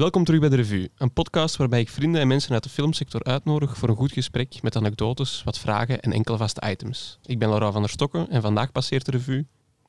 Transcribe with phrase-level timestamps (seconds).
[0.00, 3.24] Welkom terug bij de Revue, een podcast waarbij ik vrienden en mensen uit de filmsector
[3.24, 7.18] uitnodig voor een goed gesprek met anekdotes, wat vragen en enkele vaste items.
[7.24, 9.46] Ik ben Laura van der Stokken en vandaag passeert de Revue.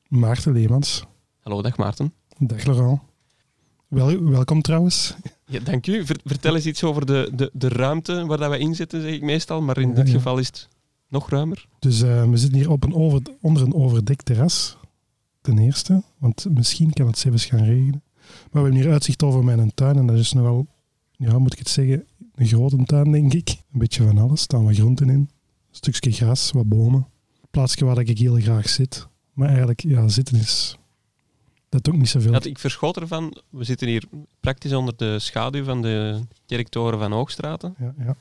[0.08, 1.04] Maarten Leemans.
[1.40, 2.14] Hallo, dag Maarten.
[2.38, 3.00] Dag Laurent.
[3.88, 5.16] Wel, welkom trouwens.
[5.46, 6.06] Ja, dank u.
[6.06, 9.12] Ver- vertel eens iets over de, de, de ruimte waar dat wij in zitten, zeg
[9.14, 10.14] ik meestal, maar in Ja, dit ja.
[10.14, 10.68] geval is het
[11.08, 11.68] nog ruimer.
[11.80, 14.78] Dus eh, we zitten hier op een over, onder een overdekt terras.
[15.42, 18.04] Ten eerste, want misschien kan het zelfs gaan regenen.
[18.52, 20.68] Maar we hebben hier uitzicht over mijn tuin en dat is nogal,
[21.12, 22.06] ja, moet ik het zeggen,
[22.36, 23.50] een grote tuin denk ik.
[23.50, 25.20] Een beetje van alles, staan wat groenten in.
[25.20, 25.30] Een
[25.72, 27.08] stukje gras, wat bomen.
[27.42, 29.08] Een plaatsje waar ik heel graag zit.
[29.34, 30.76] Maar eigenlijk, ja, zitten is...
[31.70, 32.32] Dat ik niet zoveel.
[32.32, 34.04] Dat, ik verschoot ervan, we zitten hier
[34.40, 37.76] praktisch onder de schaduw van de kerktoren van Hoogstraten.
[37.80, 38.16] Ja, ja.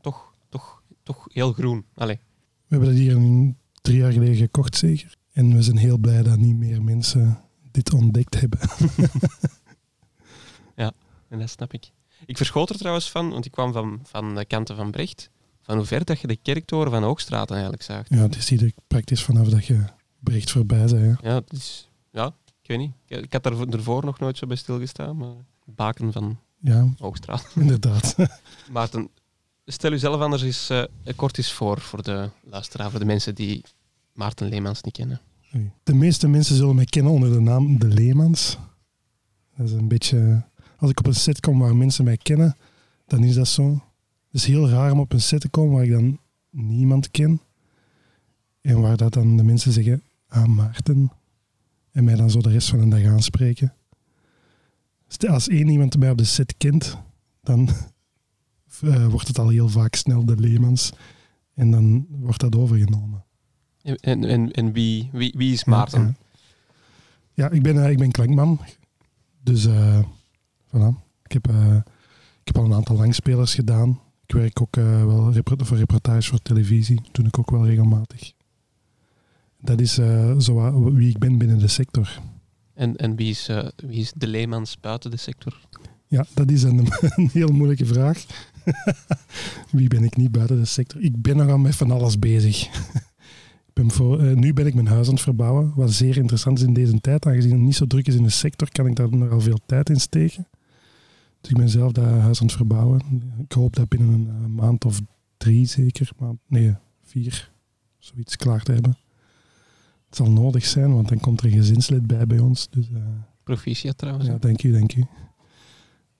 [0.00, 1.84] Toch, toch, toch heel groen.
[1.94, 5.16] Allee, We hebben dat hier een, drie jaar geleden gekocht, zeker.
[5.32, 7.38] En we zijn heel blij dat niet meer mensen
[7.70, 8.58] dit ontdekt hebben.
[11.28, 11.90] en dat snap ik.
[12.26, 15.30] Ik verschoot er trouwens van, want ik kwam van, van de kanten van Brecht,
[15.62, 18.02] van hoe ver dat je de kerktoren van Hoogstraten eigenlijk zag.
[18.08, 19.84] Ja, het is hier praktisch vanaf dat je
[20.18, 20.90] Brecht voorbij bent.
[20.90, 21.28] Ja.
[21.30, 22.26] Ja, het is, ja,
[22.62, 22.92] ik weet niet.
[23.06, 26.88] Ik, ik had daar vo- ervoor nog nooit zo bij stilgestaan, maar baken van ja,
[26.98, 27.46] Hoogstraat.
[27.60, 28.16] inderdaad.
[28.70, 29.08] Maarten,
[29.64, 30.84] stel u zelf anders eens eh,
[31.16, 33.64] kort eens voor voor de luisteraar, voor de mensen die
[34.12, 35.20] Maarten Leemans niet kennen.
[35.82, 38.58] De meeste mensen zullen mij kennen onder de naam De Leemans.
[39.56, 40.44] Dat is een beetje...
[40.76, 42.56] Als ik op een set kom waar mensen mij kennen,
[43.06, 43.72] dan is dat zo.
[44.26, 46.18] Het is heel raar om op een set te komen waar ik dan
[46.50, 47.40] niemand ken.
[48.60, 51.12] En waar dat dan de mensen zeggen, ah Maarten.
[51.92, 53.74] En mij dan zo de rest van de dag aanspreken.
[55.28, 56.98] Als één iemand mij op de set kent,
[57.42, 57.68] dan
[58.80, 60.92] eh, wordt het al heel vaak snel De Leemans.
[61.54, 63.24] En dan wordt dat overgenomen.
[63.82, 66.00] En, en, en, wie, wie, wie is Maarten?
[66.00, 66.24] Ja, ja.
[67.34, 68.60] Ja, ik, ben, eh, ik ben klankman.
[69.42, 69.98] Dus eh
[70.76, 71.04] voilà.
[71.26, 71.76] Ik heb, eh,
[72.40, 74.00] ik heb al een aantal langspelers gedaan.
[74.26, 76.96] Ik werk ook eh, wel voor reportages voor televisie.
[76.96, 78.32] Dat doe ik ook wel regelmatig.
[79.60, 82.20] Dat is eh, zo wie ik ben binnen de sector.
[82.74, 85.60] En, en wie, is, wie is de Leemans buiten de sector?
[86.06, 86.78] Ja, dat is een,
[87.16, 88.24] een heel moeilijke vraag.
[89.70, 91.02] Wie ben ik niet buiten de sector?
[91.02, 92.62] Ik ben nogal met van alles bezig.
[93.68, 96.64] ik ben voor, nu ben ik mijn huis aan het verbouwen, wat zeer interessant is
[96.64, 97.26] in deze tijd.
[97.26, 99.90] Aangezien het niet zo druk is in de sector, kan ik daar nogal veel tijd
[99.90, 100.46] in steken.
[101.46, 103.00] Dus ik ben zelf dat huis aan het verbouwen.
[103.38, 105.00] Ik hoop dat binnen een eh, maand of
[105.36, 107.50] drie zeker, maar nee, vier,
[107.98, 108.96] zoiets klaar te hebben.
[110.06, 112.70] Het zal nodig zijn, want dan komt er een gezinslid bij bij ons.
[112.70, 113.00] Dus, eh,
[113.42, 114.26] Proficiat trouwens.
[114.26, 115.04] ja, dank u, dank u.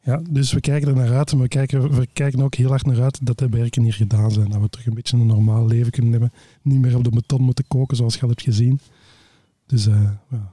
[0.01, 2.87] Ja, dus we kijken er naar uit en we kijken, we kijken ook heel hard
[2.87, 4.51] naar uit dat de werken hier gedaan zijn.
[4.51, 6.33] Dat we terug een beetje een normaal leven kunnen hebben.
[6.63, 8.81] Niet meer op de beton moeten koken zoals je al hebt gezien.
[9.67, 10.53] Dus eh, ja,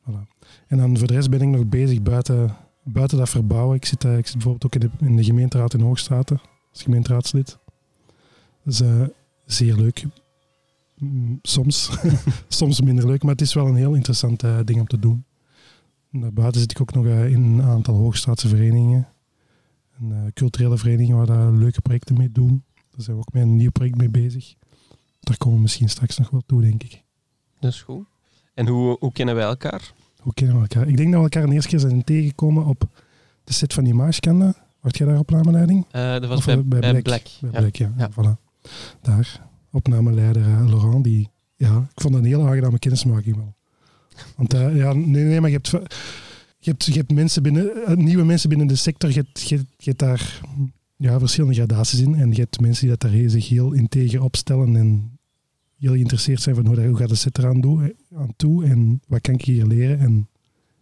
[0.00, 0.28] voilà.
[0.66, 3.76] En dan voor de rest ben ik nog bezig buiten, buiten dat verbouwen.
[3.76, 6.82] Ik zit, eh, ik zit bijvoorbeeld ook in de, in de gemeenteraad in Hoogstraten als
[6.82, 7.58] gemeenteraadslid.
[8.64, 9.02] Dat is eh,
[9.44, 10.04] zeer leuk.
[10.98, 11.90] Mm, Soms.
[12.48, 15.24] Soms minder leuk, maar het is wel een heel interessant eh, ding om te doen.
[16.10, 19.08] Daarbuiten zit ik ook nog in een aantal hoogstraatse verenigingen.
[19.98, 22.64] En, eh, culturele verenigingen waar daar leuke projecten mee doen.
[22.74, 24.54] Daar zijn we ook met een nieuw project mee bezig.
[25.20, 27.04] Daar komen we misschien straks nog wel toe, denk ik.
[27.60, 28.06] Dat is goed.
[28.54, 29.92] En hoe, hoe kennen wij elkaar?
[30.20, 30.88] Hoe kennen we elkaar?
[30.88, 32.84] Ik denk dat we elkaar een eerste keer zijn tegengekomen op
[33.44, 34.54] de set van Imagekanda.
[34.80, 35.86] Word jij daar opnameleiding?
[35.90, 37.02] Eh, dat was Of, bij, eh, bij bij Black.
[37.02, 37.52] Black.
[37.52, 37.60] Bij.
[37.60, 37.92] Black, ja.
[37.96, 38.10] Ja.
[38.10, 38.40] Voilà.
[39.02, 39.48] Daar.
[39.72, 41.28] Opnameleider eh, Laurent, die...
[41.56, 43.54] Ja, ik vond dat een hele aangename kennismaking wel.
[44.36, 45.70] Want ja, nee, nee, maar je hebt...
[46.62, 47.70] Je hebt, je hebt mensen binnen,
[48.04, 49.10] nieuwe mensen binnen de sector.
[49.10, 50.40] Je hebt, je, hebt- je hebt daar
[50.96, 52.14] ja, verschillende gradaties in.
[52.14, 55.18] En je hebt mensen die dat daar zich heel integer opstellen en
[55.80, 59.02] heel geïnteresseerd zijn van hoe, dat- hoe gaat de set eraan doen, aan toe en
[59.06, 59.98] wat kan ik hier leren.
[59.98, 60.28] En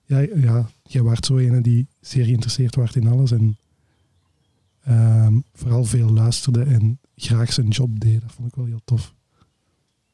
[0.05, 3.59] ja, ja jij waart zo een die zeer geïnteresseerd was in alles en
[4.85, 8.21] ehm, vooral veel luisterde en graag zijn job deed.
[8.21, 9.15] Dat vond ik wel heel tof.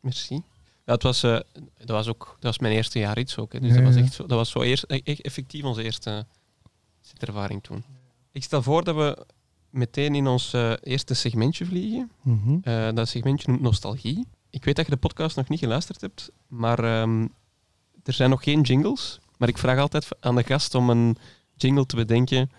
[0.00, 0.34] Merci.
[0.86, 1.38] Ja, het was, eh,
[1.78, 3.52] dat was ook dat was mijn eerste jaar iets ook.
[3.52, 3.60] Hè.
[3.60, 6.26] Dus Ja, dat was echt zo, dat was zo eerst, e- e- effectief onze eerste
[7.18, 7.84] ervaring toen.
[8.32, 9.26] Ik stel voor dat we
[9.70, 12.10] meteen in ons eh, eerste segmentje vliegen.
[12.22, 12.56] Mhm.
[12.62, 14.26] Eh, dat segmentje noemt Nostalgie.
[14.54, 17.26] Ik weet dat je de podcast nog niet geluisterd hebt, maar ehm,
[18.02, 19.20] er zijn nog geen jingles.
[19.36, 21.16] Maar ik vraag altijd aan de gast om een
[21.56, 22.50] jingle te bedenken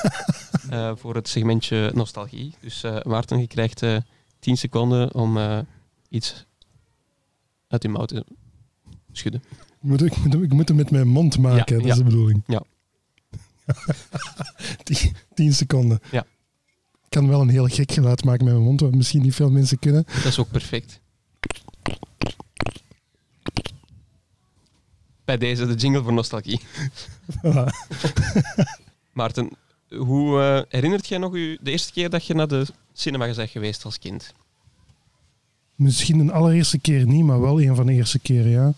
[0.70, 2.54] eh, voor het segmentje Nostalgie.
[2.60, 3.96] Dus eh, Maarten, je krijgt eh
[4.38, 5.58] 10 seconden om eh,
[6.08, 6.46] iets
[7.68, 8.24] uit je mouw te
[9.12, 9.42] schudden.
[9.60, 12.04] Ik, moet, ik, moet, ik moet hem met mijn mond maken, Ja, dat is de
[12.04, 12.42] bedoeling.
[12.46, 12.62] Ja.
[14.84, 16.00] tien, tien seconden.
[16.10, 16.26] Ja.
[17.02, 19.50] Ik kan wel een heel gek geluid maken met mijn mond, wat misschien niet veel
[19.50, 20.04] mensen kunnen.
[20.14, 21.01] Dat is ook perfect.
[25.32, 26.60] Bij deze de jingle voor nostalgie.
[29.12, 29.50] Maarten,
[29.96, 33.50] Hoe eh, herinnert jij nog u de eerste keer dat je naar de cinema bent
[33.50, 34.34] geweest als kind?
[35.74, 38.72] Misschien een allereerste keer niet, maar wel een van de eerste keren, ja.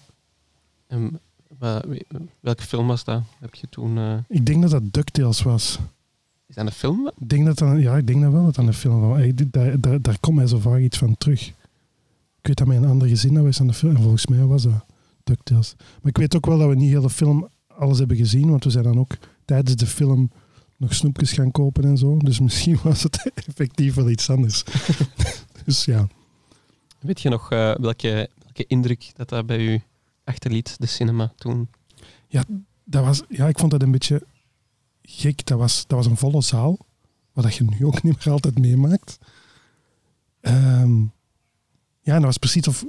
[1.87, 2.07] Wie-
[2.41, 3.23] welke film was dat?
[3.41, 3.99] Heb je toen...
[3.99, 5.79] eh, Ik denk dat dat DuckTales was.
[6.47, 7.11] is dat een film?
[7.19, 9.21] Ik denk dat dan, ja, ik denk dat wel dat dat een film was.
[9.35, 11.47] Daar, daar, daar komt mij zo vaak iets van terug.
[12.41, 13.97] Ik weet dat mijn andere gezin dat was aan de film.
[13.97, 14.85] En volgens mij was dat
[15.25, 15.75] DuckTales.
[15.79, 18.65] Maar ik weet ook wel dat we niet heel de film alles hebben gezien, want
[18.65, 20.31] we zijn dan ook tijdens de film
[20.77, 22.17] nog snoepjes gaan kopen en zo.
[22.17, 24.65] Dus misschien was het effectief wel iets anders.
[25.65, 26.09] dus ja.
[27.01, 29.83] Weet je nog eh, welke, welke indruk dat dat bij u
[30.25, 31.69] achterliet, de cinema, toen?
[32.85, 34.27] Dat was, ja, ik vond dat een beetje
[35.03, 35.47] gek.
[35.47, 36.79] Dat was, dat was een volle zaal,
[37.33, 39.19] wat dat je nu ook niet meer altijd meemaakt.
[40.41, 41.01] Ehm,
[42.01, 42.85] ja, en dat was precies of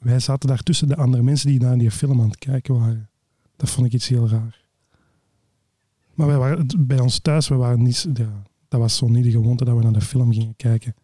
[0.00, 3.08] wij zaten daar tussen de andere mensen die naar die film aan het kijken waren.
[3.56, 4.64] Dat vond ik iets heel raar.
[6.14, 9.30] Maar wij waren, bij ons thuis, we waren niet, ja, dat was zo niet de
[9.30, 10.94] gewoonte dat we naar de film gingen kijken.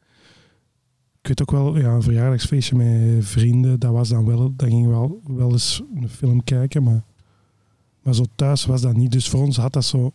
[1.20, 4.90] Ik weet ook wel, ja, een verjaardagsfeestje met vrienden, dat was dan wel, dan gingen
[4.90, 7.04] we wel, wel eens een film kijken, maar
[8.04, 9.12] maar zo thuis was dat niet.
[9.12, 10.12] Dus voor ons had dat zo...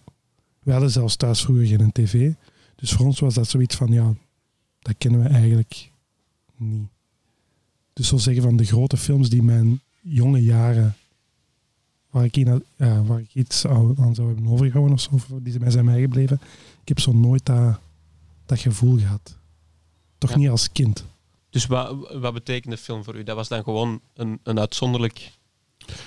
[0.59, 2.33] We hadden zelfs thuis vroeger geen tv.
[2.75, 4.13] Dus voor ons was dat zoiets van, ja,
[4.79, 5.91] dat kennen we eigenlijk
[6.57, 6.89] niet.
[7.99, 10.95] Dus zo zeggen van de grote films die mijn jonge jaren,
[12.09, 15.71] waar ik, in, ja, waar ik iets aan zou hebben overgehouden of zo, die mij
[15.71, 16.41] zijn bijgebleven,
[16.81, 17.79] ik heb zo nooit dat,
[18.45, 19.37] dat gevoel gehad.
[20.17, 20.37] Toch Ja.
[20.37, 21.05] niet als kind.
[21.49, 23.23] Dus wat, wat betekende de film voor u?
[23.23, 25.31] Dat was dan gewoon een, een uitzonderlijk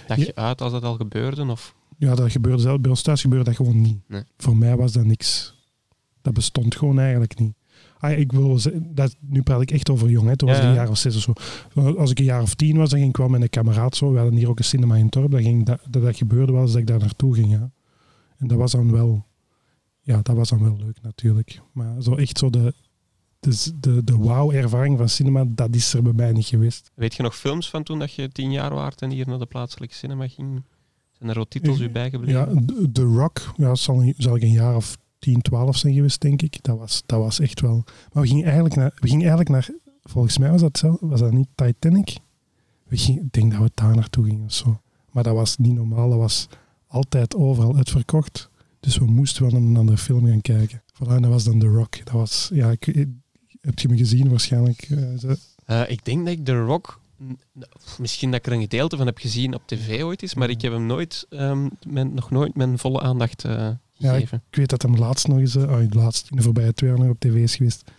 [0.06, 1.44] dagje uit als dat al gebeurde?
[1.44, 1.74] Of?
[1.98, 2.80] Ja, dat gebeurde zelf.
[2.80, 3.98] Bij ons thuis gebeurde dat gewoon niet.
[4.08, 4.22] Nee.
[4.38, 5.54] Voor mij was dat niks.
[6.22, 7.54] Dat bestond gewoon eigenlijk niet.
[8.02, 10.28] Ah, ik wil dat, nu praat ik echt over jong.
[10.28, 10.36] Hè.
[10.36, 10.80] Toen was Ja, ik een ja.
[10.82, 11.22] jaar of zes of
[11.74, 11.80] zo.
[11.96, 14.12] Als ik een jaar of tien was, dan ging ik wel met een kameraad zo.
[14.12, 15.30] We hadden hier ook een cinema in het dorp.
[15.30, 17.50] Dan ging dat, dat, dat gebeurde wel eens dat ik daar naartoe ging.
[17.50, 17.70] Ja.
[18.36, 19.26] En dat was dan wel...
[20.00, 21.60] Ja, dat was dan wel leuk natuurlijk.
[21.72, 22.74] Maar zo echt zo de...
[23.40, 26.90] De, de, de wauw-ervaring van cinema, dat is er bij mij niet geweest.
[26.94, 29.46] Weet je nog films van toen dat je tien jaar waart en hier naar de
[29.46, 30.62] plaatselijke cinema ging?
[31.12, 32.66] Zijn er ook titels u Ja, bijgebleven?
[32.66, 36.42] The- The Rock, ja, zal, zal ik een jaar of 10, 12 zijn geweest, denk
[36.42, 36.58] ik.
[36.62, 37.84] Dat was, dat was echt wel.
[38.12, 39.68] Maar we gingen eigenlijk naar, we gingen eigenlijk naar
[40.02, 42.16] volgens mij was dat, zelf, was dat niet Titanic?
[42.84, 44.80] We gingen, ik denk dat we daar naartoe gingen of zo.
[45.10, 46.48] Maar dat was niet normaal, dat was
[46.86, 48.50] altijd overal uitverkocht.
[48.80, 50.82] Dus we moesten wel een andere film gaan kijken.
[50.94, 52.04] Voilà, dat was dan The Rock.
[52.04, 52.84] Dat was, ja, ik,
[53.60, 54.82] heb je me gezien waarschijnlijk?
[54.90, 55.30] eh,
[55.64, 57.00] Eh, ik denk dat ik The Rock,
[57.98, 60.62] misschien dat ik er een gedeelte van heb gezien op tv ooit is, maar ik
[60.62, 63.68] heb hem nooit, ehm, mijn, nog nooit mijn volle aandacht eh,
[64.02, 64.14] Ja.
[64.14, 67.08] Ik weet dat hem laatst nog eens, oh, laatst in de voorbije twee jaar nog
[67.08, 67.90] op tv is geweest.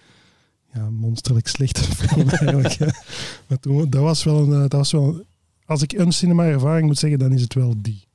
[0.73, 2.73] Ja, monsterlijk slechte film eigenlijk.
[2.73, 2.87] hè.
[3.47, 5.25] Maar toen, dat was wel een, eh, dat was wel,
[5.65, 8.07] als ik een cinema-ervaring moet zeggen, dan is het wel die.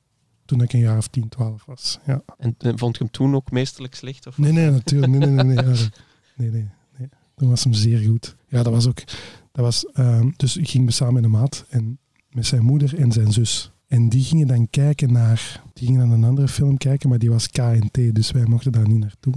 [0.45, 1.99] Toen ik een jaar of 10, 12 was.
[2.05, 2.21] Ja.
[2.37, 4.27] En, vond je hem toen ook meesterlijk slecht?
[4.27, 4.37] Of?
[4.37, 5.11] Nee, nee, natuurlijk.
[5.11, 5.63] Nee, nee, nee,
[6.35, 6.69] nee, nee.
[7.35, 8.35] Toen was hem zeer goed.
[8.47, 9.03] Ja, dat was ook.
[9.51, 11.99] Dat was, ehm, dus ik ging me samen met een maat en
[12.29, 13.71] met zijn moeder en zijn zus.
[13.89, 15.63] En die gingen dan kijken naar.
[15.73, 18.87] Die gingen naar een andere film kijken, maar die was KNT, dus wij mochten daar
[18.87, 19.33] niet naartoe.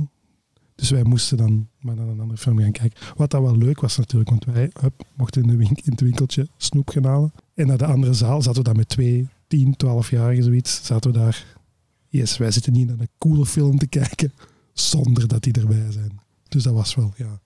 [0.74, 2.98] Dus wij moesten dan maar naar een andere film gaan kijken.
[3.16, 6.48] Wat dat wel leuk was natuurlijk, want wij hup, mochten in, de in het winkeltje
[6.56, 7.32] snoep gaan halen.
[7.54, 10.84] En naar de andere zaal zaten we daar met twee, tien, twaalfjarigen zoiets.
[10.84, 11.56] Zaten we daar.
[12.08, 14.32] Yes, wij zitten niet naar een coole film te kijken
[14.72, 16.20] zonder dat die erbij zijn.
[16.48, 17.40] Dus dat was wel, ja,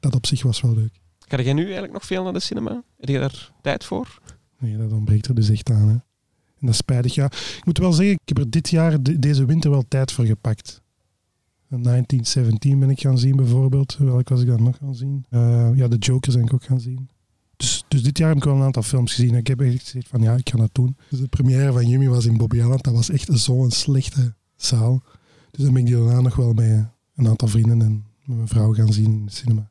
[0.00, 1.00] dat op zich was wel leuk.
[1.18, 2.82] Ga jij nu eigenlijk nog veel naar de cinema?
[2.96, 4.20] Heb je daar tijd voor?
[4.58, 5.88] Nee, dat ontbreekt er dus echt aan.
[5.88, 5.96] Hè.
[6.60, 7.14] En dat is spijtig.
[7.14, 10.12] Ja, ik moet wel zeggen, ik heb er dit jaar, de- deze winter, wel tijd
[10.12, 10.80] voor gepakt.
[11.68, 13.96] 1917 ben ik gaan zien bijvoorbeeld.
[13.98, 15.24] Welke was ik dan nog gaan zien?
[15.30, 17.08] Eh, ja, de Joker ben ik ook gaan zien.
[17.56, 19.34] Dus, dus dit jaar heb ik wel een aantal films gezien.
[19.34, 20.96] Ik heb echt gezegd van ja, ik ga dat doen.
[21.10, 22.82] Dus de première van Jimmy was in Bobby Island.
[22.82, 25.02] Dat was echt zo'n slechte zaal.
[25.50, 28.48] Dus dan ben ik die daarna nog wel met een aantal vrienden en met mijn
[28.48, 29.70] vrouw gaan zien in de cinema.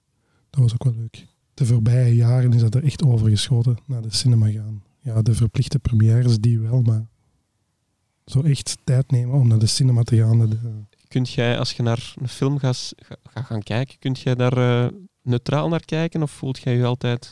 [0.50, 1.26] Dat was ook wel leuk.
[1.54, 4.84] De voorbije jaren is dat er echt overgeschoten naar de cinema gaan.
[5.10, 7.06] Ja, de verplichte premières die wel, maar
[8.26, 10.50] zo echt tijd nemen om naar de cinema te gaan.
[10.50, 10.58] de-
[11.08, 14.58] Kunt jij, als je naar een film gaat, ga- gaat gaan kijken, kunt jij daar
[14.86, 16.22] eh, neutraal naar kijken?
[16.22, 17.32] Of voelt jij je altijd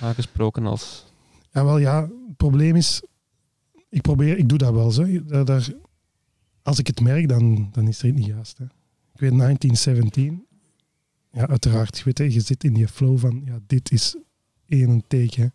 [0.00, 1.04] aangesproken als...
[1.50, 3.02] Ja, wel ja, het probleem is,
[3.88, 5.22] ik probeer, ik doe dat wel zo.
[5.24, 5.72] Daar, daar-
[6.62, 8.58] als ik het merk, dan, dan is er iets niet juist.
[8.58, 8.64] Hè.
[9.14, 10.46] Ik weet 1917,
[11.32, 14.16] ja, uiteraard, je weet, je zit in die flow van, ja, dit is
[14.66, 15.02] één.
[15.08, 15.50] Ja,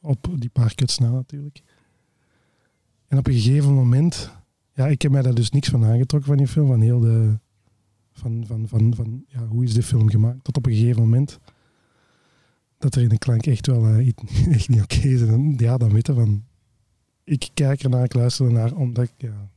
[0.00, 1.62] op die paar kuts na natuurlijk.
[3.06, 4.30] En op een gegeven moment,
[4.72, 7.38] ja, ik heb mij daar dus niks van aangetrokken van die film, van heel de,
[8.12, 11.38] van, van, van, van ja, hoe is de film gemaakt, tot op een gegeven moment
[12.78, 14.22] dat er in de klank echt wel eh, iets
[14.56, 15.22] echt niet oké is.
[15.22, 16.44] En ja, dan weten van,
[17.24, 19.50] ik kijk ernaar, ik luister ernaar, omdat ik, ja,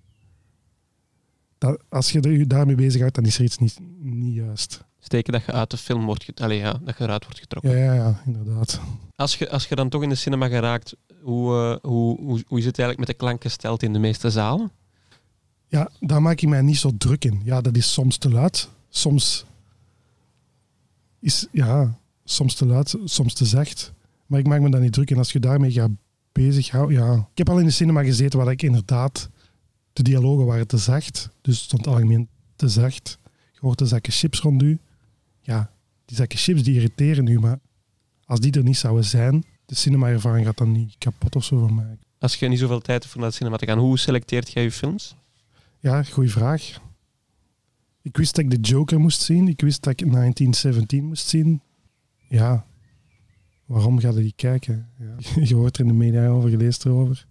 [1.57, 4.85] Dat, als je je daarmee bezighoudt, dan is er iets niet, niet juist.
[5.03, 7.71] Steken dat je uit de film wordt Allee, ja, dat je eruit wordt getrokken.
[7.71, 8.81] Ja, ja, ja, inderdaad.
[9.15, 12.59] Als, je, als je dan toch in de cinema geraakt, hoe, eh, hoe, hoe, hoe
[12.59, 14.71] is het eigenlijk met de klank gesteld in de meeste zalen?
[15.67, 17.41] Ja, daar maak ik mij niet zo druk in.
[17.43, 18.69] Ja, dat is soms te luid.
[18.89, 19.45] Soms
[21.19, 23.93] is, ja, soms te luid, soms te zacht.
[24.25, 25.17] Maar ik maak me daar niet druk in.
[25.17, 25.91] Als je daarmee gaat
[26.31, 27.13] bezighouden, ja.
[27.13, 29.29] Ik heb al in de cinema gezeten waar ik inderdaad,
[29.93, 31.29] de dialogen waren te zacht.
[31.41, 33.17] Dus het stond algemeen te zacht.
[33.51, 34.79] Je hoort de zakken chips rond u.
[35.41, 35.71] Ja,
[36.05, 37.59] die zakken chips die irriteren u, maar
[38.25, 41.75] als die er niet zouden zijn, de cinema-ervaring gaat dan niet kapot of zo van
[41.75, 41.97] mij.
[42.19, 44.63] Als je niet zoveel tijd hebt om naar de cinema te gaan, hoe selecteert jij
[44.63, 45.15] je films?
[45.79, 46.81] Ja, goede vraag.
[48.01, 49.47] Ik wist dat ik de Joker moest zien.
[49.47, 51.61] Ik wist dat ik 1917 moest zien.
[52.27, 52.65] Ja,
[53.65, 54.89] waarom ga je die kijken?
[54.99, 55.15] Ja.
[55.49, 57.25] Je hoort er in de media over, je leest erover.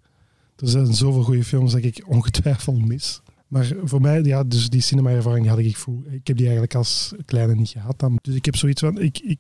[0.56, 3.20] Er zijn zoveel goede films dat ik ongetwijfeld mis.
[3.50, 6.02] Maar voor mij, ja, dus die cinema-ervaring had ik voel.
[6.10, 7.98] Ik heb die eigenlijk als kleine niet gehad.
[7.98, 8.18] Dan.
[8.22, 9.38] Dus ik heb zoiets van, ik, ik,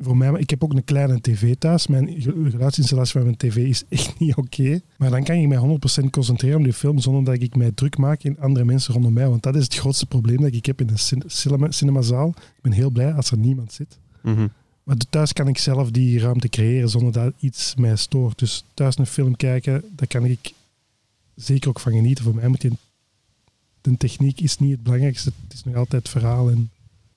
[0.00, 1.86] voor mij, ik heb ook een kleine tv thuis.
[1.86, 4.80] Mijn ge- geluidsinstallatie van mijn tv is echt niet oké.
[4.98, 7.96] Maar dan kan ik mij 100% concentreren op die film zonder dat ik mij druk
[7.98, 9.28] maak in andere mensen rondom mij.
[9.28, 12.28] Want dat is het grootste probleem dat ik heb in een cin- cinema, cinemazaal.
[12.28, 13.98] Ik ben heel blij als er niemand zit.
[14.22, 14.46] Mhm.
[14.82, 18.38] Maar thuis kan ik zelf die ruimte creëren zonder dat iets mij stoort.
[18.38, 20.52] Dus thuis een film kijken, daar kan ik
[21.34, 22.24] zeker ook van genieten.
[22.24, 22.70] Voor mij moet je...
[23.92, 25.32] De techniek is niet het belangrijkste.
[25.44, 26.70] Het is nog altijd het verhaal en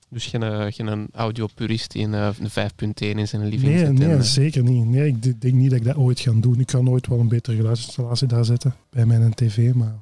[0.08, 3.92] Dus geen, eh, geen audiopurist die een, eh, een 5.1 in zijn living Nee, zet.
[3.92, 4.86] nee en, eh, zeker niet.
[4.86, 6.60] Nee, ik denk niet dat ik dat ooit ga doen.
[6.60, 9.94] Ik ga nooit wel een betere geluidsinstallatie daar zetten bij mijn tv, maar,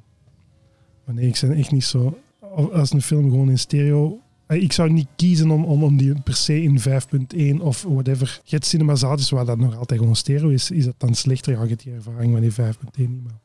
[1.05, 2.17] maar nee, ik ben echt niet zo.
[2.73, 4.19] Als een film gewoon in stereo.
[4.47, 8.41] Ik zou niet kiezen om, om, om die per se in 5.1 of whatever.
[8.43, 10.71] Je hebt cinemazaaltjes waar dat nog altijd gewoon stereo is.
[10.71, 11.53] Is dat dan slechter?
[11.53, 13.23] Ja, je hebt die ervaring van die 5.1 niet.
[13.23, 13.39] Maar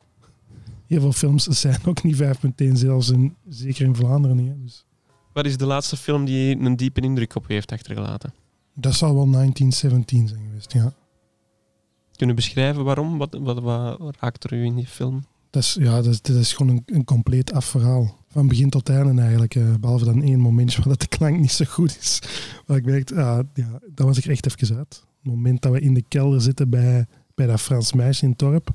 [0.87, 4.47] heel veel films zijn ook niet 5.1, zelfs in, zeker in Vlaanderen niet.
[4.47, 4.61] hè.
[4.61, 4.85] Dus
[5.33, 8.33] Wat is de laatste film die een diepe indruk op u heeft achtergelaten?
[8.77, 10.93] dat zou wel 1917 zijn geweest, ja.
[12.15, 13.17] Kunnen u beschrijven waarom?
[13.17, 15.25] Wat, wat, wat raakt er u in die film?
[15.49, 18.17] Dat is, ja, dat is, dat is gewoon een, een compleet afverhaal.
[18.27, 19.55] Van begin tot einde eigenlijk.
[19.55, 22.19] eh, behalve dan één momentje waar dat de klank niet zo goed is.
[22.65, 25.03] Waar ik merkte, ah, ja, dat was ik echt even uit.
[25.23, 28.39] Het moment dat we in de kelder zitten bij, bij dat Frans meisje in het
[28.39, 28.69] dorp.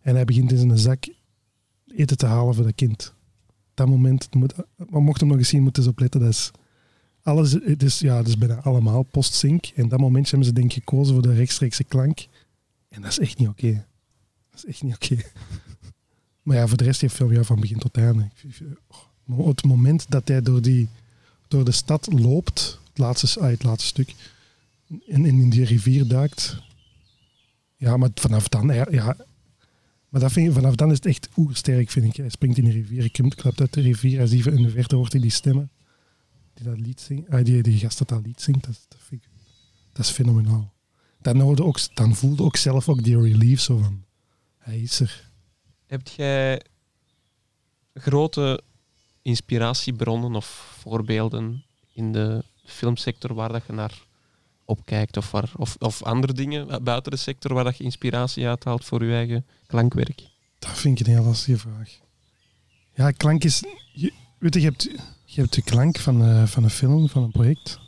[0.00, 1.04] En hij begint in zijn zak
[1.86, 3.14] eten te halen voor dat kind.
[3.74, 4.54] Dat moment, moet,
[4.88, 6.20] mocht hem nog eens zien, moeten ze opletten.
[6.20, 6.50] Dat is,
[7.22, 9.66] alles, het, is, ja, het is bijna allemaal post-sync.
[9.66, 12.26] En dat momentje hebben ze denk ik gekozen voor de rechtstreekse klank.
[12.88, 13.86] En dat is echt niet oké.
[14.50, 15.16] Dat is echt niet oké.
[16.42, 18.30] Maar ja, voor de rest heeft film ja, van begin tot einde.
[19.36, 20.88] Het moment dat hij door, die,
[21.48, 24.14] door de stad loopt, het laatste, ah, het laatste stuk,
[25.08, 26.62] en, in die rivier duikt.
[27.76, 29.16] Ja, maar vanaf dan, ja,
[30.10, 32.16] maar dat vind ik, vanaf dan is het echt oersterk, vind ik.
[32.16, 34.96] Hij springt in de rivier, hij klapt uit de rivier, hij ziet in de verte
[34.96, 35.70] hoort hij die stemmen,
[36.54, 39.24] die dat lied zingt, ah, die, die gast dat dat lied zingt, dat, dat, vind
[39.24, 39.28] ik,
[39.92, 40.72] dat is fenomenaal.
[41.20, 44.04] Dan, hoorde ook, dan voelde ook zelf ook die relief zo van,
[44.58, 45.30] hij is er.
[45.86, 46.62] Heb jij
[47.94, 48.62] grote
[49.22, 54.06] inspiratiebronnen of voorbeelden in de filmsector waar dat je naar
[54.70, 55.16] opkijkt?
[55.16, 59.14] Of, of, of andere dingen buiten de sector waar dat je inspiratie uithaalt voor je
[59.14, 60.22] eigen klankwerk?
[60.58, 61.98] Dat vind ik een heel lastige vraag.
[62.94, 63.62] Ja, klank is...
[63.92, 64.82] Je, weet je, je hebt,
[65.24, 67.80] je hebt de klank van, eh, van een film, van een project.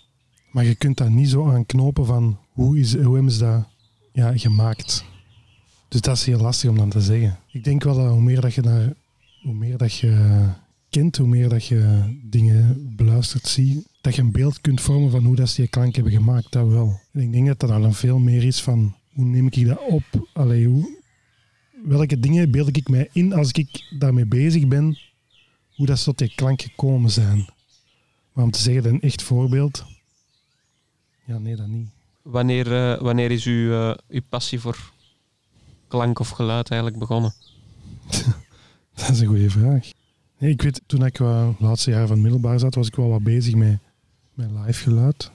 [0.50, 3.64] Maar je kunt daar niet zo aan knopen van hoe, is, hoe ze dat
[4.12, 5.04] ja, gemaakt.
[5.88, 7.38] Dus dat is heel lastig om dan te zeggen.
[7.50, 8.92] Ik denk wel dat hoe meer dat je, naar,
[9.42, 10.44] hoe meer dat je
[10.90, 15.24] kent, hoe meer dat je dingen beluistert, ziet, dat je een beeld kunt vormen van
[15.24, 16.52] hoe dat ze die klank hebben gemaakt.
[16.52, 17.00] Dat wel.
[17.12, 20.28] En ik denk dat dat dan veel meer is van hoe neem ik dat op?
[20.32, 20.98] Allee, hoe,
[21.84, 24.98] welke dingen beeld ik mij in als ik daarmee bezig ben,
[25.74, 27.48] hoe dat ze tot die klank gekomen zijn.
[28.32, 29.84] Maar om te zeggen, een echt voorbeeld,
[31.24, 31.88] ja, nee, dat niet.
[32.22, 34.92] Wanneer, eh, wanneer is uw, eh, uw passie voor
[35.88, 37.34] klank of geluid eigenlijk begonnen?
[38.94, 39.90] Dat is een goede vraag.
[40.38, 42.94] Nee, ik weet, toen ik uh, de laatste jaren van het middelbaar zat, was ik
[42.94, 43.78] wel wat bezig met,
[44.34, 45.30] met live geluid.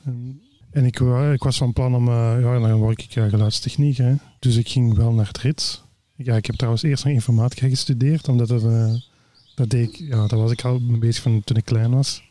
[0.72, 1.00] En, ik,
[1.34, 3.98] ik was van plan om, eh, ja, dan word ik uh, geluidstechniek.
[3.98, 4.16] Hè.
[4.40, 5.84] Dus ik ging wel naar het RITS.
[6.16, 8.94] Ja, ik heb trouwens eerst nog informatica gestudeerd, omdat het, eh,
[9.56, 12.24] dat deed ik, ja, daar was ik al mee bezig van toen ik klein was.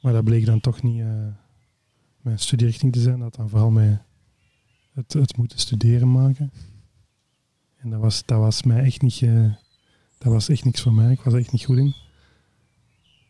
[0.00, 1.04] Maar dat bleek dan toch niet
[2.20, 3.18] mijn studierichting te zijn.
[3.18, 4.02] Dat dan vooral mij
[4.94, 6.52] het, het moeten studeren maken.
[7.76, 9.20] En dat was, dat was mij echt niet...
[10.18, 11.12] dat was echt niks voor mij.
[11.12, 11.94] Ik was echt niet goed in.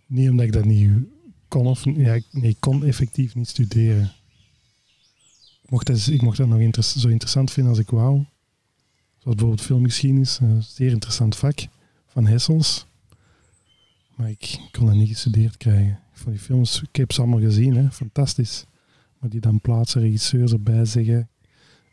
[0.07, 0.91] Niet omdat ik dat niet
[1.49, 1.67] kon.
[1.67, 4.13] Of, ja, nee, ik kon effectief niet studeren.
[5.63, 8.25] Ik mocht dat, ik mocht dat nog zo interessant vinden als ik wou.
[9.19, 10.39] Zoals bijvoorbeeld filmgeschiedenis.
[10.39, 11.67] Een zeer interessant vak
[12.07, 12.87] van Hessels.
[14.15, 16.01] Maar ik kon dat niet gestudeerd krijgen.
[16.13, 18.65] Vond die films, ik heb ze allemaal gezien, hè, fantastisch.
[19.19, 21.29] Maar die dan plaatsen, regisseurs erbij zeggen,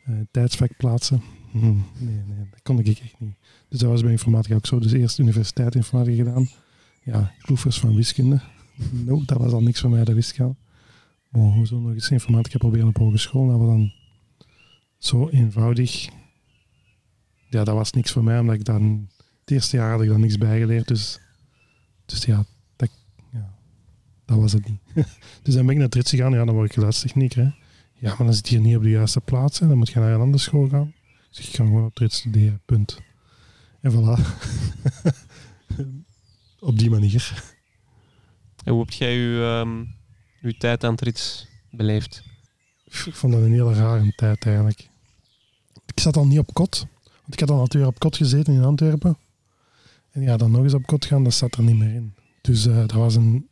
[0.04, 1.22] eh tijdsvak plaatsen.
[1.50, 3.34] Hm, nee, nee, dat kon ik echt niet.
[3.68, 4.78] Dus dat was bij informatica ook zo.
[4.78, 6.48] Dus eerst universiteit informatica gedaan.
[7.02, 8.40] Ja, kloefers van wiskunde.
[9.06, 10.56] No, dat was al niks voor mij, dat wist ik al.
[11.28, 13.46] Maar hoezo nog eens informatica proberen op hogeschool?
[13.46, 13.92] Dat was dan
[14.98, 16.08] zo eenvoudig.
[17.48, 19.08] Ja, dat was niks voor mij, omdat ik dan...
[19.40, 21.20] Het eerste jaar had ik dan niks bijgeleerd, dus...
[22.06, 22.44] Dus ja,
[22.76, 22.88] dat,
[23.32, 23.54] ja,
[24.24, 24.80] dat was het niet.
[25.42, 27.50] dus dan ben ik naar Trits gegaan, ja, dan word ik geluidstechnieker, hè.
[27.98, 29.68] Ja, maar dan zit je niet op de juiste plaats, hè.
[29.68, 30.92] dan moet je naar een andere school gaan.
[31.28, 33.00] Dus ik ga gewoon op Trits studeren, punt.
[33.80, 34.20] En voilà.
[36.68, 37.54] op die manier.
[38.70, 39.84] Hoe heb jij je, ehm,
[40.40, 42.22] uw tijd aan het beleefd?
[42.84, 44.88] Ik vond dat een hele rare tijd eigenlijk.
[45.86, 46.86] Ik zat al niet op kot.
[47.02, 49.18] Want ik had al natuurlijk op kot gezeten in Antwerpen.
[50.10, 52.14] En ja, dan nog eens op kot gaan, dat zat er niet meer in.
[52.40, 53.48] Dus eh, dat was een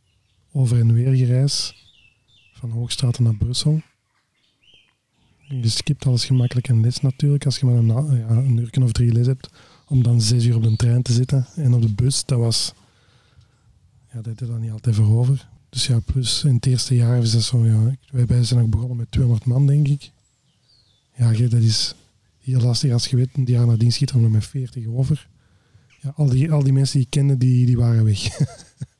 [0.51, 1.85] over- en weergereis
[2.53, 3.81] van Hoogstraten naar Brussel.
[5.47, 7.45] Je skipt alles gemakkelijk en les natuurlijk.
[7.45, 9.49] Als je maar een, ja, een uur of drie les hebt,
[9.87, 11.47] om dan zes uur op de trein te zitten.
[11.55, 12.73] En op de bus, dat was...
[14.15, 15.49] Ja, dat deed dan niet altijd voor over.
[15.69, 17.95] Dus ja, plus in het eerste jaar is dat zo, ja,
[18.25, 20.11] wij zijn ook begonnen met 200 man, denk ik.
[21.15, 21.95] Ja, dat is
[22.39, 25.29] heel lastig als je weet, een jaar nadien schiet er nog met 40 over.
[26.01, 28.37] Ja, al, die, al die mensen die ik kende, die, die waren weg.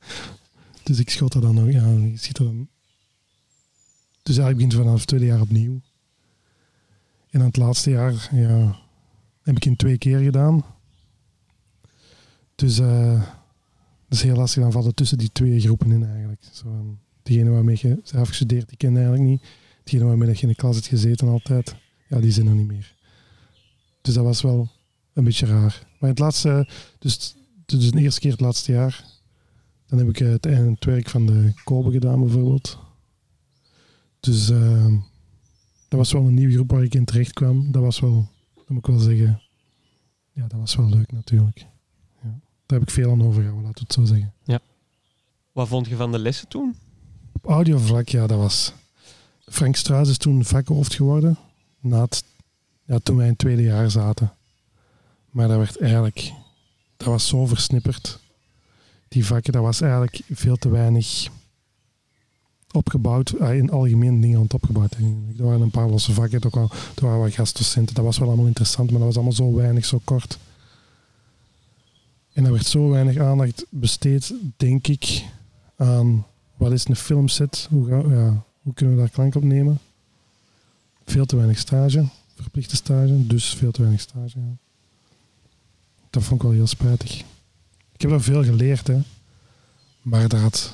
[0.84, 2.68] dus ik schot er dan nog, ja, je schiet er dan...
[4.22, 5.80] Dus eigenlijk begint vanaf het tweede jaar opnieuw.
[7.30, 8.78] En aan het laatste jaar, ja,
[9.42, 10.64] heb ik in twee keer gedaan.
[12.54, 13.22] Dus eh
[14.08, 16.42] dat is heel lastig, dan vallen tussen die twee groepen in eigenlijk.
[16.52, 19.42] Zo, van, diegene waarmee je zelf gestudeerd, die ken eigenlijk niet.
[19.84, 21.76] Diegene waarmee je in de klas hebt gezeten altijd,
[22.08, 22.94] ja, die zijn er niet meer.
[24.02, 24.68] Dus dat was wel
[25.12, 25.86] een beetje raar.
[26.00, 27.34] Maar het laatste, dus,
[27.66, 29.04] dus de eerste keer het laatste jaar,
[29.86, 32.78] dan heb ik eh, het, het werk van de Kobe gedaan bijvoorbeeld.
[34.20, 34.94] Dus eh,
[35.88, 37.72] dat was wel een nieuwe groep waar ik in terecht kwam.
[37.72, 39.42] Dat was wel, dat moet ik wel zeggen,
[40.32, 41.66] ja, dat was wel leuk natuurlijk.
[42.66, 42.72] Ja.
[42.76, 44.32] Daar heb ik veel aan overgehouden, laten we het zo zeggen.
[45.52, 46.76] Wat vond je van de lessen toen?
[47.32, 48.72] Op audiovlak, ja, dat was...
[49.46, 51.38] Frank Struis is toen vakhoofd geworden.
[51.80, 52.24] Na het,
[52.84, 54.32] ja, toen wij in het tweede jaar zaten.
[55.30, 56.32] Maar dat werd eigenlijk...
[56.96, 58.18] Dat was zo versnipperd.
[59.08, 61.28] Die vakken, dat was eigenlijk veel te weinig
[62.72, 63.30] opgebouwd.
[63.30, 64.94] eh, in algemeen dingen aan het opgebouwd.
[65.38, 66.40] Er waren een paar losse vakken.
[66.40, 67.94] Er waren, er waren wat gastdocenten.
[67.94, 70.38] Dat was wel allemaal interessant, maar dat was allemaal zo weinig, zo kort.
[72.36, 75.24] En er werd zo weinig aandacht besteed, denk ik,
[75.76, 77.66] aan wat is een filmset?
[77.70, 79.78] Hoe, gaan, ja, hoe kunnen we daar klank op nemen?
[81.04, 84.38] Veel te weinig stage, verplichte stage, dus veel te weinig stage.
[86.10, 87.18] Dat vond ik wel heel spijtig.
[87.92, 88.98] Ik heb daar veel geleerd, hè.
[90.02, 90.72] maar dat.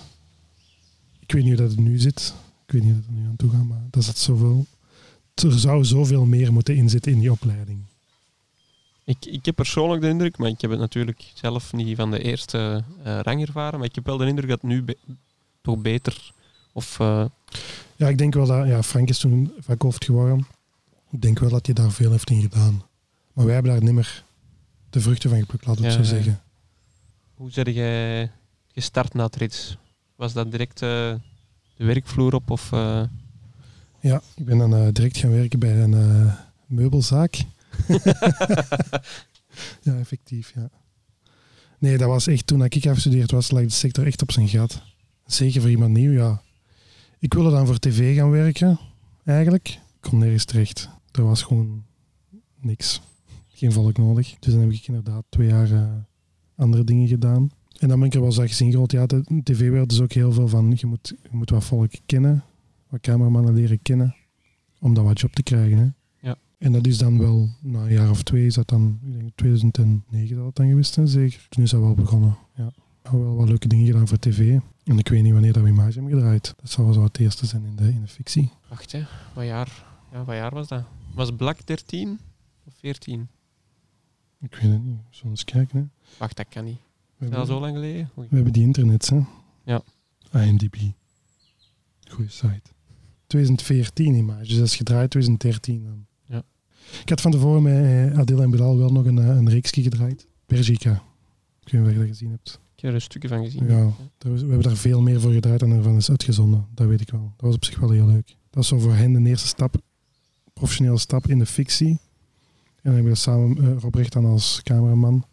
[1.21, 2.35] Ik weet niet hoe dat het nu zit.
[2.67, 4.67] Ik weet niet hoe dat er nu aan toe gaat, maar dat zat zoveel...
[5.35, 7.85] Er zou zoveel meer moeten inzitten in die opleiding.
[9.05, 12.23] Ik, ik heb persoonlijk de indruk, maar ik heb het natuurlijk zelf niet van de
[12.23, 14.97] eerste eh, rang ervaren, maar ik heb wel de indruk dat nu be-
[15.61, 16.33] toch beter
[16.73, 17.25] of eh,
[17.97, 18.67] Ja, ik denk wel dat...
[18.67, 20.47] Ja, Frank is toen vakhoofd geworden.
[21.11, 22.83] Ik denk wel dat hij daar veel heeft in gedaan.
[23.33, 24.25] Maar wij hebben daar niet meer
[24.91, 26.41] de vruchten van geplukt, laten we het Ja, zo zeggen.
[27.35, 28.31] hoe zeg jij
[28.73, 29.77] gestart na het rits?
[30.17, 30.89] Was dat direct eh,
[31.77, 32.71] de werkvloer op of
[34.01, 36.31] Ja, ik ben dan direct gaan werken bij een
[36.67, 37.45] meubelzaak.
[39.83, 40.71] ja, effectief, ja.
[41.79, 44.83] Nee, dat was echt, toen ik afgestudeerd was, lag de sector echt op zijn gat.
[45.27, 46.43] Zeker voor iemand nieuw, ja.
[47.19, 48.79] Ik wilde dan voor tv gaan werken,
[49.25, 49.69] eigenlijk.
[49.69, 50.89] Ik kon nergens terecht.
[51.11, 51.85] Er was gewoon
[52.61, 53.01] niks.
[53.49, 54.37] Geen volk nodig.
[54.39, 55.91] Dus dan heb ik inderdaad twee jaar eh,
[56.57, 57.51] andere dingen gedaan.
[57.79, 58.87] En dan ben ik er wel zag gezien.
[58.87, 62.45] Ja, de tv-wereld is ook heel veel van, je moet, je moet wat volk kennen,
[62.89, 64.15] wat cameramannen leren kennen,
[64.81, 65.79] om dat wat job te krijgen.
[65.79, 65.89] Hè.
[66.63, 69.31] En dat is dan wel, na een jaar of twee, is dat dan, ik denk
[69.35, 71.47] 2009 dat het dan geweest is, zeker.
[71.49, 72.65] Toen is dat wel begonnen, ja.
[73.03, 74.59] We hebben wel wat leuke dingen gedaan voor tv.
[74.85, 76.55] En ik weet niet wanneer dat we Image hebben gedraaid.
[76.61, 78.51] Dat wel zo het eerste zijn in de, in de fictie.
[78.69, 79.03] wacht hè,
[79.35, 80.85] wat jaar, ja, wat jaar was dat?
[81.15, 82.19] Was Black 13
[82.67, 83.29] of 14?
[84.41, 85.79] Ik weet het niet, we zullen eens kijken.
[85.79, 85.85] Hè.
[86.19, 86.79] Wacht, dat kan niet.
[87.17, 88.11] We, Is dat hebben, zo lang geleden?
[88.19, 88.27] Oei.
[88.29, 89.21] we hebben die internets, hè.
[89.65, 89.83] Ja.
[90.33, 90.77] IMDb.
[92.11, 92.71] Goeie site.
[93.27, 96.07] 2014 Image, dus dat is gedraaid 2013 dan.
[97.03, 97.75] Ik had van tevoren met
[98.13, 100.27] eh, Adil en Bilal wel nog een, eh, een reeksje gedraaid.
[100.47, 101.03] Persica.
[101.65, 102.61] Ik weet niet of je dat gezien hebt.
[102.75, 103.67] Ik heb er een stukje van gezien.
[103.67, 106.67] Ja, is- we hebben daar veel meer voor gedraaid dan ervan is uitgezonden.
[106.75, 107.33] Dat weet ik wel.
[107.37, 108.37] Dat was op zich wel heel leuk.
[108.51, 109.75] Dat is zo voor hen de eerste stap,
[110.53, 111.89] professionele stap in de fictie.
[111.89, 111.99] En
[112.83, 115.25] dan hebben we samen uh, Rob Recht dan als cameraman.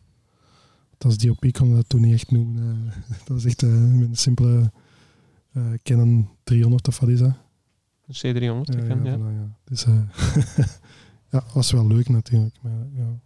[0.98, 2.84] als DOP kon dat toen niet echt noemen.
[2.88, 2.96] eh.
[3.20, 4.72] dat was echt een simpele
[5.54, 7.34] eh, Canon 300 of wat is dat?
[8.08, 8.40] Een C300.
[8.40, 9.18] Ja, dat ja, ja.
[9.18, 9.58] voilà, ja.
[9.64, 9.86] Dus
[11.30, 12.56] ja, was wel leuk natuurlijk.
[12.62, 13.20] Maar ja,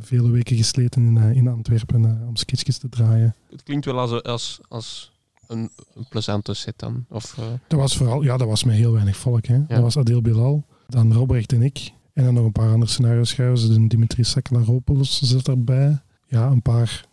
[0.00, 3.34] vele weken gesleten in, eh, in Antwerpen eh, om sketchjes te draaien.
[3.50, 5.12] Het klinkt wel als, als, als
[5.46, 7.04] een, een plezante set dan.
[7.08, 9.46] Of, eh, Dat was vooral, ja, dat was met heel weinig volk.
[9.46, 9.66] Hè.
[9.66, 11.92] Dat was Adil Bilal, dan Robrecht en ik.
[12.12, 13.68] En dan nog een paar andere scenario schrijvers.
[13.68, 16.00] Dimitri Sakalaropoulos zit erbij.
[16.26, 17.06] Ja, een paar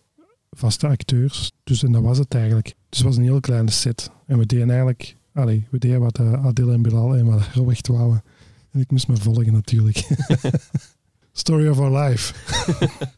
[0.52, 1.52] vaste acteurs.
[1.64, 2.66] Dus en dat was het eigenlijk.
[2.90, 4.12] Dus het was een heel kleine set.
[4.26, 8.24] En we deden eigenlijk, allee, we deden wat Adil en Bilal en wat Robrecht wouden.
[8.76, 10.08] En ik moest me volgen natuurlijk.
[11.32, 12.34] Story of our life.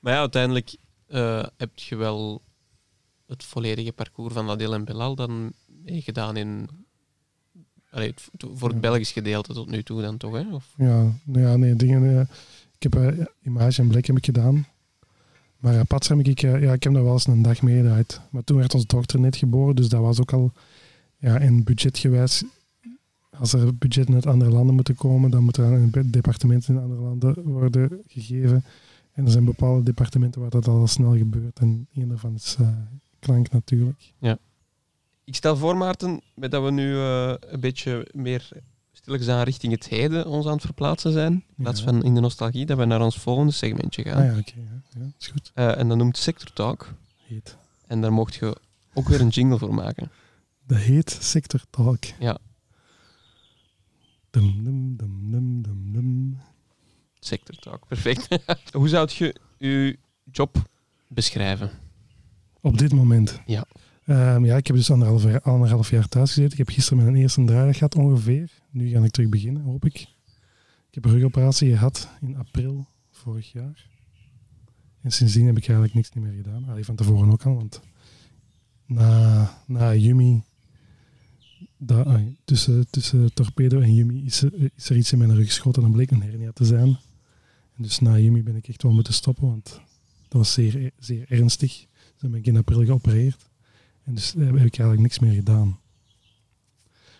[0.00, 2.42] Maar ja, uiteindelijk eh, heb je wel
[3.26, 5.52] het volledige parcours van Adil en Belal dan
[5.84, 6.68] meegedaan in...
[7.90, 8.14] Allee,
[8.54, 10.54] voor het Belgisch gedeelte tot nu toe dan toch, hè?
[10.54, 12.18] Of, Ja, nou ja, nee, dingen.
[12.18, 12.26] eh,
[12.78, 14.66] ik heb eh, Image en Blik heb ik gedaan.
[15.56, 18.20] Maar uh, Pats heb ik, ja, ik heb daar wel eens een dag meegedraaid.
[18.30, 20.52] Maar toen werd onze dochter net geboren, dus dat was ook al,
[21.18, 22.44] ja, in budgetgewijs,
[23.40, 27.00] als er budgetten uit andere landen moeten komen, dan moeten er een departement in andere
[27.00, 28.64] landen worden gegeven.
[29.12, 31.58] En er zijn bepaalde departementen waar dat al snel gebeurt.
[31.58, 32.68] En een daarvan is eh,
[33.18, 34.12] klank natuurlijk.
[35.24, 38.48] Ik stel voor, Maarten, met dat we nu eh, een beetje meer
[38.92, 41.86] stilletjes aan richting het heden ons aan het verplaatsen zijn, in plaats Ja.
[41.86, 44.22] van in de nostalgie, dat we naar ons volgende segmentje gaan.
[44.22, 44.52] Ah ja, oké.
[44.56, 45.50] ja, ja, is goed.
[45.54, 46.92] Eh, en dat noemt Sector Talk.
[47.16, 47.56] Heet.
[47.86, 48.56] En daar mocht je
[48.94, 50.10] ook weer een jingle voor maken.
[50.66, 52.04] Dat heet Sector Talk.
[52.18, 52.38] Ja.
[54.30, 56.38] Dum, dum, dum, dum, dum, dum.
[57.18, 58.28] Sector Talk, perfect.
[58.72, 59.98] Hoe zou je je
[60.30, 60.62] job
[61.08, 61.70] beschrijven?
[62.60, 63.40] Op dit moment?
[63.46, 63.64] Ja.
[64.04, 66.52] Ehm, ja, ik heb dus anderhalf jaar, anderhalf jaar thuis gezeten.
[66.52, 68.50] Ik heb gisteren mijn eerste draaidag gehad ongeveer.
[68.70, 70.00] Nu ga ik terug beginnen, hoop ik.
[70.88, 73.86] Ik heb een rugoperatie gehad in april vorig jaar.
[75.00, 76.68] En sindsdien heb ik eigenlijk niks meer gedaan.
[76.68, 77.80] Allee, van tevoren ook al, want
[78.86, 80.42] na, na Yumi,
[81.82, 85.46] da, ai, tussen, tussen Torpedo en Yumi, is er, is er iets in mijn rug
[85.46, 85.82] geschoten.
[85.82, 86.88] Dan bleek een hernia te zijn.
[87.76, 89.80] En dus na Yumi ben ik echt wel moeten stoppen, want
[90.28, 91.86] dat was zeer, zeer ernstig.
[91.90, 93.48] Dus dan ben ik in april geopereerd.
[94.04, 95.78] En dus heb ik eigenlijk niks meer gedaan.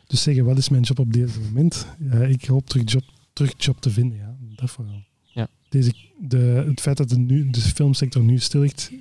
[0.07, 1.87] Dus zeggen, wat is mijn job op dit moment?
[1.99, 4.37] Ja, ik hoop terug job, terug job te vinden, ja.
[4.57, 5.05] Dat vooral.
[5.23, 5.49] Ja.
[5.69, 8.93] Deze, de, het feit dat de, nu, de filmsector nu stil ligt,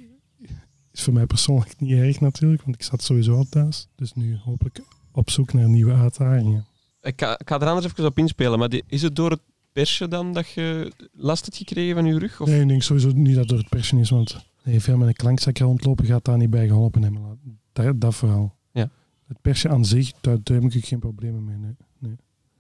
[0.92, 3.88] is voor mij persoonlijk niet erg natuurlijk, want ik zat sowieso al thuis.
[3.96, 6.66] Dus nu hopelijk op zoek naar nieuwe uitdagingen.
[7.02, 9.42] Ik ga, ik ga er anders even op inspelen, maar die- is het door het
[9.72, 12.42] persje dan dat je last hebt gekregen van je rug?
[12.42, 12.48] Of?
[12.48, 15.08] Nee, ik denk sowieso niet dat het door het persen is, want nee, veel met
[15.08, 17.40] een klankzak rondlopen gaat daar niet bij geholpen hebben.
[17.74, 18.56] Dat, dat vooral.
[18.72, 18.90] Ja.
[19.28, 21.58] Het persje aan zich, daar, daar heb ik geen problemen mee.
[21.58, 21.76] Nee.
[22.00, 22.16] nee.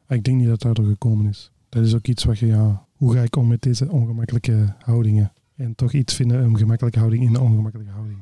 [0.07, 1.51] Maar Ik denk niet dat het daardoor gekomen is.
[1.69, 5.31] Dat is ook iets wat je, ja, hoe ga ik om met deze ongemakkelijke houdingen?
[5.55, 8.19] En toch iets vinden, een gemakkelijke houding in een ongemakkelijke houding.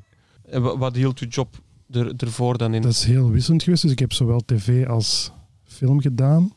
[0.50, 2.82] En wa- Wat hield je job er, ervoor dan in?
[2.82, 3.82] Dat is heel wisselend geweest.
[3.82, 5.32] Dus ik heb zowel tv als
[5.64, 6.52] film gedaan.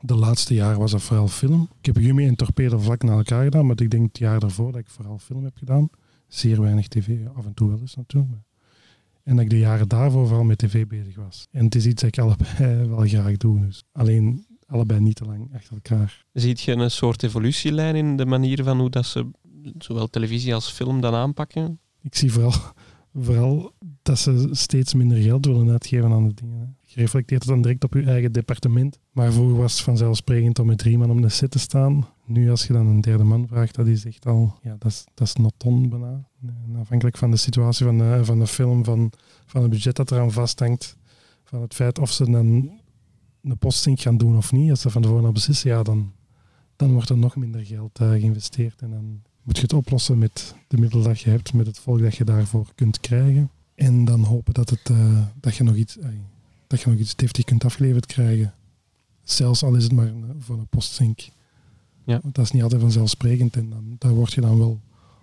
[0.00, 1.68] De laatste jaren was dat vooral film.
[1.78, 4.72] Ik heb Yumi en Torpedo vlak na elkaar gedaan, maar ik denk het jaar daarvoor
[4.72, 5.88] dat ik vooral film heb gedaan.
[6.28, 8.42] Zeer weinig tv, af en toe wel eens natuurlijk.
[9.22, 11.46] En dat ik de jaren daarvoor vooral met tv bezig was.
[11.50, 13.60] En het is iets dat ik allebei wel graag doe.
[13.60, 13.84] Dus.
[13.92, 16.24] Alleen allebei niet te lang achter elkaar.
[16.32, 19.30] Ziet je een soort evolutielijn in de manier van hoe dat ze
[19.78, 21.80] zowel televisie als film dan aanpakken?
[22.02, 22.54] Ik zie vooral,
[23.14, 26.76] vooral dat ze steeds minder geld willen uitgeven aan de dingen.
[26.80, 28.98] Je reflecteert het dan direct op je eigen departement.
[29.12, 32.06] Maar vroeger was het vanzelfsprekend om met drie man op de set te staan.
[32.24, 34.58] Nu als je dan een derde man vraagt, dat is echt al...
[34.62, 36.28] Ja, dat is, dat is not on bijna.
[36.46, 39.12] En afhankelijk van de situatie van de, van de film, van,
[39.46, 40.96] van het budget dat eraan vasthangt,
[41.44, 42.70] van het feit of ze dan
[43.42, 44.70] een postzink gaan doen of niet.
[44.70, 46.12] Als ze van tevoren al beslissen, ja, dan,
[46.76, 48.82] dan wordt er nog minder geld eh, geïnvesteerd.
[48.82, 52.00] En dan moet je het oplossen met de middelen dat je hebt, met het volk
[52.00, 53.50] dat je daarvoor kunt krijgen.
[53.80, 56.20] En dan hopen dat, het, eh, dat, je nog iets, ai,
[56.66, 58.54] dat je nog iets deftig kunt afgeleverd krijgen.
[59.22, 61.28] Zelfs al is het maar voor een postzink.
[62.04, 62.18] Ja.
[62.22, 64.80] Want dat is niet altijd vanzelfsprekend en dan, daar word je dan wel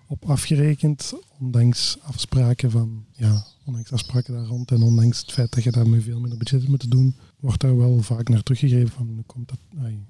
[0.07, 5.63] op afgerekend, ondanks afspraken van, ja, ondanks afspraken daar rond en ondanks het feit dat
[5.63, 8.91] je daar met veel minder budget hebt moeten doen, wordt daar wel vaak naar teruggegrepen
[8.91, 9.59] van, komt dat,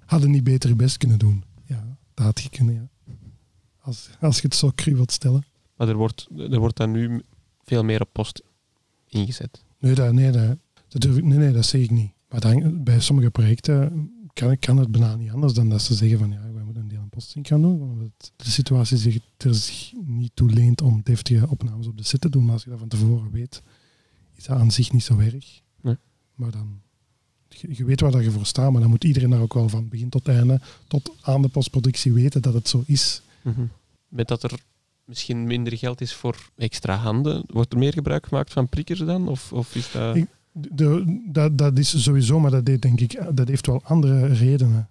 [0.06, 1.44] hadden niet beter je best kunnen doen.
[1.66, 3.14] Ja, dat had je kunnen, ja.
[3.82, 5.46] Als, als je het zo cru wilt stellen.
[5.76, 7.24] Maar er wordt, er wordt dan nu
[7.68, 8.42] veel meer op post
[9.08, 9.64] ingezet.
[9.80, 12.12] Nee, dat, nee, dat, dat durf ik, nee, nee, dat zeg ik niet.
[12.30, 16.20] Maar dan, bij sommige projecten kan, kan het bijna niet anders dan dat ze zeggen
[16.20, 18.12] van ja, wij moeten een deel aan posting gaan doen.
[18.36, 22.30] De situatie zich er zich niet toe leent om deftige opnames op de set te
[22.30, 22.44] doen.
[22.44, 23.62] Maar als je dat van tevoren weet,
[24.36, 25.62] is dat aan zich niet zo erg.
[25.82, 25.98] Nee.
[26.36, 26.82] Maar dan,
[27.48, 29.70] je, je weet waar dat je voor staat, maar dan moet iedereen daar ook wel
[29.70, 33.22] van begin tot einde, tot aan de postproductie weten dat het zo is.
[34.08, 34.60] Met dat er
[35.08, 37.44] misschien minder geld is voor extra handen.
[37.48, 39.28] Wordt er meer gebruik gemaakt van prikkers dan?
[39.28, 40.18] Of, of is dat...
[40.52, 44.90] De, dat, dat is sowieso, maar dat, deed, denk ik, dat heeft wel andere redenen.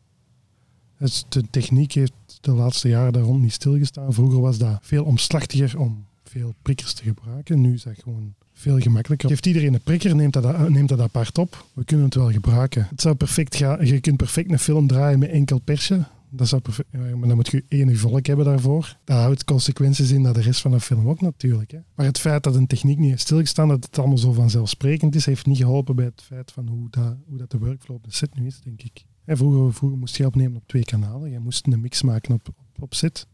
[1.28, 4.12] De techniek heeft de laatste jaren daar rond niet stilgestaan.
[4.12, 7.60] Vroeger was dat veel omslachtiger om veel prikkers te gebruiken.
[7.60, 9.28] Nu is dat gewoon veel gemakkelijker.
[9.28, 11.66] Geeft iedereen een prikker, neemt dat, neemt dat apart op.
[11.72, 12.86] We kunnen het wel gebruiken.
[12.90, 13.86] Het zou perfect gaan.
[13.86, 16.04] Je kunt perfect een film draaien met enkel persje.
[16.30, 18.96] Dat zou maar dan moet je één volk hebben daarvoor.
[19.04, 21.70] Dat houdt consequenties in naar de rest van de film ook natuurlijk.
[21.70, 21.78] Hè.
[21.94, 25.26] Maar het feit dat een techniek niet heeft stilgestaan, dat het allemaal zo vanzelfsprekend is,
[25.26, 28.12] heeft niet geholpen bij het feit van hoe dat, hoe dat de workflow op de
[28.12, 29.04] set nu is, denk ik.
[29.26, 31.30] Vroeger, vroeger moest je opnemen op twee kanalen.
[31.30, 33.26] Je moest een mix maken op, op, op set.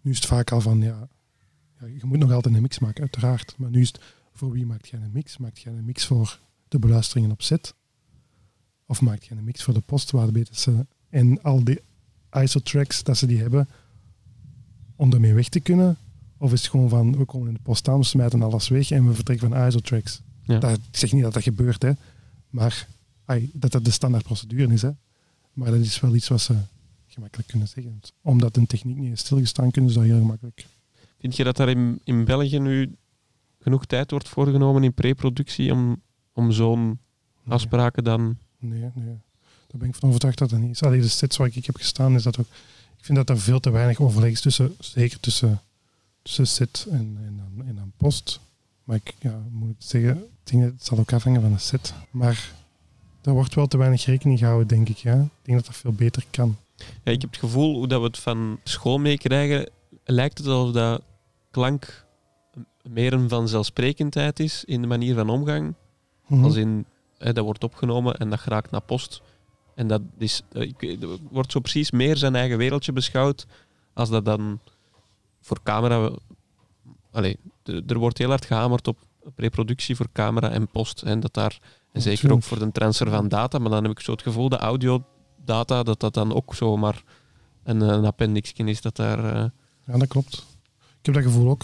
[0.00, 1.08] Nu is het vaak al van, ja,
[1.80, 3.54] ja, je moet nog altijd een mix maken, uiteraard.
[3.58, 4.00] Maar nu is het,
[4.32, 5.36] voor wie maakt jij een mix?
[5.36, 7.74] Maakt jij een mix voor de beluisteringen op set?
[8.86, 10.28] Of maakt jij een mix voor de post, waar
[11.08, 11.80] en al die
[12.42, 13.68] ISO-tracks dat ze die hebben,
[14.96, 15.96] om ermee weg te kunnen?
[16.38, 18.90] Of is het gewoon van, we komen in de post aan, we smijten alles weg
[18.90, 20.20] en we vertrekken van ISO-tracks?
[20.42, 20.58] Ja.
[20.58, 21.92] Dat, ik zeg niet dat dat gebeurt, hè.
[22.50, 22.88] Maar
[23.24, 24.90] ai, dat dat de standaard procedure is, hè.
[25.52, 26.54] Maar dat is wel iets wat ze
[27.06, 28.00] gemakkelijk kunnen zeggen.
[28.22, 30.66] Omdat een techniek niet is stilgestaan, kunnen ze dat heel gemakkelijk.
[31.18, 32.96] Vind je dat daar in, in België nu
[33.60, 36.98] genoeg tijd wordt voorgenomen in preproductie om, om zo'n
[37.46, 38.38] afspraken dan...
[38.58, 39.18] Nee, nee.
[39.76, 40.82] Daar ben ik van overtuigd dat dat niet is.
[40.82, 42.46] Allee, de sets waar ik heb gestaan, is dat ook...
[42.98, 45.60] Ik vind dat er veel te weinig overleg is tussen, zeker tussen,
[46.22, 48.40] tussen set en, en, dan, en dan post.
[48.84, 51.94] Maar ik ja, moet zeggen, dat het zal ook afhangen van de set.
[52.10, 52.52] Maar
[53.20, 54.96] daar wordt wel te weinig rekening gehouden, denk ik.
[54.96, 55.14] Ja.
[55.14, 56.56] Ik denk dat dat veel beter kan.
[56.76, 59.70] Ja, ik heb het gevoel, hoe dat we het van school meekrijgen,
[60.04, 61.02] lijkt het alsof dat
[61.50, 62.04] klank
[62.82, 65.74] meer een vanzelfsprekendheid is in de manier van omgang.
[66.26, 66.44] Mhm.
[66.44, 66.86] Als in,
[67.18, 69.22] hè, dat wordt opgenomen en dat geraakt naar post.
[69.76, 70.72] En dat is, eh,
[71.30, 73.46] wordt zo precies meer zijn eigen wereldje beschouwd
[73.92, 74.60] als dat dan
[75.40, 76.10] voor camera...
[77.10, 77.38] Allee,
[77.86, 78.98] er wordt heel hard gehamerd op
[79.34, 81.02] preproductie voor camera en post.
[81.02, 81.58] En, dat daar,
[81.92, 83.58] en zeker ook voor de transfer van data.
[83.58, 87.02] Maar dan heb ik zo het gevoel, de audiodata, dat dat dan ook zomaar
[87.64, 89.24] een, een appendixje is dat daar...
[89.34, 89.44] eh,
[89.86, 90.46] Ja, dat klopt.
[91.00, 91.62] Ik heb dat gevoel ook.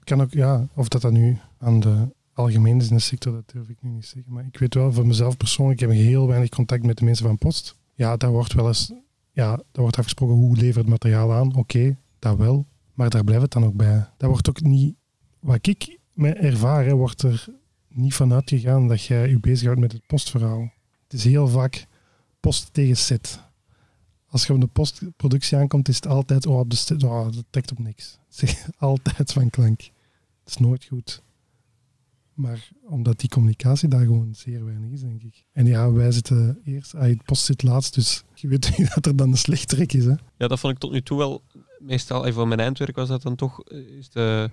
[0.00, 3.32] Ik kan ook, ja, of dat dat nu aan de algemeen is in de sector,
[3.32, 4.32] dat durf ik nu niet zeggen.
[4.32, 7.26] Maar ik weet wel, voor mezelf persoonlijk, ik heb heel weinig contact met de mensen
[7.26, 7.76] van Post.
[7.94, 8.92] Ja, daar wordt wel eens,
[9.32, 11.54] ja, daar wordt afgesproken hoe levert het materiaal aan.
[11.54, 12.66] Oké, dat wel.
[12.94, 14.08] Maar daar blijft het dan ook bij.
[14.16, 14.94] Dat wordt ook niet,
[15.40, 17.46] wat ik me ervaar, hè, wordt er
[17.88, 20.72] niet van uitgegaan dat jij je bezighoudt met het postverhaal.
[21.02, 21.86] Het is heel vaak
[22.40, 23.42] post tegen set.
[24.26, 27.44] Als je op de postproductie aankomt, is het altijd, oh, op de set, oh, dat
[27.50, 28.18] trekt op niks.
[28.78, 29.80] Altijd van klank.
[29.80, 31.22] Het is nooit goed.
[32.34, 35.44] Maar omdat die communicatie daar gewoon zeer weinig is, denk ik.
[35.52, 39.06] En ja, wij zitten eerst, ah, het post zit laatst, dus je weet niet dat
[39.06, 40.04] er dan een slecht trek is.
[40.04, 40.14] Hè?
[40.36, 41.42] Ja, dat vond ik tot nu toe wel.
[41.78, 43.60] Meestal, even van mijn eindwerk was dat dan toch.
[43.64, 44.50] eh, Is de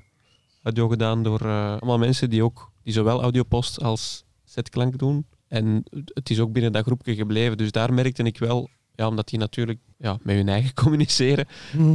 [0.64, 2.72] audio gedaan door eh, allemaal mensen die ook.
[2.84, 5.26] die zowel audiopost als setklank doen.
[5.48, 7.58] En het is ook binnen dat groepje gebleven.
[7.58, 8.70] Dus daar merkte ik wel.
[8.96, 11.48] Ja, omdat die natuurlijk ja, met hun eigen communiceren.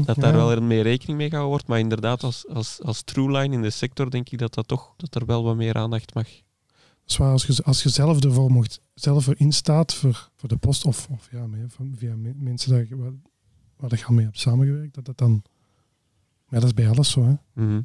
[0.04, 0.46] Dat daar Ja.
[0.46, 1.66] wel meer rekening mee gehouden wordt.
[1.68, 4.94] Maar inderdaad, als, als, als true line in de sector denk ik dat dat toch.
[4.96, 6.28] dat er wel wat meer aandacht mag.
[7.04, 10.84] Zwaar als je, als je zelf ervoor mocht, zelf erin staat voor, voor de post,
[10.84, 11.46] of, of ja,
[11.96, 13.12] via me- mensen daar, waar,
[13.76, 15.42] waar je al mee hebt samengewerkt, dat dat dan.
[16.48, 17.24] Maar dat is bij alles zo.
[17.24, 17.34] Hè?
[17.62, 17.80] Mhm.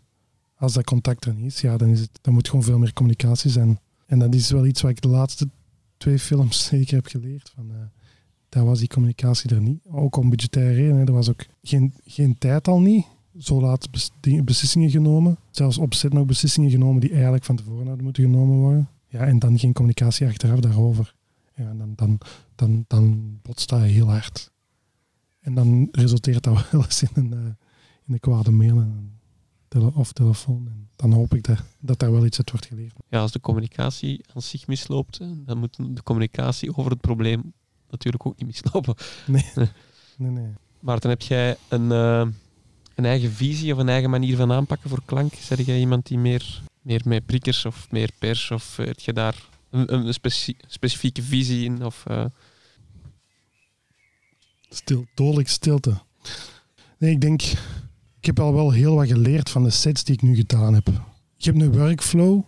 [0.55, 2.93] als dat contact er niet is, ja, dan, is het, dan moet gewoon veel meer
[2.93, 3.79] communicatie zijn.
[4.05, 5.49] En dat is wel iets wat ik de laatste
[5.97, 7.51] twee films zeker heb geleerd.
[7.55, 7.77] Van, eh,
[8.51, 9.79] daar was die communicatie er niet.
[9.91, 11.07] Ook om budgettaire redenen.
[11.07, 13.05] Er was ook geen, geen tijd al niet.
[13.37, 13.89] Zo laat
[14.43, 15.37] beslissingen genomen.
[15.51, 18.89] Zelfs opzet nog beslissingen genomen die eigenlijk van tevoren hadden moeten genomen worden.
[19.07, 21.15] Ja, en dan geen communicatie achteraf daarover.
[21.55, 22.17] Ja, dan, dan,
[22.55, 24.51] dan, dan botst dat heel hard.
[25.39, 27.39] En dan resulteert dat wel eens in een, eh,
[28.05, 29.19] in een kwade mail en
[29.93, 30.67] of telefoon.
[30.67, 32.95] En dan hoop ik dat, dat daar wel iets uit wordt geleerd.
[33.09, 37.53] Ja, als de communicatie aan zich misloopt, dan moet de communicatie over het probleem
[37.91, 38.95] natuurlijk ook niet mislopen.
[39.25, 39.45] Nee,
[40.17, 40.53] nee, nee.
[40.79, 42.25] Maarten, heb jij een, eh,
[42.95, 45.33] een eigen visie of een eigen manier van aanpakken voor klank?
[45.33, 48.51] Zeg jij iemand die meer, meer met prikkers of meer pers?
[48.51, 49.35] Of eh, heb je daar
[49.69, 51.85] een, een specie- specifieke visie in?
[51.85, 52.25] Of, eh,
[54.69, 56.01] Stil, dodelijk stilte.
[56.97, 57.41] Nee, ik denk,
[58.19, 60.87] ik heb al wel heel wat geleerd van de sets die ik nu gedaan heb.
[61.37, 62.43] Ik heb een workflow,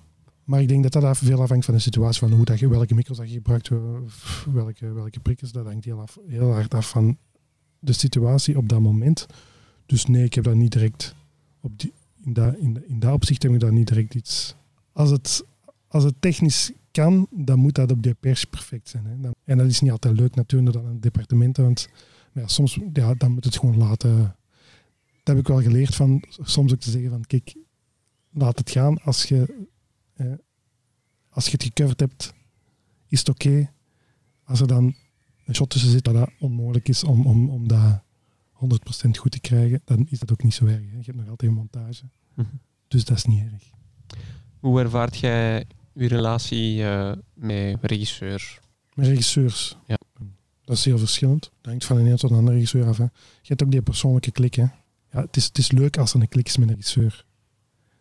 [0.54, 2.94] maar ik denk dat dat veel afhangt van de situatie, van hoe dat je, welke
[2.96, 3.78] micro's dat je gebruikt, eh,
[4.54, 7.18] welke, welke prikkers, dat hangt heel, af, heel hard af van
[7.80, 9.26] de situatie op dat moment.
[9.86, 11.16] Dus nee, ik heb daar niet direct,
[11.62, 14.56] op die, in, dat, in, dat- in dat opzicht heb ik daar niet direct iets.
[14.92, 15.44] Als het,
[15.88, 19.06] als het technisch kan, dan moet dat op de pers perfect zijn.
[19.06, 19.30] Hè.
[19.44, 21.90] En dat is niet altijd leuk natuurlijk dan aan het departement, want
[22.34, 24.18] ja, soms ja, dan moet het gewoon laten.
[25.24, 27.56] dat heb ik wel geleerd van soms ook te zeggen van kijk,
[28.32, 29.02] laat het gaan.
[29.02, 29.66] Als je,
[30.14, 30.34] eh,
[31.30, 32.34] als je het gecoverd hebt,
[33.08, 33.74] is het oké.
[34.44, 34.96] Als er dan
[35.46, 38.02] een shot tussen zit dat dat onmogelijk is om, om, om dat
[38.54, 40.90] 100% goed te krijgen, dan is dat ook niet zo erg.
[40.90, 40.98] Hè.
[40.98, 42.04] Je hebt nog altijd een montage.
[42.34, 42.48] Mhm.
[42.88, 43.64] Dus dat is niet erg.
[44.60, 48.60] Hoe ervaart jij je relatie eh, met regisseurs?
[48.94, 49.78] Met regisseurs.
[49.88, 49.98] Ja.
[50.64, 51.42] Dat is heel verschillend.
[51.42, 52.98] Dat hangt van de ene tot de andere regisseur af.
[52.98, 53.04] Hè.
[53.04, 53.10] Je
[53.42, 54.54] hebt ook die persoonlijke klik.
[54.54, 54.66] Hè.
[55.12, 57.26] Ja, het, is, het is leuk als er een klik is met een regisseur.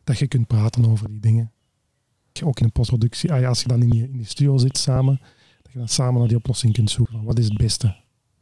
[0.05, 1.53] Dat je kunt praten over die dingen.
[2.45, 3.33] Ook in een postproductie.
[3.33, 5.21] Ah, ja, als je dan in die, in die studio zit samen,
[5.63, 7.15] dat je dan samen naar die oplossing kunt zoeken.
[7.15, 7.87] Van wat is het beste?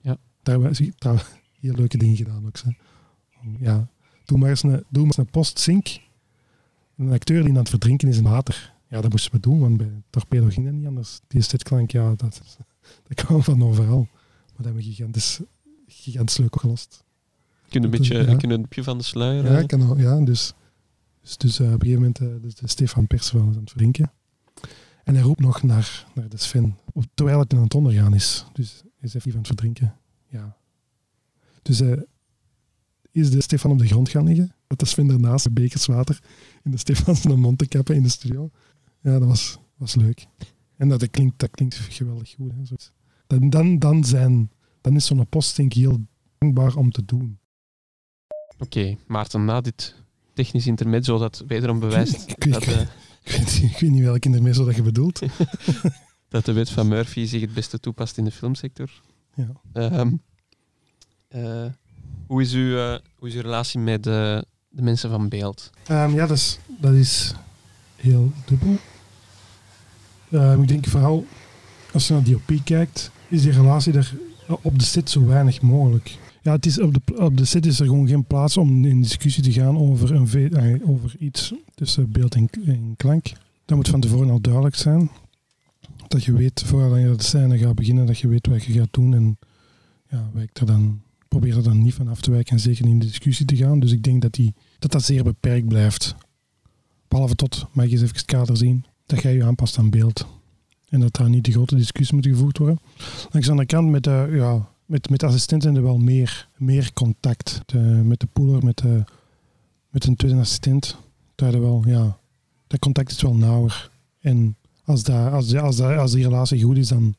[0.00, 0.16] Ja.
[0.42, 1.28] Daar hebben we trouwens
[1.60, 2.58] heel leuke dingen gedaan ook.
[2.58, 2.70] Hè.
[3.58, 3.88] Ja.
[4.24, 5.98] Doe maar eens een, doe maar eens een post-sync.
[6.96, 8.74] Een acteur die aan het verdrinken is in water.
[8.88, 11.20] Ja, dat moesten we doen, want bij Torpedo ging dat niet anders.
[11.28, 12.40] Die stetklank, ja, dat,
[13.08, 13.98] dat kwam van overal.
[13.98, 15.40] Maar dat hebben we gigantisch,
[15.86, 17.04] gigantisch leuk opgelost.
[17.68, 18.66] Kun je een beetje ja.
[18.68, 19.52] een van de sluier?
[19.52, 20.52] Ja, ik kan ja dus,
[21.38, 24.12] dus, dus eh, op een gegeven moment dus de Stefan Perswel is aan het verdrinken.
[25.04, 26.78] En hij roept nog naar, naar de Sven,
[27.14, 28.46] terwijl het aan het ondergaan is.
[28.52, 29.96] Dus hij is even aan het verdrinken.
[30.28, 30.56] Ja.
[31.62, 32.00] Dus eh,
[33.12, 36.22] is de Stefan op de grond gaan liggen, dat de Sven ernaast de bekers water
[36.62, 38.50] in de Stefan zijn mond te kappen in de studio.
[39.00, 40.26] Ja, dat was, was leuk.
[40.76, 42.52] En dat, klinkt, dat klinkt geweldig goed.
[42.52, 42.76] Hè.
[43.26, 46.06] Dan, dan, dan, zijn, dan is zo'n post denk ik heel
[46.38, 47.38] dankbaar om te doen.
[48.58, 49.99] Oké, Maarten, na dit
[50.44, 52.80] technisch intermezzo dat wederom bewijst Ik dat, eh,
[53.24, 55.20] Ik weet, niet- ik weet niet welke intermezzo dat je bedoelt.
[56.28, 58.90] dat de wet van Murphy zich het beste toepast in de filmsector.
[59.34, 59.46] Ja.
[59.72, 60.12] Ehm,
[61.28, 61.66] eh,
[62.26, 65.70] hoe, is uw, eh, hoe is uw relatie met de, de mensen van beeld?
[65.86, 67.34] Ehm, ja, dat is, dat is
[67.96, 68.76] heel dubbel.
[70.30, 71.26] Ehm, ik denk vooral,
[71.92, 74.12] als je naar DOP kijkt, is die relatie er
[74.62, 76.18] op de set zo weinig mogelijk.
[76.42, 79.00] Ja, het is op, de, op de set is er gewoon geen plaats om in
[79.00, 83.32] discussie te gaan over, een eh, over iets tussen beeld en, en klank.
[83.64, 85.10] Dat moet van tevoren al duidelijk zijn.
[86.08, 88.92] Dat je weet, voordat je de scène gaat beginnen, dat je weet wat je gaat
[88.92, 89.14] doen.
[89.14, 89.38] En
[90.08, 92.98] ja, wijk er dan, probeer er dan niet van af te wijken en zeker in
[92.98, 93.80] de discussie te gaan.
[93.80, 96.14] Dus ik denk dat die, dat, dat zeer beperkt blijft.
[97.08, 100.26] Behalve tot, mag je eens even het kader zien, dat jij je aanpast aan beeld.
[100.88, 102.78] En dat daar niet de grote discussie moet gevoerd worden.
[103.30, 107.60] Langs de kant, met de, ja, met, met assistenten er wel meer, meer contact.
[108.02, 109.04] Met de poeler, met, de,
[109.88, 110.96] met een tweede assistent.
[111.34, 112.18] Daar wel, ja,
[112.66, 113.90] dat contact is wel nauwer.
[114.20, 117.14] En als, daar, als, als, als die relatie goed is, dan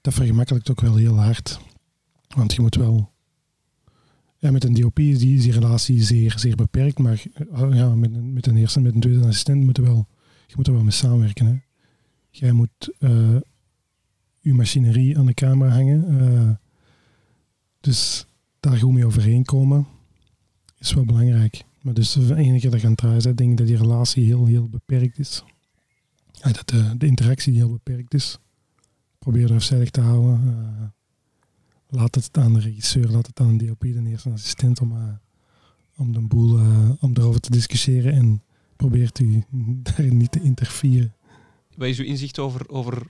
[0.00, 1.60] dat vergemakkelijkt ook wel heel hard.
[2.28, 3.10] Want je moet wel
[4.38, 8.32] met een DOP is die, is die relatie zeer, zeer beperkt, maar eh, ja, met,
[8.32, 10.06] met een eerste met een tweede assistent moet je wel,
[10.46, 11.46] je moet er wel mee samenwerken.
[11.46, 11.56] Hè.
[12.30, 13.36] Jij moet eh,
[14.40, 16.50] je machinerie aan de camera hangen, eh,
[17.80, 18.26] dus
[18.60, 19.86] daar goed mee overeenkomen
[20.78, 21.64] is wel belangrijk.
[21.80, 24.24] Maar dus de enige dat je aan het draaien bent, denk ik dat die relatie
[24.24, 25.44] heel, heel beperkt is.
[26.32, 28.38] Ja, dat de, de interactie heel beperkt is.
[29.18, 30.40] Probeer er afzijdig te houden.
[30.46, 30.88] eh,
[31.88, 35.14] laat het aan de regisseur, laat het aan de DOP, de eerste assistent, om, eh,
[35.96, 38.42] om de boel, eh, om daarover te discussiëren en
[38.76, 39.42] probeert u
[39.82, 41.14] daarin niet te interfereren.
[41.76, 43.06] Wat is uw inzicht over, over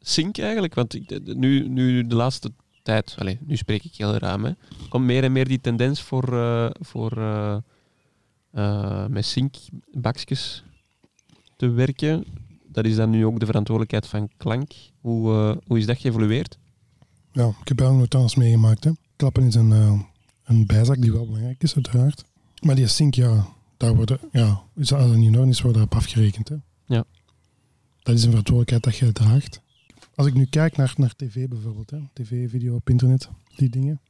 [0.00, 0.74] sync eigenlijk?
[0.74, 4.52] Want ik, nu, nu de laatste tijd, allez, nu spreek ik heel ruim, hè,
[4.88, 7.16] komt meer en meer die tendens voor, eh, voor
[8.50, 10.64] eh, met sync-bakjes
[11.56, 12.24] te werken.
[12.66, 14.72] Dat is dan nu ook de verantwoordelijkheid van klank.
[15.00, 16.58] Hoe, hoe is dat geëvolueerd?
[17.32, 18.84] Ja, ik heb wel nooit anders meegemaakt.
[18.84, 18.90] Hè.
[19.16, 19.70] Klappen is een,
[20.44, 22.24] een bijzak die wel belangrijk is, uiteraard.
[22.60, 25.76] Maar die sync, ja, daar worden, ja, is- als het niet in orde is, wordt
[25.76, 26.48] daarop afgerekend.
[26.48, 26.56] Hè.
[26.86, 27.04] Ja.
[28.02, 29.60] Dat is een verantwoordelijkheid dat jij draagt.
[30.14, 34.00] Als ik nu kijk naar, naar tv bijvoorbeeld, hè, tv, video op internet, die dingen.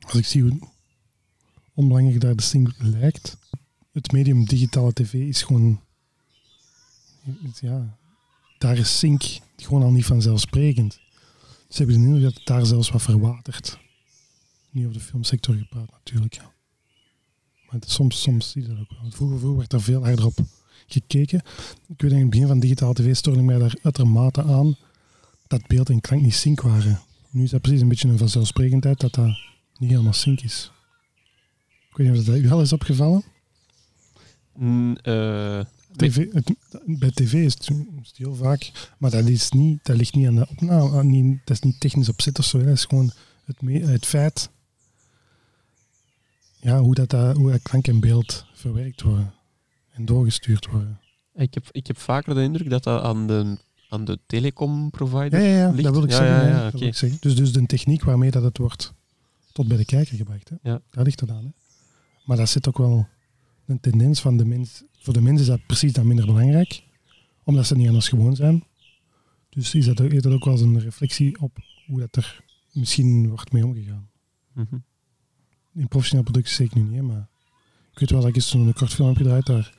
[0.00, 0.58] Als ik zie hoe
[1.74, 3.36] onbelangrijk daar de sync lijkt.
[3.92, 5.80] Het medium digitale tv is gewoon,
[7.60, 7.98] ja,
[8.58, 9.22] daar is sync
[9.56, 11.00] gewoon al niet vanzelfsprekend.
[11.68, 13.78] Ze hebben de indruk dat het daar zelfs wat verwatert.
[14.70, 16.34] Niet over de filmsector gepraat natuurlijk.
[16.34, 16.52] Ja.
[17.70, 19.10] Maar soms, soms zie je dat ook wel.
[19.10, 20.38] Vroeger, vroeger werd daar veel harder op
[20.86, 21.42] gekeken.
[21.88, 24.76] Ik weet in het begin van digitale tv stoorde mij daar uitermate aan
[25.46, 27.00] dat beeld en klank niet sync waren.
[27.30, 29.26] Nu is dat precies een beetje een vanzelfsprekendheid dat dat
[29.78, 30.70] niet helemaal sync is.
[31.90, 33.22] Ik weet niet of dat u wel is opgevallen.
[34.56, 35.60] Mm, eh,
[35.96, 36.54] TV, het-
[36.86, 37.70] bij tv is het,
[38.02, 41.10] is het heel vaak, maar dat, is niet, dat ligt niet aan de opname, aan
[41.10, 42.58] niet, dat is niet technisch opzet of zo.
[42.58, 43.10] Dat is gewoon
[43.44, 44.50] het, me- het feit
[46.60, 49.34] ja, hoe, dat, dat- hoe dat klank en beeld verwerkt worden
[49.96, 51.00] en doorgestuurd worden.
[51.34, 53.56] ik, heb, ik heb vaker de indruk dat dat aan de,
[53.88, 55.82] aan de telecom-provider Ja, ja, ja ligt.
[55.82, 56.48] dat wil ik zeggen.
[56.48, 56.84] ja, oké.
[56.84, 57.18] ik zeggen.
[57.20, 58.94] Dus, dus de techniek waarmee dat het wordt
[59.52, 60.48] tot bij de kijker gebracht.
[60.48, 60.56] Hè?
[60.70, 60.80] Ja.
[60.90, 61.44] Daar ligt het aan.
[61.44, 61.50] Hè?
[62.24, 63.08] Maar dat zit ook wel
[63.66, 64.82] een tendens van de mens.
[64.98, 66.82] Voor de mensen is dat precies dan minder belangrijk,
[67.44, 68.64] omdat ze niet anders gewoon zijn.
[69.48, 73.28] Dus is dat, heeft dat ook wel eens een reflectie op hoe dat er misschien
[73.28, 74.08] wordt mee omgegaan.
[74.52, 74.76] Mhm.
[75.74, 77.28] In professionele productie zeker nu niet, hè, maar
[77.92, 79.74] ik weet wel dat ik eens zo'n kort film heb gedraaid daar,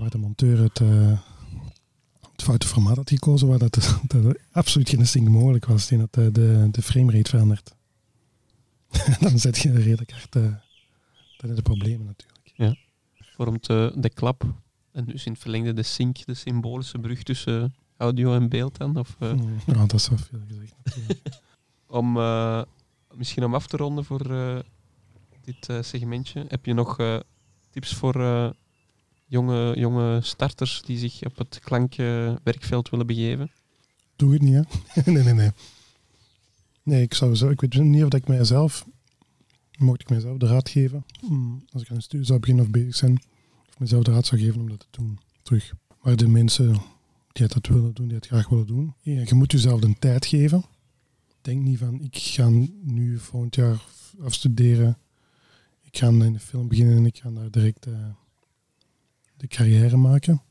[0.00, 1.18] waar de monteur het, eh,
[2.32, 3.74] het foute formaat had gekozen, waar dat,
[4.06, 7.74] dat er absoluut geen stink mogelijk was, tegen dat de, de, de framerate verandert.
[9.20, 10.54] Dan zet je redelijk hard uh,
[11.54, 12.78] de problemen natuurlijk.
[13.36, 14.44] Vormt eh, de klap
[14.92, 18.96] en dus in het verlengde de sync, de symbolische brug tussen audio en beeld dan?
[18.96, 21.22] Of, eh, Mm, Ja, dat is wel veel gezegd natuurlijk.
[21.86, 22.62] om, eh,
[23.14, 24.58] misschien om af te ronden voor eh,
[25.40, 27.16] dit eh, segmentje, heb je nog eh,
[27.70, 28.50] tips voor eh,
[29.34, 33.50] jonge, jonge starters die zich op het klankwerkveld willen begeven?
[34.16, 34.62] Doe het niet, hè?
[35.12, 35.50] nee, nee, nee.
[36.82, 37.48] Nee, ik zou zo.
[37.48, 38.86] Ik weet niet of ik mijzelf.
[39.78, 41.04] Mocht ik mijzelf de raad geven.
[41.28, 43.22] mm, Als ik aan een studie zou beginnen of bezig zijn.
[43.68, 45.18] Of mezelf de raad zou geven om dat te doen.
[45.42, 45.72] Terug.
[46.02, 46.80] Maar de mensen
[47.32, 48.94] die dat willen doen, die het graag willen doen.
[49.02, 50.64] je moet jezelf de tijd geven.
[51.42, 52.48] Denk niet van ik ga
[52.82, 53.82] nu volgend jaar
[54.22, 54.98] afstuderen.
[55.82, 57.92] Ik ga in de film beginnen en ik ga daar direct eh,
[59.36, 60.42] de carrière maken.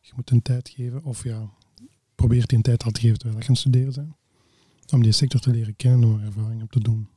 [0.00, 1.04] Je moet een tijd geven.
[1.04, 1.50] Of ja,
[2.14, 4.14] probeer die een tijd al te geven terwijl je aan studeren bent.
[4.92, 7.08] Om die sector te leren kennen, om er ervaring op te doen.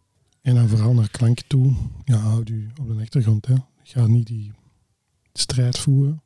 [0.41, 1.75] En dan vooral naar klank toe.
[2.03, 3.45] Ja, houd u op de achtergrond.
[3.45, 3.55] Hè.
[3.83, 4.51] Ga niet die
[5.33, 6.21] strijd voeren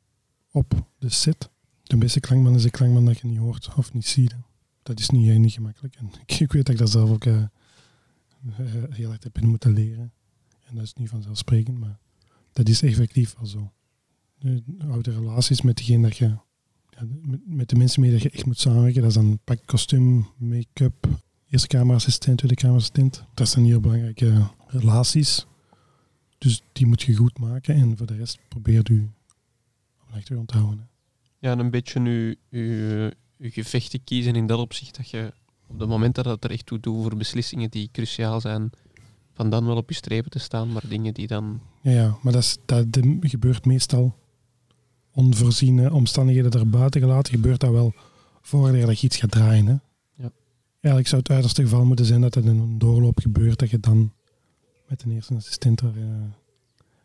[0.50, 1.50] op de set.
[1.82, 4.36] De beste klankman is een klankman dat je niet hoort of niet ziet.
[4.82, 5.94] Dat is niet, niet gemakkelijk.
[5.94, 7.48] En ik, ik weet dat ik dat zelf ook eh, eh,
[8.90, 10.12] heel erg heb moeten leren.
[10.64, 11.98] En dat is niet vanzelfsprekend, maar
[12.52, 13.72] dat is effectief wel zo.
[14.40, 16.36] De oude relaties met degene dat je
[17.44, 19.00] met, de mensen mee dat je echt moet samenwerken.
[19.00, 21.06] Dat is dan pak kostuum, make-up,
[21.48, 23.24] eerste camera-assistent, tweede camera-assistent.
[23.34, 25.46] Dat zijn heel belangrijke relaties.
[26.38, 27.74] Dus die moet je goed maken.
[27.74, 29.06] En voor de rest probeer je op de
[30.14, 30.88] achtergrond te houden.
[31.38, 35.32] Ja, en een beetje nu je, je gevechten kiezen in dat opzicht dat je
[35.66, 38.70] op het moment dat het er echt toe doet voor beslissingen die cruciaal zijn,
[39.32, 41.60] van dan wel op je strepen te staan, maar dingen die dan...
[41.82, 44.18] Ja, ja maar dat, is, dat de- gebeurt meestal
[45.12, 47.32] onvoorziene omstandigheden erbuiten gelaten.
[47.32, 47.94] Gebeurt dat wel
[48.40, 49.66] voordat je iets gaat draaien.
[49.66, 49.72] Hè?
[50.22, 50.30] Ja.
[50.80, 53.58] Eigenlijk zou het uiterste geval moeten zijn dat het in een doorloop gebeurt.
[53.58, 54.12] Dat je dan
[54.88, 56.04] met een eerste assistent er, eh,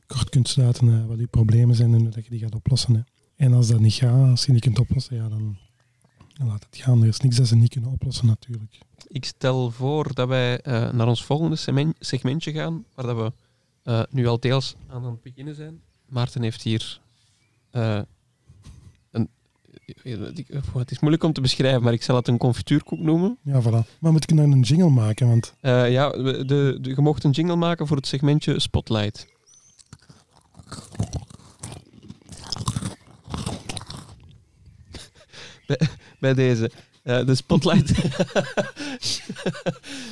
[0.08, 2.96] kort kunt sluiten eh, wat je problemen zijn en dat je die gaat oplossen.
[2.96, 3.02] Hè?
[3.36, 5.58] En als dat niet gaat, als je niet kunt oplossen, ja, dan,
[6.34, 7.02] dan laat het gaan.
[7.02, 8.78] Er is niks dat ze niet kunnen oplossen natuurlijk.
[9.08, 13.32] Ik stel voor dat wij eh, naar ons volgende segmentje gaan, waar dat we
[13.84, 15.82] eh, nu al deels aan het beginnen zijn.
[16.10, 17.02] Maarten heeft hier
[17.76, 18.00] eh,
[19.12, 19.30] een...
[20.74, 23.38] Het is moeilijk om te beschrijven, maar ik zal het een confituurkoek noemen.
[23.44, 24.00] Ja, voilà.
[24.00, 25.28] Maar moet ik dan een jingle maken?
[25.28, 29.28] Want Eh, ja, de, de, je mocht een jingle maken voor het segmentje Spotlight.
[35.68, 35.80] bij,
[36.20, 36.72] bij deze.
[37.04, 37.98] Eh, de Spotlight.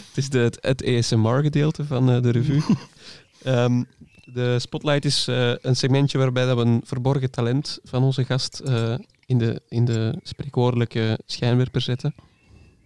[0.08, 2.62] het is de, het, het ASMR-gedeelte van eh, de revue.
[3.44, 3.84] Ehm,
[4.26, 8.96] de Spotlight is eh, een segmentje waarbij we een verborgen talent van onze gast eh,
[9.26, 12.16] in, de, in de spreekwoordelijke schijnwerper zetten.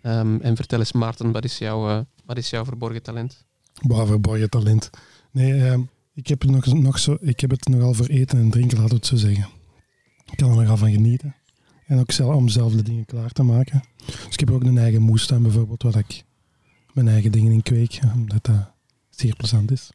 [0.01, 3.45] Ehm, en vertel eens, Maarten, wat is jouw, eh, wat is jouw verborgen talent?
[3.73, 4.89] Wauw, verborgen talent.
[5.31, 5.81] Nee, ehm,
[6.13, 8.95] ik, heb het nog, nog zo, ik heb het nogal voor eten en drinken, laten
[8.95, 9.47] het zo zeggen.
[10.31, 11.35] Ik kan er nogal van genieten.
[11.85, 13.83] En ook zelf, om zelf de dingen klaar te maken.
[14.05, 16.23] Dus ik heb ook een eigen moestuin bijvoorbeeld, waar ik
[16.93, 18.71] mijn eigen dingen in kweek, omdat dat
[19.09, 19.91] zeer plezant is.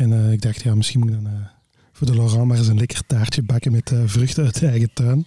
[0.00, 1.46] En eh, ik dacht, ja, misschien moet ik dan eh,
[1.92, 4.92] voor de Laurent maar eens een lekker taartje bakken met eh, vruchten uit de eigen
[4.92, 5.26] tuin.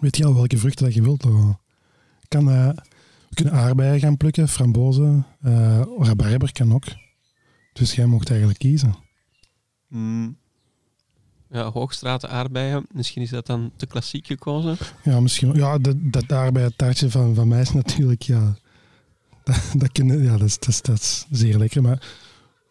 [0.00, 1.56] Weet je al welke vruchten dat je wilt, Laurent?
[2.28, 2.68] Kan, eh,
[3.28, 6.84] we kunnen aardbeien gaan plukken, frambozen, eh rabarber kan ook.
[7.72, 8.94] Dus jij mocht eigenlijk kiezen.
[11.50, 12.86] Ja, hoogstraten aardbeien.
[12.92, 14.76] Misschien is dat dan te klassiek gekozen.
[15.04, 15.52] Ja, misschien.
[15.54, 18.56] Ja, dat, dat aardbeientaartje van, van mij is natuurlijk, ja,
[19.44, 21.82] dat, dat, kunnen, ja, dat, is, dat, is, dat is zeer lekker.
[21.82, 22.02] Maar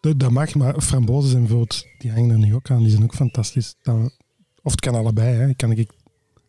[0.00, 3.02] dat, dat mag, maar frambozen zijn bijvoorbeeld, die hangen er nu ook aan, die zijn
[3.02, 3.74] ook fantastisch.
[4.62, 5.54] Of het kan allebei, hè.
[5.54, 5.90] kan ik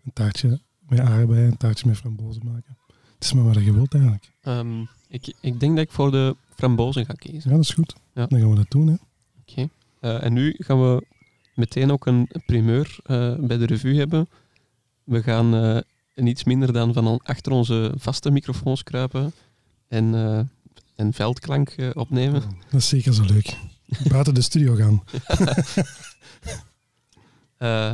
[0.03, 2.77] een taartje met aardbeien, een taartje met frambozen maken.
[3.13, 4.31] Het is maar wat je wilt eigenlijk.
[4.41, 7.49] Ehm, ik, ik denk dat ik voor de frambozen ga kiezen.
[7.49, 7.95] Ja, dat is goed.
[8.13, 8.25] Ja.
[8.25, 8.99] Dan gaan we dat doen.
[9.41, 9.69] Oké.
[9.99, 11.05] Eh, en nu gaan we
[11.55, 14.29] meteen ook een primeur eh, bij de revue hebben.
[15.03, 15.79] We gaan eh,
[16.15, 19.33] niets minder dan van achter onze vaste microfoons kruipen
[19.87, 20.13] en,
[20.99, 22.41] en veldklank eh, opnemen.
[22.71, 23.57] Dat is zeker zo leuk.
[24.09, 25.03] Buiten de studio gaan.
[27.57, 27.91] Eh,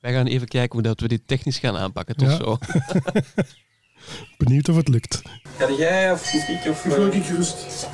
[0.00, 2.14] wij gaan even kijken hoe dat we dit technisch gaan aanpakken.
[2.18, 2.36] Ja.
[2.36, 2.58] zo.
[4.38, 5.22] Benieuwd of het lukt.
[5.58, 6.84] Ga jij of ik of...
[7.14, 7.86] ik gerust.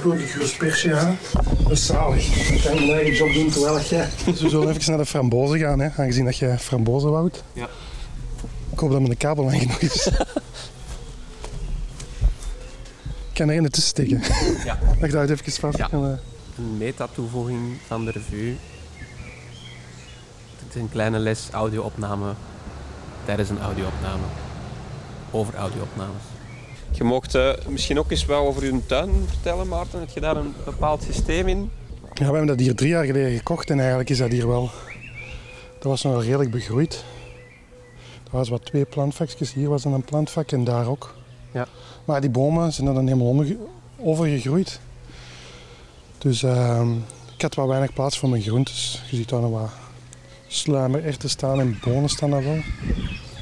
[0.00, 1.18] Vloek ik gerust persje aan.
[1.62, 2.50] Dat is zalig.
[2.50, 4.08] Ik kan mijn eigen job doen terwijl jij...
[4.24, 7.44] Dus we zullen even naar de frambozen gaan, hè, aangezien dat jij frambozen woudt.
[7.52, 7.68] Ja.
[8.72, 10.08] Ik hoop dat mijn kabel lang genoeg is.
[13.36, 14.22] Ik kan er in tussen steken.
[14.64, 14.78] Ja.
[15.00, 15.78] Wacht, houd even vast.
[15.78, 15.88] Ja.
[15.92, 16.00] Eh,
[16.58, 18.56] Een meta-toevoeging van de revue.
[20.64, 22.32] Het is een kleine les audio-opname
[23.24, 24.22] tijdens een audio-opname.
[25.30, 26.22] Over audio-opnames.
[26.90, 30.00] Je mocht eh, misschien ook eens wel over je tuin vertellen, Maarten.
[30.00, 31.70] Heb je daar een bepaald systeem in?
[32.00, 34.70] Ja, we hebben dat hier drie jaar geleden gekocht en eigenlijk is dat hier wel...
[35.78, 37.04] Dat was nog wel redelijk begroeid.
[38.24, 39.52] Er was wat twee plantvakjes.
[39.52, 41.14] Hier was dan een plantvak en daar ook.
[41.52, 41.66] Ja.
[42.06, 43.44] Maar die bomen zijn dan helemaal
[43.96, 44.80] overgegroeid.
[46.18, 46.92] Dus ehm,
[47.34, 49.02] ik had wat weinig plaats voor mijn groentes.
[49.10, 49.70] Je ziet daar nog wat
[50.46, 52.58] sluimererwten staan en bonen staan daar wel.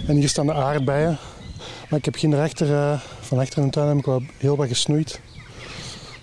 [0.06, 1.18] En hier staan de aardbeien.
[1.88, 4.56] Maar ik heb geen rechter, eh, van achter in de tuin heb ik wel heel
[4.56, 5.20] wat gesnoeid.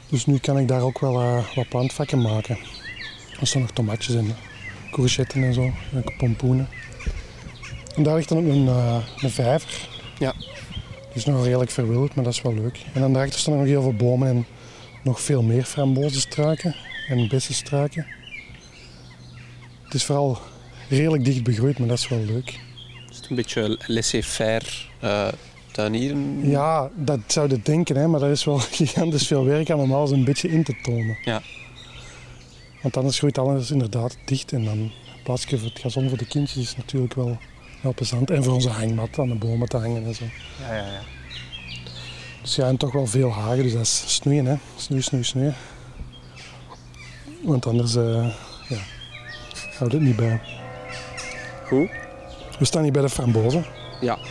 [0.09, 2.57] Dus nu kan ik daar ook wel eh, wat plantvakken maken.
[3.39, 4.35] Er staan nog tomatjes en
[4.91, 6.67] courgetten en zo, en pompoenen.
[7.95, 9.87] En daar ligt dan ook een, eh, een vijver.
[10.19, 10.33] Ja.
[11.13, 12.85] Is nog redelijk verwilderd, maar dat is wel leuk.
[12.93, 14.45] En dan daarachter staan nog heel veel bomen en
[15.03, 16.75] nog veel meer frambozenstruiken
[17.07, 18.05] en bessenstruiken.
[19.83, 20.37] Het is vooral
[20.89, 22.59] redelijk dicht begroeid, maar dat is wel leuk.
[23.09, 24.65] Is het een beetje laissez-faire
[24.99, 25.27] eh
[25.71, 26.49] tuinieren?
[26.49, 29.93] Ja, dat zou je denken, hè, maar dat is wel gigantisch veel werk aan om
[29.93, 31.17] alles een beetje in te tonen.
[31.23, 31.41] Ja.
[32.81, 34.91] Want anders groeit alles inderdaad dicht en dan
[35.23, 37.37] plaats je voor het gazon voor de kindjes is natuurlijk wel,
[37.81, 38.31] wel plezant.
[38.31, 40.25] En voor onze hangmat aan de bomen te hangen en zo.
[40.67, 40.99] Ja, ja, ja.
[42.41, 44.55] Dus ja, en toch wel veel hagen, dus dat is snoeien, hè.
[44.75, 45.55] Snoeien, snoeien, snoeien.
[47.43, 48.27] Want anders eh
[48.69, 48.77] ja,
[49.77, 50.41] houdt het niet bij.
[51.67, 51.89] Goed.
[52.59, 53.65] We staan hier bij de frambozen.
[54.01, 54.17] Ja.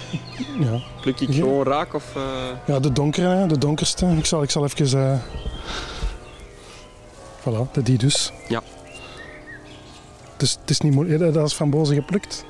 [0.60, 1.34] Ja, Pluk ik Ja.
[1.34, 2.16] gewoon raak of...
[2.16, 2.22] eh,
[2.66, 4.06] ja de donkere, hè, de donkerste.
[4.06, 5.00] Ik zal, ik zal even...
[5.12, 5.18] eh
[7.40, 8.32] Voilà, de die dus.
[8.48, 8.62] Ja.
[10.32, 11.34] Het is, het is niet moeilijk.
[11.34, 12.44] Dat is frambozen geplukt.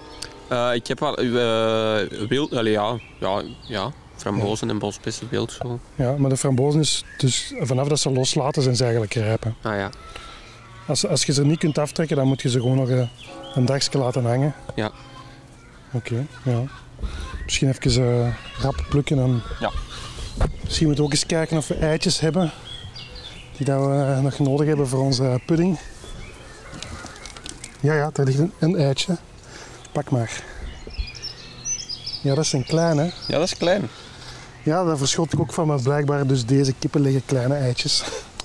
[0.50, 2.54] Eh, ik heb wel eh wild...
[2.54, 3.92] Allee, ja, ja, ja.
[4.16, 5.78] Frambozen en bosbessen wild zo.
[5.94, 9.42] Ja, maar de frambozen is dus vanaf dat ze loslaten zijn ze eigenlijk rijp.
[9.42, 9.50] hè.
[9.70, 9.90] Ah ja.
[10.86, 13.08] Als, als je ze niet kunt aftrekken, dan moet je ze gewoon nog eh,
[13.54, 14.54] een dagje laten hangen.
[14.74, 14.90] Ja.
[15.92, 16.62] Oké, ja.
[17.44, 19.70] Misschien even eh, rap plukken en Ja.
[20.64, 22.50] misschien moeten we ook eens kijken of we eitjes hebben
[23.56, 25.78] die dat we nog nodig hebben voor onze pudding.
[27.80, 29.16] Ja, ja, daar ligt een, een eitje.
[29.92, 30.42] Pak maar.
[32.22, 33.12] Ja, dat zijn kleine.
[33.28, 33.88] Ja, dat is klein.
[34.62, 38.02] Ja, daar verschot ik ook van, maar blijkbaar dus deze kippen leggen kleine eitjes.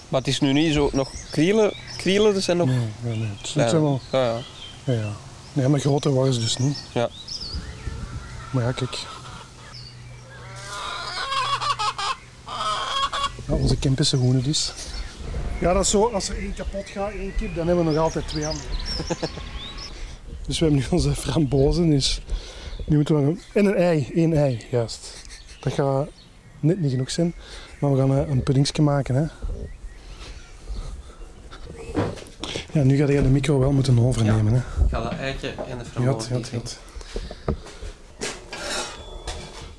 [0.10, 0.90] Maar het is nu niet zo...
[0.94, 3.30] Nog krielen, krielen er zijn nog Nee, nee, nee.
[3.38, 4.40] Het zijn wel Ja, ja.
[4.84, 5.12] Ja, ja.
[5.54, 6.78] Nee, maar groter worden ze dus niet.
[6.92, 7.10] Ja.
[8.52, 8.98] Maar ja, kijk.
[13.48, 14.74] Ja, onze Kempische hoenen dus.
[15.60, 16.10] Ja, dat is zo.
[16.10, 18.70] Als er één kapot gaat, één kip, dan hebben we nog altijd twee anderen.
[20.48, 21.90] dus we hebben nu onze frambozen.
[21.90, 22.22] Dus
[22.86, 23.38] nu moeten we.
[23.54, 24.10] En een ei.
[24.14, 25.24] één ei, juist.
[25.60, 26.08] Dat gaat
[26.60, 27.34] net niet genoeg zijn.
[27.80, 29.26] Maar we gaan eh, een puddingsje maken, hè.
[32.72, 34.58] Ja, nu ga je de micro wel moeten overnemen, hè.
[34.58, 37.54] Ik ga dat eitje en de Ja, frambozen ja, ja.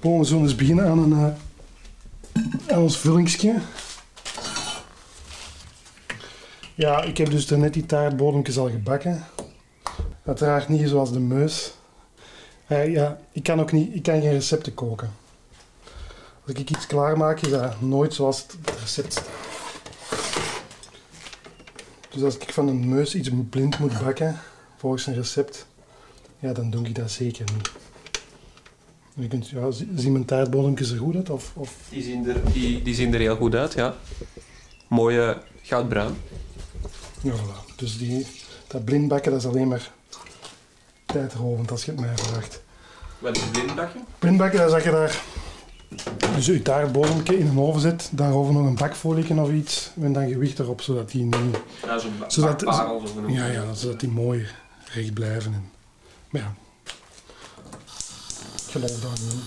[0.01, 3.55] Bon, we zullen eens beginnen aan, een, eh, aan ons vullingsje.
[6.75, 9.25] Ja, ik heb dus net die taartbodempjes al gebakken.
[10.27, 11.73] Uiteraard niet zoals de meus.
[12.67, 15.11] Eh, ja, ik kan ook niet, ik kan geen recepten koken.
[16.47, 19.29] Als ik iets klaarmaak, is dat nooit zoals het recept staat.
[22.11, 24.39] Dus als ik van een meus iets blind moet bakken,
[24.77, 25.67] volgens een recept,
[26.39, 27.71] ja, dan doe ik dat zeker niet.
[29.15, 31.31] Je kunt, ja, zi- zien mijn taartbodempjes er goed uit?
[31.31, 31.75] Of, of...
[31.89, 33.95] Die zien, er, die, die zien er heel goed uit, ja.
[34.89, 36.15] Mooie goudbruin.
[37.21, 37.75] Ja, voilà.
[37.77, 38.27] Dus die,
[38.67, 39.93] dat blind bakken, dat is alleen maar
[41.07, 42.63] tijdrovend als je het mij vraagt.
[43.19, 43.99] Wat is een blindbakje?
[44.19, 45.23] Blind bakken, dat is dat je daar
[46.35, 50.29] dus je taartbodempje in een oven zet, daarover nog een bakfolie of iets, en dan
[50.29, 51.57] gewicht erop, zodat die niet...
[51.85, 53.03] Ja, zo'n Zodat- zo.
[53.27, 54.47] Ja, ja, zodat die mooi
[54.93, 55.53] recht blijven.
[55.53, 55.71] En,
[56.31, 56.55] maar ja,
[58.67, 59.41] ik geloof daar niet in.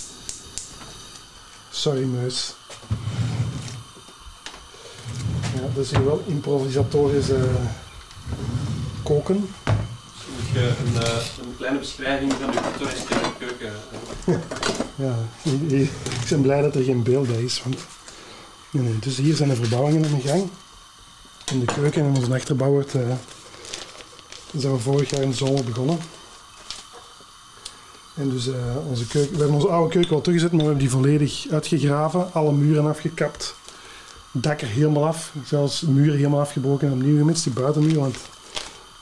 [1.72, 2.55] Sorry, muis.
[5.55, 7.43] Ja, dat is hier wel improvisatorisch eh,
[9.03, 9.49] koken.
[10.40, 13.72] Moet je een, eh, een kleine beschrijving van je pittoreske keuken.
[14.26, 14.36] eh,
[14.96, 15.90] Ja, ik, ik-
[16.22, 17.62] ik ben blij dat er geen beeld bij is.
[17.64, 17.78] Want...
[18.72, 20.50] Nee, nee, dus hier zijn de verbouwingen aan de gang.
[21.52, 22.96] In de keuken en onze achterbouw wordt...
[22.96, 23.02] eh,
[24.58, 25.98] zijn we vorig jaar in de zomer begonnen.
[28.16, 28.56] En dus eh,
[28.90, 32.34] onze keuken, we hebben onze oude keuken wel teruggezet, maar we hebben die volledig uitgegraven.
[32.34, 33.56] Alle muren afgekapt.
[34.32, 35.32] Dak er helemaal af.
[35.46, 37.44] Zelfs muren helemaal afgebroken en opnieuw gemist.
[37.44, 38.16] Die buitenmuur, want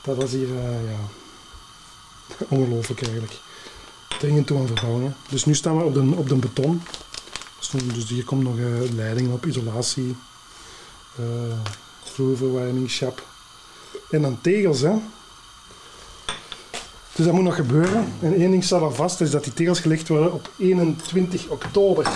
[0.02, 0.98] dat was hier, eh, ja...
[2.48, 3.32] Ongelooflijk eigenlijk.
[4.18, 5.16] Dringend toe aan verbouwingen.
[5.28, 6.82] Dus nu staan we op de, op de beton.
[7.58, 10.16] Dus, dus hier komt nog eh, leiding op, isolatie,
[11.16, 11.24] eh
[12.02, 13.26] vloerverwarming, chap.
[14.10, 14.94] En dan tegels, hè.
[17.14, 18.12] Dus dat moet nog gebeuren.
[18.20, 22.08] En één ding staat al vast, is dat die tegels gelegd worden op 21 oktober.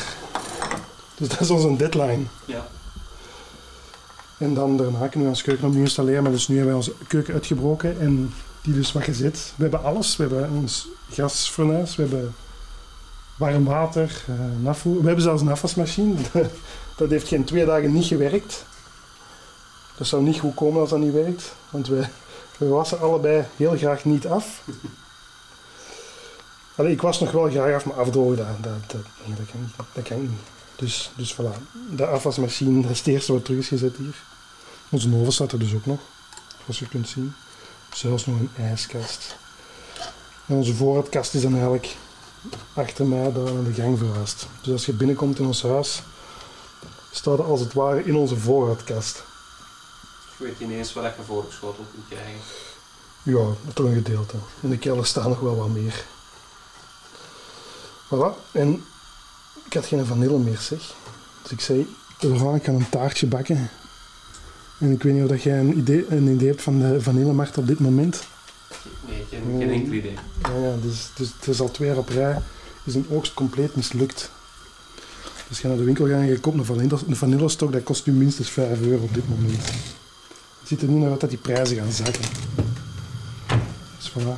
[1.17, 2.23] Dus dat is onze deadline.
[2.45, 2.69] Ja.
[4.39, 6.23] En dan daarna kunnen we ons keuken opnieuw installeren.
[6.23, 8.33] Maar dus nu hebben wij onze keuken uitgebroken en
[8.63, 9.53] die dus wat gezet.
[9.57, 10.17] We hebben alles.
[10.17, 12.35] We hebben ons gasfornuis, we hebben
[13.37, 14.73] warm water, eh.
[14.83, 16.15] We hebben zelfs een afwasmachine.
[16.97, 18.65] dat heeft geen twee dagen niet gewerkt.
[19.97, 21.55] Dat zou niet goed komen als dat niet werkt.
[21.71, 22.07] Want we,
[22.59, 24.63] we wassen allebei heel graag niet af.
[26.77, 29.03] Ik was nog wel graag af, maar afdrogen, dat, dat, dat,
[29.51, 30.31] kan niet, dat kan niet.
[30.77, 31.63] Dus, dus voilà,
[31.97, 34.15] de afwasmachine, dat is het eerste wat terug is gezet hier.
[34.89, 36.01] Onze oven staat er dus ook nog,
[36.63, 37.35] zoals je kunt zien.
[37.93, 39.37] Zelfs nog een ijskast.
[40.47, 41.97] En onze voorraadkast is dan eigenlijk
[42.75, 44.47] achter mij daar aan de gang verhuisd.
[44.63, 46.03] Dus als je binnenkomt in ons huis,
[47.11, 49.23] staat er als het ware in onze voorraadkast.
[50.39, 52.41] Je weet ineens wat je voorgeschoteld kunt krijgen.
[53.23, 54.37] Ja, toch een gedeelte.
[54.61, 56.05] In de kelder staat nog wel wat meer.
[58.07, 58.51] Voilà.
[58.53, 58.85] En
[59.65, 60.95] ik had geen vanille meer, zeg.
[61.43, 63.71] Dus ik zei, Laurent, ik kan een taartje bakken.
[64.83, 67.59] En ik weet niet of dat jij een idee, een idee hebt van de vanillemarkt
[67.59, 68.27] op dit moment.
[69.09, 70.15] Nee, geen, geen enkel idee.
[70.43, 72.39] Ja, ja dus, dus het is al twee jaar op rij.
[72.85, 74.31] Is een oogst compleet mislukt.
[75.49, 77.73] Dus ga naar de winkel gaan en je koopt een vanille, een vanillestok.
[77.73, 79.65] Dat kost nu minstens 5 euro op dit moment.
[80.61, 82.25] Het ziet er niet naar uit dat die prijzen gaan zakken.
[83.97, 84.37] Dus voilà.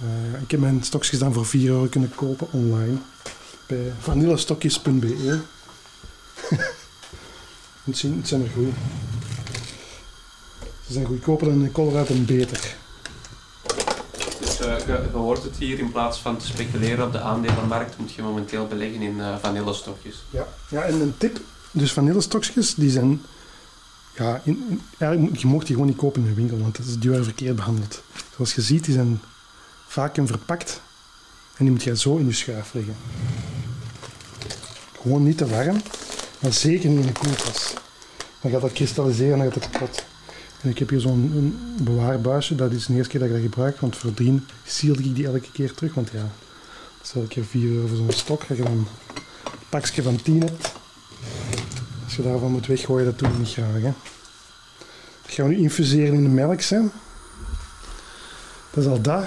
[0.00, 2.96] Eh, ik heb mijn stokjes dan voor 4 euro kunnen kopen online.
[3.66, 5.38] Bij vanillestokjes.be.
[7.84, 8.72] het zijn er goed.
[10.86, 12.74] Ze zijn goedkoper dan in en beter.
[14.40, 17.98] Dus eh, je, je hoort het hier, in plaats van te speculeren op de aandelenmarkt,
[17.98, 20.24] moet je momenteel beleggen in eh vanillestokjes.
[20.30, 21.40] Ja, ja en een tip.
[21.70, 23.22] Dus vanillestokjes, die zijn...
[24.16, 26.86] Ja, in, in- eigenlijk, je mocht die gewoon niet kopen in de winkel, want dat
[26.86, 28.02] is, die worden verkeerd behandeld.
[28.34, 29.20] Zoals je ziet, die zijn
[29.86, 30.80] vaak in verpakt.
[31.56, 32.96] En die moet je zo in je schuif leggen.
[35.02, 35.82] Gewoon niet te warm,
[36.38, 37.74] maar zeker niet in de koelkast.
[38.40, 40.04] Dan gaat dat kristalliseren en dan gaat het kapot.
[40.62, 43.80] En ik heb hier zo'n bewaarbuisje, dat is de eerste keer dat ik dat gebruik,
[43.80, 46.28] want voordien sealde ik die elke keer terug, want ja,
[46.98, 48.48] dat is elke keer 4 euro voor zo'n stok.
[48.48, 48.86] Dat je dan een
[49.68, 50.72] pakje van 10 hebt.
[52.04, 53.72] Als je daarvan moet weggooien, dat doe ik niet graag.
[53.72, 53.92] Hè.
[55.22, 56.60] Dat gaan we nu infuseren in de melk.
[56.60, 56.80] Hè.
[58.70, 59.24] Dat is al dat.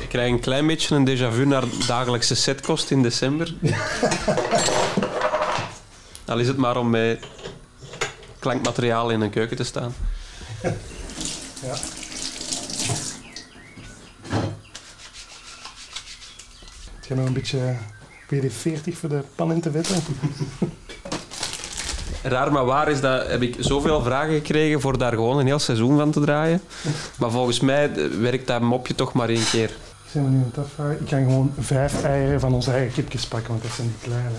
[0.00, 3.54] Ik krijg een klein beetje een déjà vu naar dagelijkse setkost in december.
[6.26, 7.26] Al is het maar om met
[8.38, 9.94] klankmateriaal in een keuken te staan.
[11.62, 11.74] Ja.
[17.00, 17.76] Het nog een beetje
[18.34, 20.02] WD-40 voor de pan in te vetten.
[22.22, 25.58] Raar maar waar is dat, heb ik zoveel vragen gekregen voor daar gewoon een heel
[25.58, 26.60] seizoen van te draaien.
[27.18, 29.70] Maar volgens mij werkt dat mopje toch maar één keer.
[30.10, 31.00] Zijn we nu aan het afvragen?
[31.00, 34.38] Ik kan gewoon vijf eieren van onze eigen kipjes pakken, want dat zijn die kleine.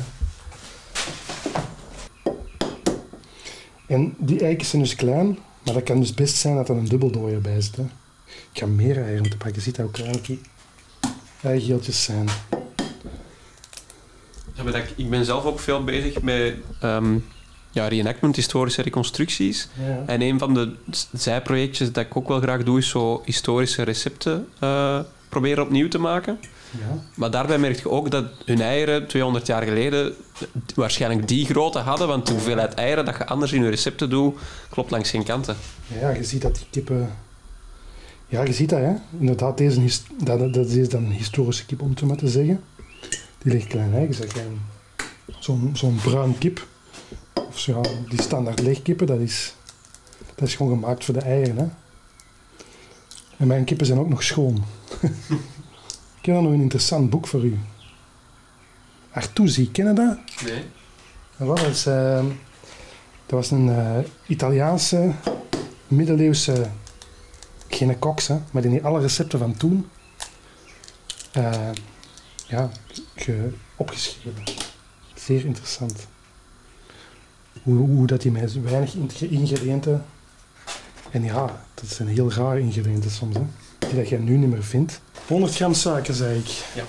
[3.88, 6.86] En die eitjes zijn dus klein, maar dat kan dus best zijn dat er een
[6.86, 7.76] dubbeldooier bij zit.
[7.76, 7.84] Hè.
[8.52, 9.62] Ik ga meer eieren te pakken.
[9.62, 10.42] Ziet dat hoe klein die
[11.42, 12.28] eigeeltjes zijn.
[14.54, 17.18] Ja, maar dat ik, ben zelf ook veel bezig met ehm,
[17.72, 19.68] ja, reenactment, historische reconstructies.
[19.86, 20.04] Ja.
[20.06, 20.74] En een van de
[21.14, 25.98] zijprojectjes dat ik ook wel graag doe, is zo historische recepten eh, proberen opnieuw te
[25.98, 26.40] maken.
[26.80, 27.02] Ja.
[27.14, 30.14] Maar daarbij merk je ook dat hun eieren 200 jaar geleden
[30.76, 34.36] waarschijnlijk die grootte hadden, want de hoeveelheid eieren dat je anders in je recepten doet,
[34.70, 35.56] klopt langs geen kanten.
[36.00, 37.10] Ja, je ziet dat die kippen...
[38.28, 38.94] Ja, je ziet dat, hè.
[39.20, 39.90] Inderdaad, deze
[40.24, 42.64] dat, dat, is dan een historische kip, om het zo maar te zeggen.
[43.38, 44.14] Die legt klein.
[44.14, 44.62] Geen-
[45.40, 46.68] Zo'n zo'n bruin kip,
[47.34, 49.54] of zo, die standaard leegkippen, dat is,
[50.36, 51.66] dat is gewoon gemaakt voor de eieren, hè.
[53.38, 54.64] En mijn kippen zijn ook nog schoon.
[56.28, 57.60] Ik heb nog een interessant boek voor u.
[59.12, 60.18] Artusi, ken je dat?
[60.46, 60.64] Nee.
[61.38, 62.26] Dat, is, eh,
[63.26, 63.98] dat was een eh,
[64.28, 65.12] Italiaanse,
[65.88, 66.70] middeleeuwse,
[67.68, 69.88] geen koks, hè, maar die heeft alle recepten van toen
[71.32, 71.70] eh,
[72.48, 72.70] ja,
[73.16, 74.44] ge- opgeschreven.
[75.16, 76.08] Zeer interessant.
[77.64, 80.06] Hoe, hoe dat die met weinig ing- ingrediënten...
[81.12, 83.36] En ja, dat zijn heel rare ingrediënten soms.
[83.36, 83.44] Hè.
[83.80, 85.02] Die dat je nu niet meer vindt.
[85.28, 86.50] 100 gram suiker, zei ik.
[86.76, 86.84] Ja.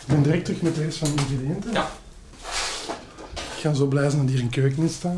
[0.00, 1.72] Ik ben direct terug met de rest van de ingrediënten.
[1.72, 1.90] Ja.
[3.34, 5.16] Ik ga zo blij zijn dat hier een keuken in staat.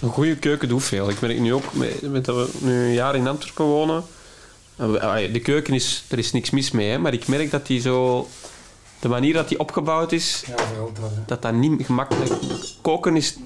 [0.00, 1.08] Een goede keuken doet veel.
[1.08, 4.04] Ik merk nu ook, met, dat we nu een jaar in Antwerpen wonen.
[5.32, 8.28] De keuken is, er is niks mis mee, hè, maar ik merk dat die zo...
[9.02, 11.10] De manier dat die opgebouwd is, Ja, dat.
[11.26, 12.32] dat dat niet gemakkelijk...
[12.80, 13.36] Koken is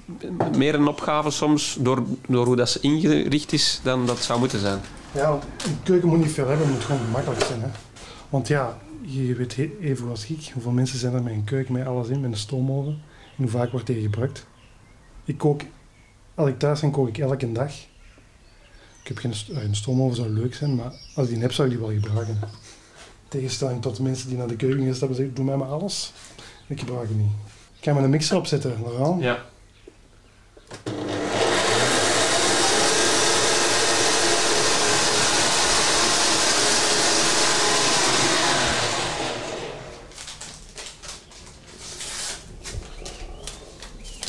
[0.57, 4.59] meer een opgave soms door, door hoe dat ze ingericht is dan dat zou moeten
[4.61, 4.81] zijn.
[5.15, 7.61] Ja, want een keuken moet niet veel hebben, het moet gewoon gemakkelijk zijn.
[7.63, 7.69] Hè?
[8.29, 11.87] Want ja, je weet even als ik, hoeveel mensen zijn er met een keuken met
[11.87, 12.93] alles in, met een stoomoven.
[13.37, 14.47] En hoe vaak wordt die gebruikt.
[15.25, 15.61] Ik kook,
[16.35, 17.71] als ik thuis ben, kook ik elke dag.
[19.03, 21.75] Ik heb geen een stoomoven zou leuk zijn, maar als ik die heb, zou ik
[21.79, 22.39] die wel gebruiken.
[23.29, 25.69] Tegenstelling tot de mensen die naar de keuken gaan stappen en zeggen, doe mij maar
[25.69, 26.13] alles.
[26.67, 27.31] Ik gebruik het niet.
[27.79, 29.23] Ik ga maar een mixer opzetten, Laurent.
[29.23, 29.45] Ja.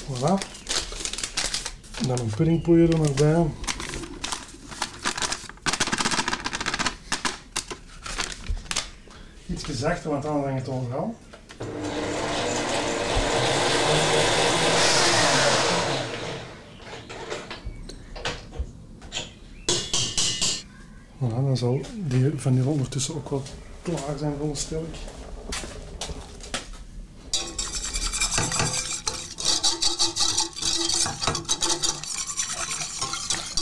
[0.07, 0.37] Voilà.
[2.01, 3.45] En dan een puddingpoeier er nog bij.
[9.49, 11.15] Iets zachter, want anders hangt het overal.
[21.17, 23.43] Voilà, dan zal die vanille ondertussen ook wel
[23.81, 24.99] klaar zijn, veronderstel ik.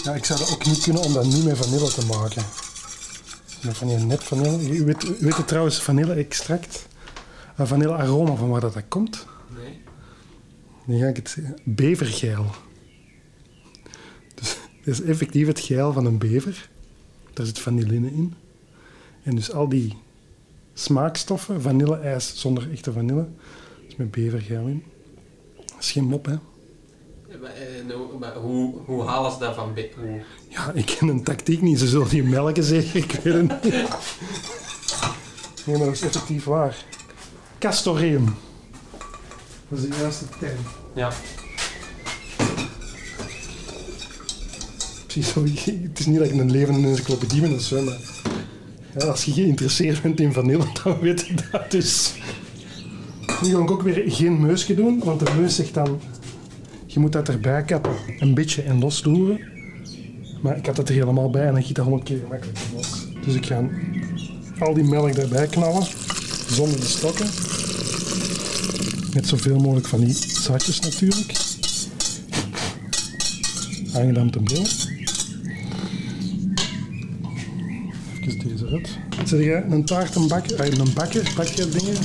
[0.04, 2.65] Ja, ik zou dat ook niet kunnen om dat niet met vanille te maken.
[3.74, 4.78] Van die net vanille.
[4.78, 6.88] U weet, u weet het trouwens, vanille-extract,
[7.60, 9.26] uh, vanille-aroma, van waar dat, dat komt?
[9.64, 9.82] Nee.
[10.86, 11.58] Dan ga ik het zeggen.
[11.64, 12.46] Bevergeil.
[14.36, 16.70] Dus dat is effectief het geil van een bever.
[17.34, 18.34] Daar zit vanilline in.
[19.24, 19.98] En dus al die
[20.74, 23.28] smaakstoffen, vanille-ijs zonder echte vanille,
[23.88, 24.84] is met bevergeil in.
[25.56, 26.36] Dat is geen mop, hè.
[28.42, 29.78] Hoe, hoe halen ze dat van...
[30.00, 30.22] Hoe...
[30.50, 31.80] Ja, ik ken een tactiek niet.
[31.80, 33.74] Ze zullen die melken zeggen, ik weet het niet.
[35.66, 36.86] Nee, maar dat is effectief waar.
[37.60, 38.36] Castoreum.
[39.68, 40.60] Dat is de juiste term.
[40.94, 41.12] Ja.
[45.04, 45.44] Precies zo.
[45.44, 48.00] Het is niet dat ik een levende encyclopedie ben of zo, maar...
[48.98, 52.14] Ja, als je geïnteresseerd bent in vanille, dan weet je dat dus.
[53.42, 56.02] Nu ga ik ook weer geen meusje doen, want de meus zegt dan...
[56.96, 59.40] Je moet dat erbij kappen, een beetje en losroeren.
[60.42, 63.06] Maar ik had het er helemaal bij en dan giet dat honderd keer gemakkelijker los.
[63.26, 63.70] Dus ik ga
[64.60, 65.88] al die melk erbij knallen,
[66.50, 67.26] zonder de stokken.
[69.14, 71.34] Met zoveel mogelijk van die zaadjes natuurlijk.
[73.94, 74.66] Aangedaan met meel.
[78.22, 78.90] Even deze uit.
[79.26, 80.80] Zeg jij een taart een bakker?
[80.80, 81.34] Een bakker?
[81.36, 81.96] Bak je dingen?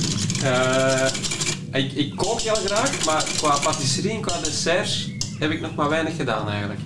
[0.43, 1.30] Eh,
[1.71, 5.09] ik, ik kook heel graag, maar qua patisserie en qua desserts
[5.39, 6.79] heb ik nog maar weinig gedaan eigenlijk.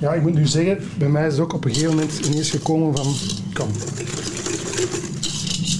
[0.00, 2.50] Ja, ik moet nu zeggen, bij mij is het ook op een gegeven moment ineens
[2.50, 3.14] gekomen van,
[3.52, 3.68] kom,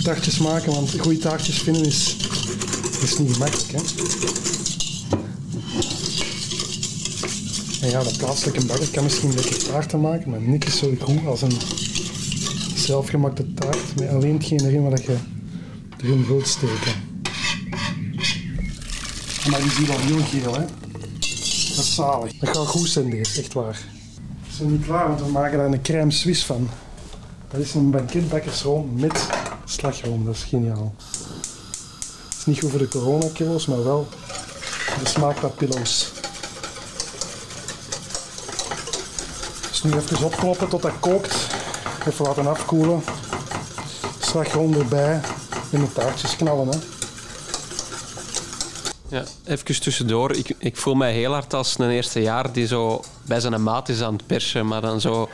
[0.02, 2.16] taartjes maken, want goede taartjes vinden is,
[3.02, 3.72] is niet gemakkelijk.
[3.72, 3.78] Hè?
[7.82, 11.42] En ja, de plaatselijke bakker kan misschien lekker taarten maken, maar niks zo goed als
[11.42, 11.58] een
[12.74, 15.16] zelfgemaakte taart met alleen hetgeen erin wat je
[16.02, 17.13] erin wilt steken.
[19.50, 20.64] Maar die zie je wel heel geel, hè?
[21.76, 22.32] Dat is zalig.
[22.38, 23.78] Dat gaat goed zijn, deze, echt waar.
[24.46, 26.68] We zijn niet klaar, want we maken daar een crème suisse van.
[27.50, 29.28] Dat is een banketbakkersroom met
[29.64, 30.24] slagroom.
[30.24, 30.94] Dat is geniaal.
[32.28, 34.08] Het is niet goed voor de coronakilo's, maar wel
[35.02, 36.12] de smaakpapillo's.
[39.68, 41.36] Dus nu even opkloppen tot dat kookt.
[42.06, 43.04] Even laten afkoelen.
[44.18, 45.20] Slagroom erbij
[45.70, 46.68] en de taartjes knallen.
[46.68, 46.93] Hè.
[49.14, 50.32] Ja, even tussendoor.
[50.36, 53.88] Ik, ik voel mij heel hard als een eerste jaar die zo bij zijn maat
[53.88, 55.28] is aan het persen, maar dan zo...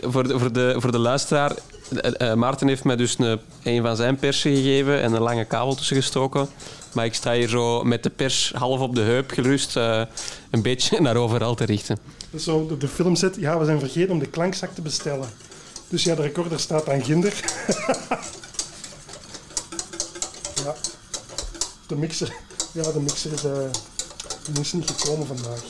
[0.00, 1.52] Voor de, voor de, voor de luisteraar,
[1.90, 5.44] eh, eh, Maarten heeft mij dus een, een van zijn persen gegeven en een lange
[5.44, 6.48] kabel tussen gestoken.
[6.92, 10.02] Maar ik sta hier zo met de pers half op de heup gerust eh,
[10.50, 11.98] een beetje naar overal te richten.
[12.30, 15.28] Dus zo de, de filmset, ja, we zijn vergeten om de klankzak te bestellen.
[15.88, 17.34] Dus ja, de recorder staat aan Ginder.
[20.64, 20.74] ja.
[21.86, 22.32] De mixer,
[22.72, 23.42] ja, de mixer is,
[24.60, 25.62] is niet gekomen vandaag.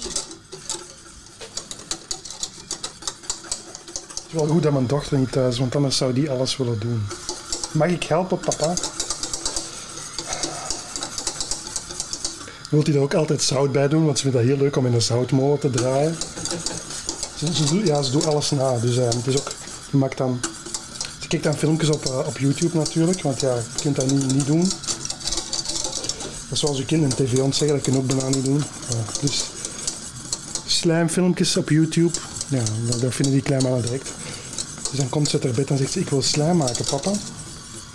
[4.15, 6.57] Het is wel goed dat mijn dochter niet thuis is, want anders zou die alles
[6.57, 7.07] willen doen.
[7.73, 8.75] Mag ik helpen, papa?
[12.71, 14.87] wil hij er ook altijd zout bij doen, want ze vindt dat heel leuk om
[14.87, 16.17] in een zoutmolen te draaien.
[17.37, 18.79] Ze, ze, doet- ja, ze doet alles na.
[18.79, 19.53] Dus eh, het is ook,
[19.91, 20.41] je maakt dan,
[21.21, 24.33] ze kijkt dan filmpjes op, eh, op YouTube natuurlijk, want ja, je kunt dat niet,
[24.35, 24.73] niet doen.
[26.51, 28.63] Dat zoals je kind een tv ontzeggen, dat kun je ook bijna niet doen.
[28.89, 29.45] Ja, dus
[30.67, 32.15] slijmfilmpjes op YouTube,
[32.49, 34.11] ja, dat, dat vinden die mannen direct.
[34.91, 37.11] Dus dan komt ze haar bed en zegt ze, ik wil slijm maken, papa.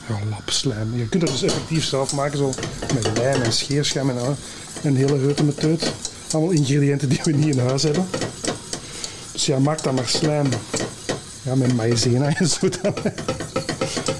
[0.07, 0.97] Ja, lap slijm.
[0.97, 2.53] Je kunt het dus effectief zelf maken, zo
[2.93, 4.37] met lijm en scheerschuim en.
[4.83, 5.93] Een hele reute met teut.
[6.31, 8.07] Allemaal ingrediënten die we niet in huis hebben.
[9.31, 10.47] Dus ja, maak dan maar slijm.
[11.41, 12.69] Ja, met maïzena en zo.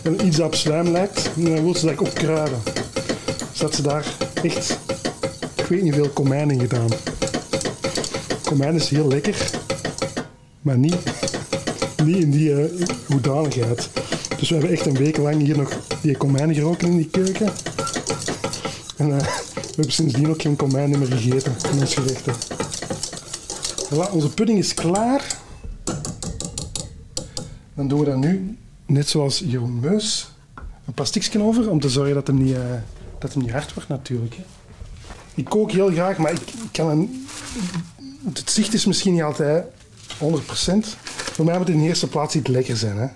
[0.04, 2.62] En iets dat op slijm lijkt, dan wil ze dat ook kruiden.
[3.58, 4.06] Dat ze daar
[4.46, 4.80] echt,
[5.56, 6.90] ik weet niet veel komijn in gedaan.
[8.44, 9.50] Komijn is heel lekker,
[10.62, 10.98] maar niet,
[12.04, 13.90] niet in die eh, hoedanigheid.
[14.40, 17.50] Dus we hebben echt een week lang hier nog die komijn geroken in die keuken.
[18.98, 22.34] En eh, we hebben sindsdien ook geen komijn meer gegeten in ons gerechten.
[24.12, 25.38] Onze pudding is klaar.
[27.74, 30.30] Dan doen we dat nu, net zoals Jeroen Meus,
[30.86, 32.62] een plastiekje over om te zorgen dat hem niet, eh,
[33.26, 34.36] dat hem niet hard wordt natuurlijk.
[34.36, 34.44] Hè.
[35.34, 37.28] Ik kook heel graag, maar ik, kan een,
[38.34, 39.68] het zicht is misschien niet altijd 100%.
[41.06, 42.98] Voor mij moet het in de eerste plaats iets lekker zijn.
[42.98, 43.08] Hè.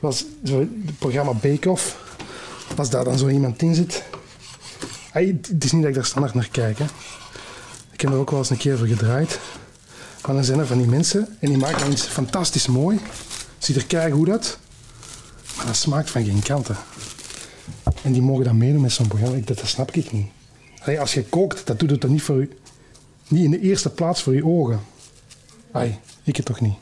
[0.00, 1.96] Was het programma Bake Off,
[2.76, 4.02] als daar dan zo iemand in zit.
[5.12, 6.78] Het is niet dat ik daar standaard naar kijk.
[6.78, 6.84] Hè.
[7.92, 9.38] Ik heb er ook wel eens een keer voor gedraaid.
[10.26, 13.00] Maar dan zijn er van die mensen en die maken dan iets fantastisch mooi.
[13.58, 14.58] Ziet er kei goed uit.
[15.56, 16.76] Maar dat smaakt van geen kanten.
[18.08, 19.36] En die mogen dan meedoen met zo'n programma.
[19.36, 20.26] Ik- Dat, dat snap ik niet.
[20.82, 22.50] Allee, als je kookt, dat doet het dan niet voor u.
[23.28, 24.80] Niet in de eerste plaats voor je ogen.
[25.72, 26.74] Ai, ik het toch niet.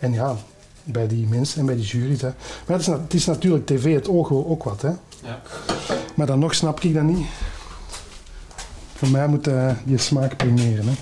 [0.00, 0.36] En ja,
[0.84, 2.20] bij die mensen en bij die jury's.
[2.20, 2.28] Hè.
[2.66, 4.82] Maar het is, het is natuurlijk tv, het oog wil ook wat.
[4.82, 4.88] Hè.
[5.22, 5.42] Ja.
[6.14, 7.26] Maar dan nog snap ik dat niet.
[8.94, 10.84] Voor mij moet eh, die smaak primeren.
[10.88, 10.92] Hè.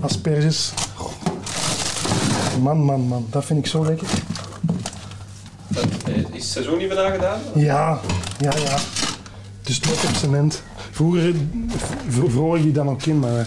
[0.00, 0.72] Asperges.
[2.62, 3.26] Man, man, man.
[3.30, 4.08] Dat vind ik zo lekker.
[6.56, 7.40] Seizoen niet bijna gedaan?
[7.54, 8.00] Ja,
[8.38, 8.78] ja, ja.
[9.62, 10.62] Dus het op cement.
[10.90, 11.34] Vroeger
[12.08, 13.46] v- vroor ik die dan ook in, maar dat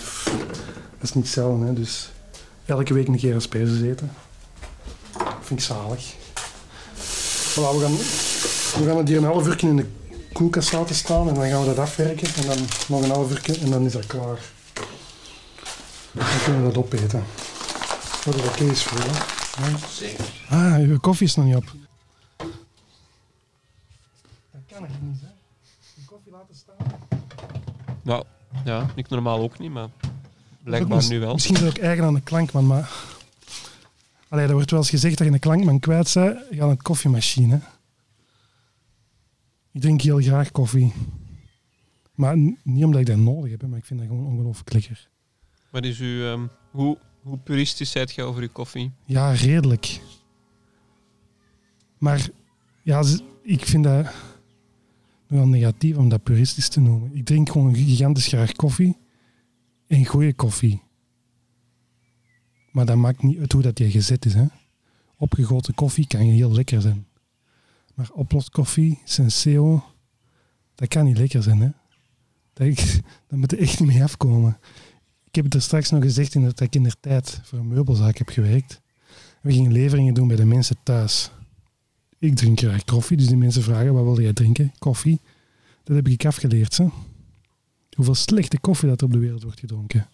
[1.02, 1.66] is niet hetzelfde.
[1.66, 1.74] Hè.
[1.74, 2.12] Dus
[2.66, 4.12] elke week een keer asperges eten.
[5.42, 6.04] Vind ik zalig.
[7.50, 7.96] Voilà, we, gaan,
[8.84, 9.86] we gaan het hier een half uur in de
[10.34, 12.28] koelkast laten staan en dan gaan we dat afwerken.
[12.36, 12.58] En dan
[12.88, 14.40] nog een half uur en dan is dat klaar.
[16.12, 17.24] Dan kunnen we dat opeten.
[18.26, 19.10] Wat er oké is voor je.
[19.94, 20.26] Zeker.
[20.50, 21.64] Ah, uw koffie is nog niet op.
[24.80, 25.28] Dat kan echt niet, hè?
[25.96, 26.76] De koffie laten staan.
[28.02, 28.24] Nou,
[28.66, 29.90] ja, ik normaal ook niet, maar
[30.64, 31.34] blijkbaar nu wel.
[31.34, 32.92] Misschien is het ook eigen aan de klankman, maar...
[34.28, 36.82] Allee, er wordt wel eens gezegd dat je een klankman kwijt bent, ga naar de
[36.82, 37.62] koffiemachine.
[39.72, 40.94] Ik drink heel graag koffie.
[42.16, 45.10] Maar niet omdat ik dat nodig heb, maar ik vind dat gewoon ongelooflijk lekker.
[45.70, 48.92] Wat is uw, ehm, hoe, hoe puristisch zijt jij over uw koffie?
[49.06, 50.02] Ja, redelijk.
[51.98, 52.30] Maar
[52.84, 53.04] ja,
[53.42, 54.12] ik vind dat
[55.30, 57.16] nogal negatief om dat puristisch te noemen.
[57.16, 58.98] Ik drink gewoon gigantisch graag koffie
[59.88, 60.82] en goede koffie.
[62.72, 64.34] Maar dat maakt niet uit hoe dat die gezet is.
[64.34, 64.46] Hè.
[65.18, 67.06] Opgegoten koffie kan heel lekker zijn.
[67.96, 69.84] Maar oploskoffie, senseo,
[70.76, 71.60] dat kan niet lekker zijn.
[71.60, 71.70] Hè.
[73.28, 74.58] Dat moet er echt niet mee afkomen.
[75.24, 77.68] Ik heb het er straks nog gezegd in dat ik in de tijd voor een
[77.68, 78.82] meubelzaak heb gewerkt.
[79.42, 81.32] We gingen leveringen doen bij de mensen thuis.
[82.20, 84.74] Ik drink graag koffie, dus die mensen vragen, wat wil jij drinken?
[84.80, 85.20] Koffie.
[85.84, 86.78] Dat heb ik afgeleerd.
[86.78, 86.88] Hè?
[87.96, 90.08] Hoeveel slechte koffie dat er op de wereld wordt gedronken.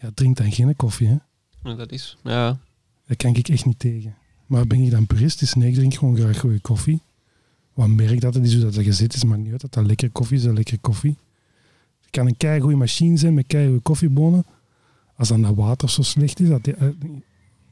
[0.00, 1.06] Ja, drink dan geen koffie.
[1.06, 1.16] Hè?
[1.62, 2.58] Ja, dat is, ja,
[3.06, 4.14] Daar kan ik echt niet tegen.
[4.46, 5.54] Maar ben ik dan puristisch?
[5.54, 7.00] Nee, ik drink gewoon graag goede koffie.
[7.74, 9.60] Wat merk dat het is, hoe dat gezet is, maakt niet uit.
[9.60, 11.16] Dat dat lekker koffie is, dat lekker koffie.
[12.00, 14.44] Het kan een kei goede machine zijn met kei koffiebonen.
[15.16, 16.88] Als dan dat water zo slecht is, dat die, eh,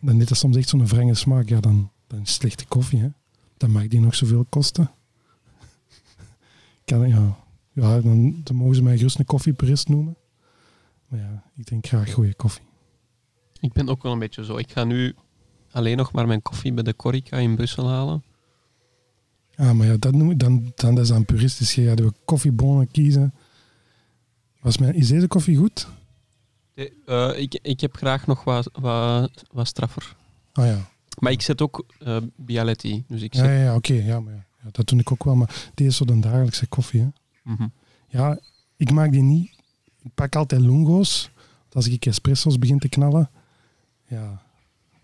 [0.01, 1.49] dan heeft dat soms echt zo'n wrange smaak.
[1.49, 3.01] Ja, dan, dan is het slechte koffie.
[3.01, 3.09] Hè.
[3.57, 4.91] Dan mag die nog zoveel kosten.
[6.85, 7.37] Kan, ja,
[7.73, 10.17] ja dan, dan mogen ze mij gerust een koffiepurist noemen.
[11.09, 12.65] Maar ja, ik drink graag goede koffie.
[13.61, 14.57] ik ben ook wel een beetje zo.
[14.57, 15.15] Ik ga nu
[15.71, 18.23] alleen nog maar mijn koffie bij de Corica in Brussel halen.
[19.57, 21.75] Ah, maar ja, dat noem ik dan, dan dat is dan puristisch.
[21.75, 23.35] Je gaat je koffiebonen kiezen.
[24.61, 25.89] Was mijn, is deze koffie goed?
[26.75, 30.17] Nee, eh, ik, ik heb graag nog wat, wat, wat straffer.
[30.53, 30.89] Ah ja.
[31.19, 33.05] Maar ik zet ook eh Bialetti.
[33.09, 33.45] Dus ik zet...
[33.45, 33.93] ja, ja oké.
[33.95, 35.35] ja, maar ja, dat doe ik ook wel.
[35.35, 37.01] Maar deze is zo de dagelijkse koffie.
[37.01, 37.09] Hè.
[37.43, 37.67] Mhm.
[38.09, 38.39] Ja,
[38.77, 39.51] ik maak die niet.
[40.03, 41.31] Ik pak altijd lungo's.
[41.73, 43.31] Als ik espresso's begin te knallen,
[44.09, 44.43] ja,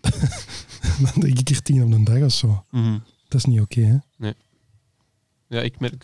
[1.01, 2.65] dan drink ik er tien op de dag of zo.
[2.69, 2.97] Mhm.
[3.27, 3.97] Dat is niet oké, hè?
[4.17, 4.33] Nee.
[5.47, 6.03] Ja, ik merk...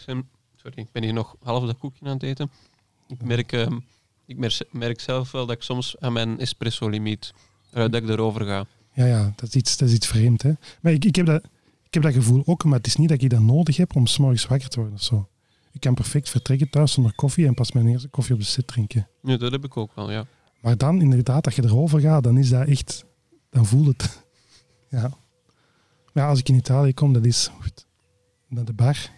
[0.56, 2.52] Sorry, ik ben hier nog half dat koekje aan het eten.
[3.08, 3.80] Ik merk, ehm,
[4.26, 7.34] ik merk, merk zelf wel dat ik soms aan mijn espresso-limiet...
[7.72, 8.66] eh, dat ik erover ga.
[8.98, 10.42] Ja, ja, dat is iets, dat is iets vreemd.
[10.42, 10.52] Hè?
[10.82, 11.44] Maar ik, ik, heb dat,
[11.84, 14.08] ik heb dat gevoel ook, maar het is niet dat ik dat nodig heb om
[14.08, 15.28] 's morgens wakker te worden of zo.
[15.72, 18.68] Ik kan perfect vertrekken thuis zonder koffie en pas mijn eerste koffie op de zit
[18.68, 19.08] drinken.
[19.22, 20.26] Ja, dat heb ik ook wel, ja.
[20.62, 23.06] Maar dan inderdaad, dat je erover gaat, dan is dat echt...
[23.50, 24.04] Dan voel het.
[24.90, 25.02] Ja.
[26.14, 27.86] Maar ja, als ik in Italië kom, dat is goed,
[28.48, 29.12] naar de bar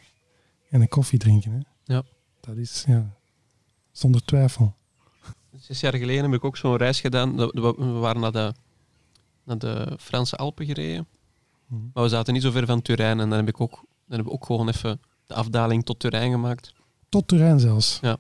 [0.69, 1.51] en een koffie drinken.
[1.51, 1.93] Hè.
[1.93, 2.03] Ja.
[2.41, 3.15] Dat is, ja,
[3.91, 4.75] zonder twijfel.
[5.57, 7.36] Zes jaar geleden heb ik ook zo'n reis gedaan.
[7.36, 8.53] We waren naar de,
[9.49, 11.07] naar de Franse Alpen gereden.
[11.67, 11.81] Mhm.
[11.93, 13.19] Maar we zaten niet zo ver van Turijn.
[13.19, 16.31] En dan heb ik ook, dan hebben we ook gewoon even de afdaling tot Turijn
[16.31, 16.73] gemaakt.
[17.09, 17.99] Tot Turijn zelfs.
[18.01, 18.17] Ja.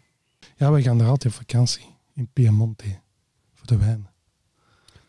[0.57, 1.85] Ja, wij gaan daar altijd op vakantie.
[2.13, 2.99] In Piemonte.
[3.53, 4.07] Voor de wijn.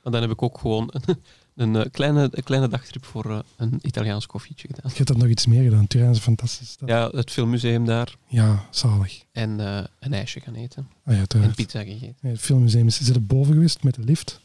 [0.02, 0.92] Maar dan heb ik ook gewoon
[1.54, 4.90] een, eh, kleine, een kleine dagtrip voor eh, een Italiaans koffietje gedaan.
[4.90, 5.86] Je hebt dat nog iets meer gedaan.
[5.86, 6.88] Turijn is een fantastische stad.
[6.88, 8.16] Ja, het filmmuseum daar.
[8.26, 9.24] Ja, zalig.
[9.32, 10.88] En eh, een ijsje gaan eten.
[11.04, 12.28] Ah ja, En pizza gegeten.
[12.28, 14.40] Het filmmuseum is, is er boven geweest met de lift.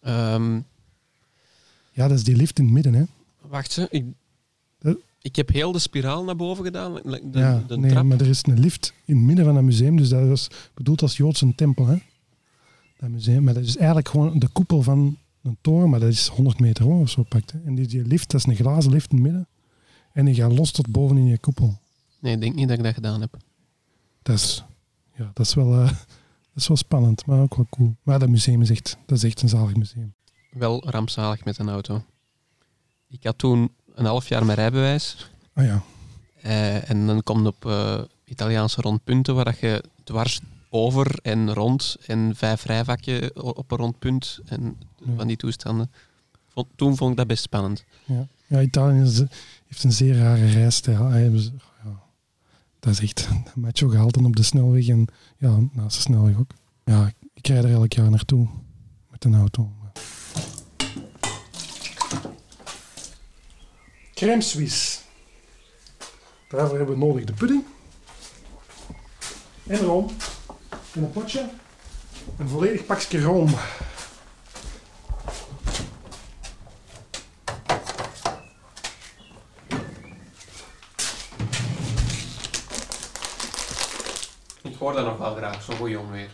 [0.00, 0.60] Ehm,
[1.96, 3.04] Ja, dat is die lift in het midden, hè.
[3.40, 3.86] wacht ze.
[3.90, 4.04] Ik,
[5.20, 6.94] ik heb heel de spiraal naar boven gedaan.
[6.94, 8.04] De, ja, de nee, trap.
[8.04, 11.02] maar er is een lift in het midden van het museum, dus dat is bedoeld
[11.02, 11.96] als Joodse tempel, hè.
[12.98, 16.28] Dat museum, maar dat is eigenlijk gewoon de koepel van een toren, maar dat is
[16.28, 17.52] 100 meter hoog of zo pakt.
[17.52, 17.58] Hè.
[17.64, 19.48] En die, die lift, dat is een glazen lift in het midden.
[20.12, 21.78] En die gaat los tot boven in je koepel.
[22.20, 23.36] Nee, ik denk niet dat ik dat gedaan heb.
[24.22, 24.64] Dat is,
[25.14, 25.86] ja, dat is, wel, eh,
[26.52, 27.96] dat is wel spannend, maar ook wel cool.
[28.02, 30.14] Maar dat museum is echt, dat is echt een zalig museum.
[30.58, 32.04] Wel rampzalig met een auto.
[33.08, 35.30] Ik had toen een half jaar mijn rijbewijs.
[35.52, 35.82] Ah ja,
[36.42, 40.40] Eh, en dan kom je op eh, Italiaanse rondpunten waar dat je dwars
[40.70, 45.12] over en rond en vijf rijvakken o- op een rondpunt en Ja.
[45.16, 45.90] van die toestanden.
[46.48, 47.84] Vond- toen vond ik dat best spannend.
[48.04, 48.26] ja.
[48.46, 49.18] ja Italië is,
[49.66, 51.02] heeft een zeer rare rijstijl.
[51.04, 51.30] Ah, ja,
[52.80, 55.06] dat is echt een macho gehalte op de snelweg en
[55.38, 56.50] ja, naast de snelweg ook.
[56.84, 58.48] Ja, ik rijd er elk jaar naartoe
[59.10, 59.72] met een auto.
[64.16, 64.98] Crème Suisse.
[66.48, 67.64] Daarvoor hebben we nodig de pudding.
[69.66, 70.10] En room.
[70.92, 71.48] In een potje.
[72.38, 73.48] Een volledig pakje room.
[84.62, 86.20] Ik hoor dat nog wel graag, zo'n goeie onweer.
[86.22, 86.30] Ik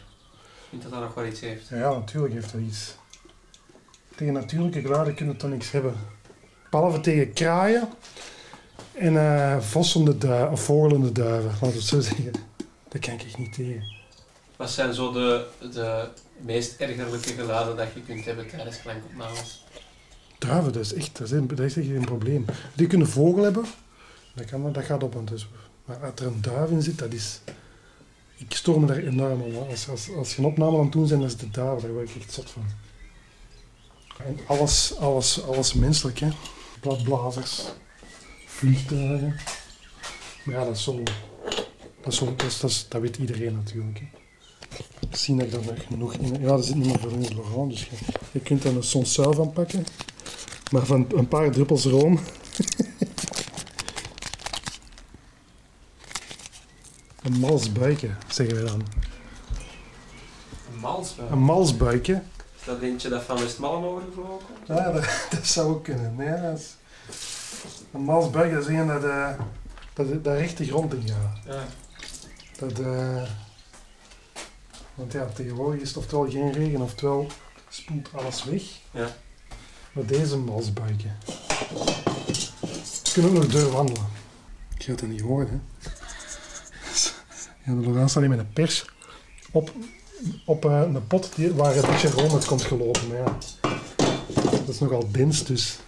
[0.69, 1.69] vind dat dat nog wel iets heeft.
[1.69, 2.95] Ja, ja, natuurlijk heeft dat iets.
[4.17, 6.21] Tegen natuurlijke geluiden kunnen we toch niks hebben.
[6.73, 7.89] Behalve tegen kraaien
[8.93, 12.33] en eh vossende duiven, of vogelende duiven, laten we het zo zeggen.
[12.89, 13.83] Dat kan ik niet tegen.
[14.57, 19.65] Wat zijn zo de, de meest ergerlijke geluiden dat je kunt hebben tijdens klankopnames?
[20.39, 22.45] Duiven, dat is echt, dat is, dat echt een probleem.
[22.75, 23.65] Die kunnen vogel hebben,
[24.35, 25.15] dat, kan, dat gaat op.
[25.15, 25.49] Want dus,
[25.85, 27.41] maar als er een duif in zit, dat is...
[28.37, 29.69] Ik stoor me daar enorm aan.
[29.69, 31.93] Als, als, als je een opname aan het doen bent, dan is de duif, daar
[31.93, 32.65] word ik echt zot van.
[34.27, 36.29] En alles, alles, alles menselijk, hè.
[36.83, 37.63] Bladblazers,
[38.47, 39.37] vliegtuigen.
[40.45, 41.03] Maar ja, dat is zo...
[42.03, 43.99] Dat, is zo, dat, is, dat, is- dat weet iedereen natuurlijk.
[43.99, 44.07] Hè.
[45.11, 46.41] Ik zie dat ik er nog genoeg in...
[46.41, 47.89] Ja, er zit niet meer veel in het Laurent, dus je,
[48.33, 49.85] je kunt er een sonsuil van pakken.
[50.71, 52.19] Maar van een paar druppels room...
[57.23, 58.83] een malsbuikje, zeggen we dan.
[60.73, 61.31] Een malsbuik.
[61.31, 62.23] Een malsbuikje.
[62.65, 64.47] Dat eentje dat van Westmallen overgevlogen?
[64.65, 66.15] Ja, dat, dat zou ook kunnen.
[66.17, 66.77] Nee, dat is...
[67.93, 69.31] Een dat is een dat, eh,
[69.93, 71.39] dat, dat recht de grond in gaat.
[71.47, 71.65] Ja.
[72.59, 73.23] Dat, eh,
[74.95, 77.27] want ja, tegenwoordig is het oftewel geen regen, oftewel
[77.69, 78.63] spoelt alles weg.
[78.91, 79.17] Ja.
[79.93, 81.09] Maar deze malsbuikje.
[83.03, 84.07] Ze kunnen ook nog deur wandelen.
[84.79, 85.91] Je gaat dat niet horen, hè.
[87.65, 88.85] Ja, de Laurent staat hier met een pers
[89.53, 89.73] op,
[90.45, 93.09] op eh, een pot die, waar een beetje uit komt gelopen.
[93.09, 93.37] Maar ja,
[94.51, 95.79] dat is nogal dens, dus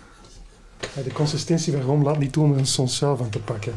[1.05, 3.75] de consistentie van room laat niet toe om er een sonsuil van te pakken.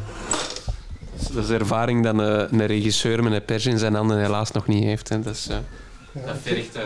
[1.32, 4.50] Dat is de ervaring dat een, een regisseur met een pers in zijn handen helaas
[4.50, 5.08] nog niet heeft.
[5.08, 5.20] Hè.
[5.20, 5.56] Dat, is, eh,
[6.12, 6.74] Ja, dat vergt...
[6.76, 6.82] eh,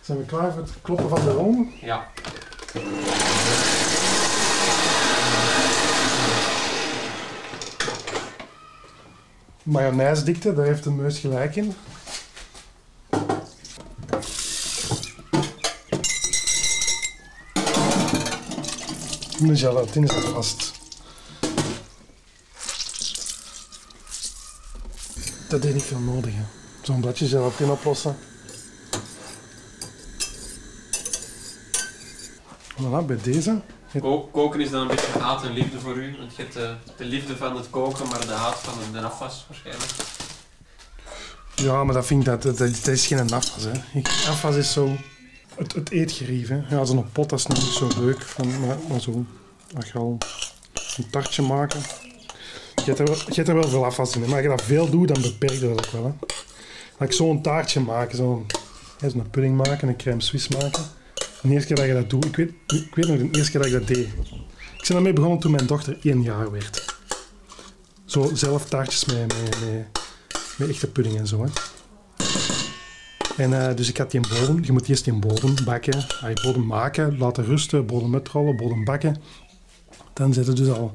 [0.00, 1.72] Zijn we klaar voor het kloppen van de room?
[1.80, 2.06] ja.
[9.62, 11.72] Mayonaisdikte, daar heeft de meus gelijk in.
[19.46, 20.72] De gelatine zit vast.
[25.48, 26.34] Dat deed niet veel nodig.
[26.34, 26.42] hè.
[26.82, 28.16] Zo'n bladje gelatine oplossen.
[32.80, 33.60] Voilà, bij deze
[34.00, 36.16] Ko- koken is dan een beetje haat en liefde voor u.
[36.18, 39.06] Want je hebt de, de liefde van het koken, maar de haat van de, de
[39.06, 39.90] afwas waarschijnlijk.
[41.54, 43.64] Ja, maar dat vind ik dat, dat, dat is geen afwas.
[43.64, 44.00] Hè.
[44.30, 44.96] Afwas is zo
[45.56, 46.48] het, het eetgerief.
[46.48, 46.60] Hè.
[46.70, 48.22] Ja, zo'n pot dat is niet zo leuk.
[48.22, 48.46] Van,
[48.88, 49.24] maar, zo,
[49.76, 50.18] als je al
[50.96, 51.80] een tartje maken.
[52.84, 54.20] Je hebt, er wel, veel afwas in.
[54.20, 56.04] Maar als je dat veel doet, dan beperkt dat ook wel.
[56.04, 56.26] Hè.
[56.98, 58.46] Als ik zo'n taartje maak, zo'n
[59.00, 60.82] zo'n pudding maken, een crème suisse maken.
[61.42, 63.60] De eerste keer dat je dat doet, ik weet, ik weet nog de eerste keer
[63.60, 64.06] dat ik dat deed.
[64.06, 66.96] Ik ben daarmee begonnen toen mijn dochter één jaar werd.
[68.04, 69.26] Zo zelf taartjes mee,
[70.58, 71.42] met echte pudding en zo.
[71.42, 71.48] Hè.
[73.36, 74.64] En, eh, dus ik had die bodem.
[74.64, 75.94] Je moet eerst die bodem bakken.
[75.94, 79.16] Ah, je bodem maken, laten rusten, bodem uitrollen, bodem bakken.
[80.12, 80.92] Dan zit er dus al...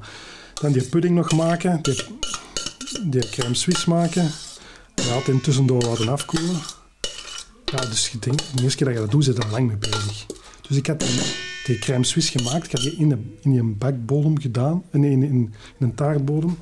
[0.60, 1.82] Dan die pudding nog maken.
[3.02, 4.30] Die, crème suisse maken.
[4.94, 6.56] Ja, het in tussendoor laten afkoelen.
[7.64, 9.66] Ja, dus je denkt, de eerste keer dat je dat doet, zit je er lang
[9.66, 10.26] mee bezig.
[10.68, 11.00] Dus ik had
[11.64, 12.64] die, crème suisse gemaakt.
[12.64, 14.82] Ik had die in, de, in bakbodem gedaan.
[14.90, 16.58] Nee, in, in een taartbodem.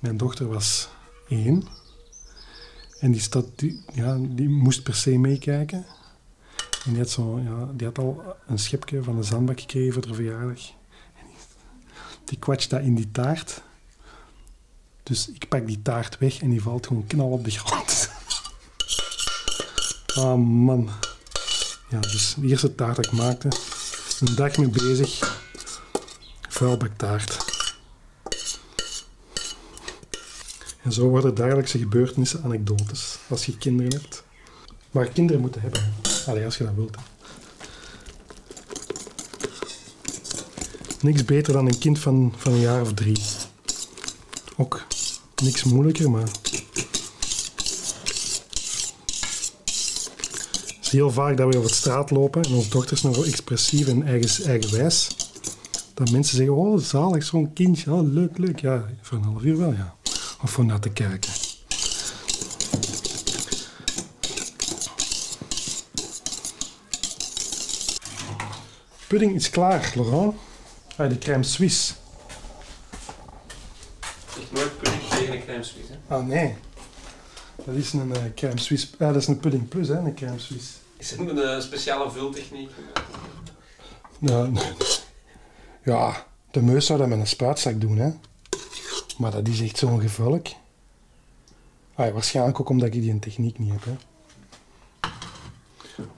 [0.00, 0.88] Mijn dochter was
[1.28, 1.64] één.
[3.00, 3.46] En die, stad,
[3.92, 5.86] ja, die moest per se meekijken.
[6.84, 10.14] En die had, zo, ja, die had al een schepje van een zandbak gekregen voor
[10.14, 10.70] verjaardag.
[11.18, 11.26] En
[12.24, 13.62] die, die dat in die taart.
[15.02, 18.08] Dus ik pak die taart weg en die valt gewoon knal op de grond.
[20.16, 20.90] Ah man.
[21.88, 23.48] Ja, dus de eerste taart dat ik maakte.
[24.20, 25.40] Een dag mee bezig.
[26.48, 27.55] Vuilbaktaart.
[30.86, 34.24] En zo worden dagelijkse gebeurtenissen anekdotes als je kinderen hebt.
[34.90, 35.80] Maar kinderen moeten hebben.
[35.80, 36.30] hè.
[36.30, 36.96] Allee, als je dat wilt.
[41.00, 43.16] Niks beter dan een kind van, van een jaar of drie.
[44.56, 44.86] Ook
[45.42, 46.28] niks moeilijker, maar...
[50.76, 53.24] Het is heel vaak dat we over de straat lopen en onze dochters nog wel
[53.24, 55.16] expressief en eigen, eigenwijs.
[55.94, 58.60] Dat mensen zeggen, oh zalig, zo'n kindje, oh, leuk, leuk.
[58.60, 59.96] Ja, voor een half uur wel, ja.
[60.42, 61.32] Of voor naar te kijken.
[69.08, 70.34] Pudding is klaar, Laurent.
[70.96, 71.94] Ah, de crème suisse.
[74.40, 75.92] Ik nooit pudding tegen een crème suisse.
[75.92, 76.14] hè.
[76.14, 76.54] Ah, nee.
[77.64, 78.88] Dat is een eh, crème suisse.
[78.98, 80.72] Ja, dat is een pudding plus, hè, een crème suisse.
[80.96, 82.70] Is het een speciale vultechniek?
[84.18, 84.48] Ja,
[85.92, 88.10] ja, de meus zou dat met een spuitzak doen, hè.
[89.16, 90.46] Maar dat is echt zo'n gevolk.
[91.94, 93.96] Ah, waarschijnlijk ook omdat ik die techniek niet heb, hè.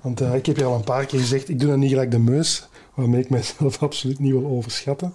[0.00, 2.10] Want eh, ik heb je al een paar keer gezegd, ik doe dat niet gelijk
[2.10, 5.12] de meus, waarmee ik mezelf absoluut niet wil overschatten.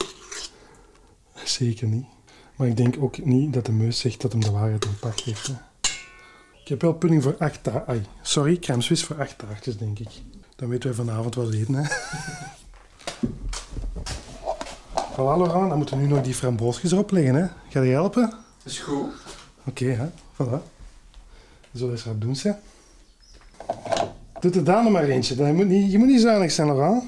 [1.44, 2.06] Zeker niet.
[2.56, 5.24] Maar ik denk ook niet dat de meus zegt dat hem de waarheid in pacht
[5.24, 5.52] heeft.
[6.62, 8.06] Ik heb wel pudding voor acht taartjes.
[8.22, 10.10] Sorry, crème suisse voor acht taartjes, denk ik.
[10.56, 11.84] Dan weten we vanavond wat we eten, hè.
[15.14, 17.48] Voilà, Laurent, dan moeten we nu nog die framboosjes erop leggen, hè.
[17.70, 18.34] Ga je helpen?
[18.64, 19.12] Is goed.
[19.66, 20.08] Oké, hè.
[20.10, 20.62] Voilà.
[21.76, 22.56] Zo is dat doen, ze.
[24.40, 25.54] Doe er dan nog maar eentje.
[25.54, 27.04] Moet niet, je moet niet zuinig zijn, Laurent.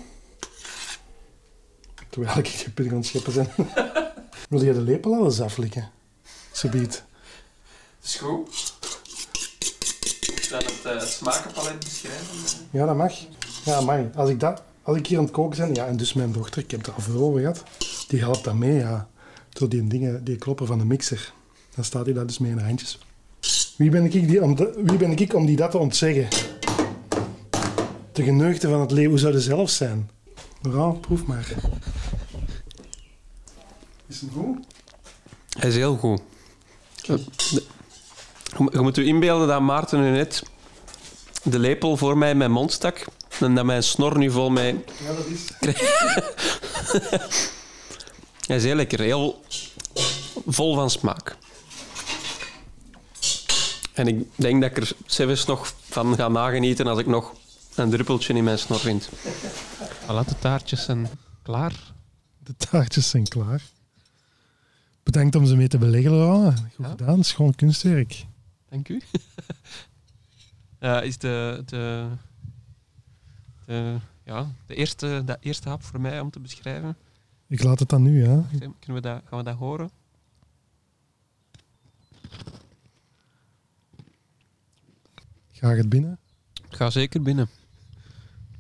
[2.10, 3.68] Terwijl ik je pudding aan het scheppen ben.
[4.50, 5.90] Wil je de lepel al eens aflikken?
[6.52, 7.04] Subiet.
[8.04, 8.74] Is goed.
[10.50, 12.68] Dan het, het smakenpalet beschrijven.
[12.72, 13.14] Ja, dat mag.
[13.66, 14.00] Ja, mag.
[14.16, 16.62] Als ik, dat, als ik hier aan het koken ben, ja, en dus mijn dochter,
[16.62, 17.64] ik heb het er al veel over gehad,
[18.08, 19.08] die helpt dan mee, ja.
[19.50, 21.34] Door die dingen, die kloppen van de mixer.
[21.76, 23.00] Dan staat hij daar dus mee in de handjes.
[23.78, 26.28] Wie ben ik, die om, de- wie ben ik om die dat te ontzeggen?
[28.12, 30.10] De geneugde van het leven, hoe zou de zelf zijn?
[30.62, 31.48] Laurent, proef maar.
[34.08, 34.58] Is het goed?
[35.60, 36.22] Hij is heel goed.
[37.02, 37.24] Je,
[38.72, 40.44] je moet je inbeelden dat Maarten nu net
[41.44, 43.06] de lepel voor mij in mijn mond stak
[43.40, 44.76] en dat mijn snor nu vol met...
[45.04, 45.48] Ja, dat is...
[48.48, 49.44] Hij is heel lekker, heel
[50.48, 51.38] vol van smaak.
[53.94, 57.34] En ik denk dat ik er zelfs nog van ga nagenieten als ik nog
[57.76, 59.10] een druppeltje in mijn snor vind.
[60.02, 61.08] Voilà, de taartjes zijn
[61.42, 61.94] klaar.
[62.38, 63.62] De taartjes zijn klaar.
[65.04, 66.60] Bedankt om ze mee te beleggen, Laurent.
[66.60, 66.90] Goed Ja.
[66.90, 68.26] gedaan, schoon kunstwerk.
[68.70, 69.02] Dank u.
[70.80, 72.08] Eh, is de, de,
[73.66, 73.96] de,
[74.26, 76.98] ja, de eerste, de eerste hap voor mij om te beschrijven.
[77.48, 78.46] Ik laat het dan nu, ja.
[78.50, 79.90] Kunnen we dat, gaan we dat horen?
[85.52, 86.20] Ga het binnen?
[86.54, 87.50] Ik ga zeker binnen.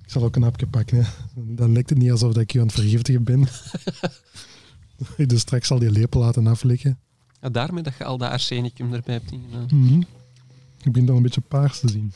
[0.03, 1.03] Ik zal ook een hapje pakken.
[1.03, 1.09] Hè.
[1.35, 3.41] Dan lijkt het niet alsof dat ik je aan het vergiftigen ben.
[5.17, 6.99] ik dus straks al die lepel laten aflikken.
[7.41, 9.67] Ja, daarmee dat je al dat arsenicum erbij hebt ingedaan.
[9.71, 10.01] Mhm.
[10.83, 12.13] Ik begin al een beetje paars te zien.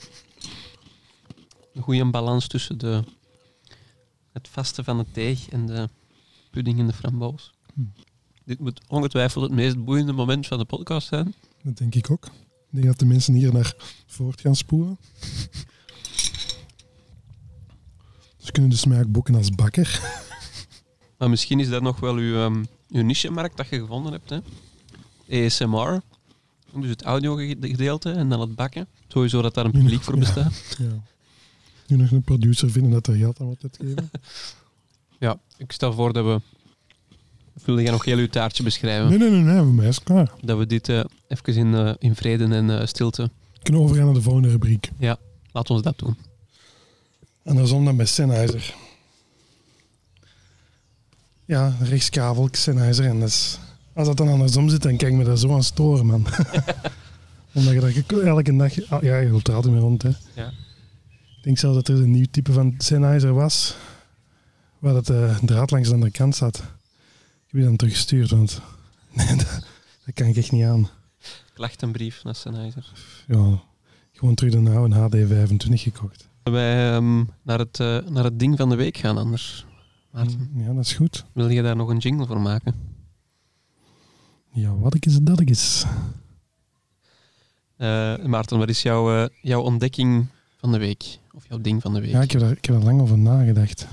[1.74, 3.04] Een goede balans tussen de,
[4.32, 5.90] het vaste van de deeg en de
[6.50, 7.52] pudding in de framboos.
[7.74, 7.82] Hm.
[8.46, 11.34] Dit moet ongetwijfeld het meest boeiende moment van de podcast zijn.
[11.64, 12.26] Dat denk ik ook.
[12.26, 12.32] Ik
[12.76, 13.74] denk dat de mensen hier naar
[14.08, 14.98] voort gaan spoelen.
[18.38, 20.02] Ze kunnen de smaak boeken als bakker.
[21.18, 24.30] Maar misschien is dat nog wel uw, ehm, uw niche-markt dat je gevonden hebt.
[24.30, 24.40] Hè?
[25.46, 26.02] ASMR,
[26.74, 28.88] dus het audiogedeelte en dan het bakken.
[29.08, 30.20] Sowieso dat daar een publiek voor Ja.
[30.20, 30.76] bestaat.
[30.78, 31.04] Ja.
[31.88, 34.10] Nu nog een producer vinden dat er geld aan wordt uitgeven.
[35.20, 36.42] Ja, ik stel voor dat we...
[37.66, 39.10] Wilde jij nog heel uw taartje beschrijven?
[39.10, 40.32] Nee, nee, nee, nee, voor mij is het klaar.
[40.42, 43.24] Dat we dit eh, even in, eh, in vrede en eh, stilte...
[43.54, 44.90] We kunnen overgaan naar de volgende rubriek.
[45.52, 46.18] Laat ons dat doen.
[47.46, 48.76] Andersom dan bij Sennheiser.
[51.46, 53.06] Ja, rechtskavel, Sennheiser.
[53.06, 53.60] En dat is,
[53.94, 56.26] als dat dan andersom zit, dan kijk ik me daar zo aan storen, man.
[57.54, 58.90] Omdat je daar elke dag...
[58.90, 60.10] ah, Ja, je loopt er altijd mee rond, hè.
[60.36, 60.48] Ja.
[61.38, 63.76] Ik denk zelfs dat er een nieuw type van Sennheiser was,
[64.80, 66.58] waar dat de draad langs de andere kant zat.
[66.58, 66.64] Ik
[67.56, 68.62] heb je dan teruggestuurd, want
[69.14, 69.60] nee, dat,
[70.06, 70.90] dat kan ik echt niet aan.
[71.54, 72.92] Klachtenbrief naar Sennheiser.
[73.28, 73.62] Ja,
[74.12, 76.28] gewoon terug de oude HD25 gekocht.
[76.44, 79.66] Wij ehm, naar, het, eh, naar het ding van de week gaan anders.
[80.12, 81.26] Maarten, Ja, dat is goed.
[81.34, 82.76] wil je daar nog een jingle voor maken?
[84.52, 85.86] Ja, wat ik is het dat ik is.
[87.78, 90.28] Eh, Maarten, wat is jouw, eh, jouw ontdekking
[90.58, 91.20] van de week?
[91.34, 92.12] Of jouw ding van de week?
[92.12, 93.88] Ja, ik heb, daar, ik heb er lang over nagedacht.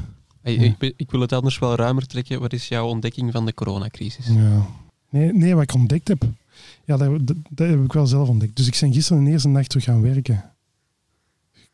[0.46, 2.40] Hey, ik, ik wil het anders wel ruimer trekken.
[2.40, 4.26] Wat is jouw ontdekking van de coronacrisis?
[4.26, 4.66] Ja.
[5.10, 6.28] Nee, nee, wat ik ontdekt heb,
[6.84, 8.56] ja, dat, dat, dat heb ik wel zelf ontdekt.
[8.56, 10.52] Dus ik ben gisteren de eerste nacht terug gaan werken.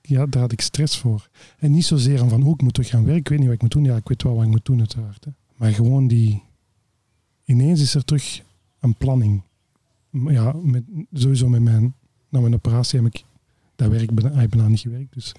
[0.00, 1.28] Ja, daar had ik stress voor.
[1.58, 3.62] En niet zozeer van, oh, ik moet terug gaan werken, ik weet niet wat ik
[3.62, 3.84] moet doen.
[3.84, 5.24] Ja, ik weet wel wat ik moet doen uiteraard.
[5.24, 5.30] Hè.
[5.56, 6.42] Maar gewoon die...
[7.44, 8.42] Ineens is er terug
[8.80, 9.42] een planning.
[10.10, 10.82] Ja, met,
[11.12, 11.94] sowieso met mijn...
[12.28, 13.24] Na mijn operatie heb ik
[13.76, 15.14] dat werk bijna niet gewerkt.
[15.14, 15.32] Dus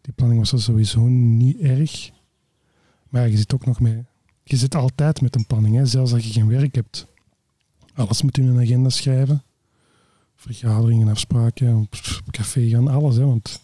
[0.00, 2.10] die planning was er sowieso niet erg.
[3.08, 4.04] Maar je zit ook nog met...
[4.44, 5.86] Je zit altijd met een planning, hè?
[5.86, 7.06] zelfs als je geen werk hebt.
[7.94, 9.42] Alles moet in een agenda schrijven.
[10.34, 11.96] Vergaderingen, afspraken, op
[12.30, 13.16] café gaan, alles.
[13.16, 13.24] Hè?
[13.24, 13.60] Want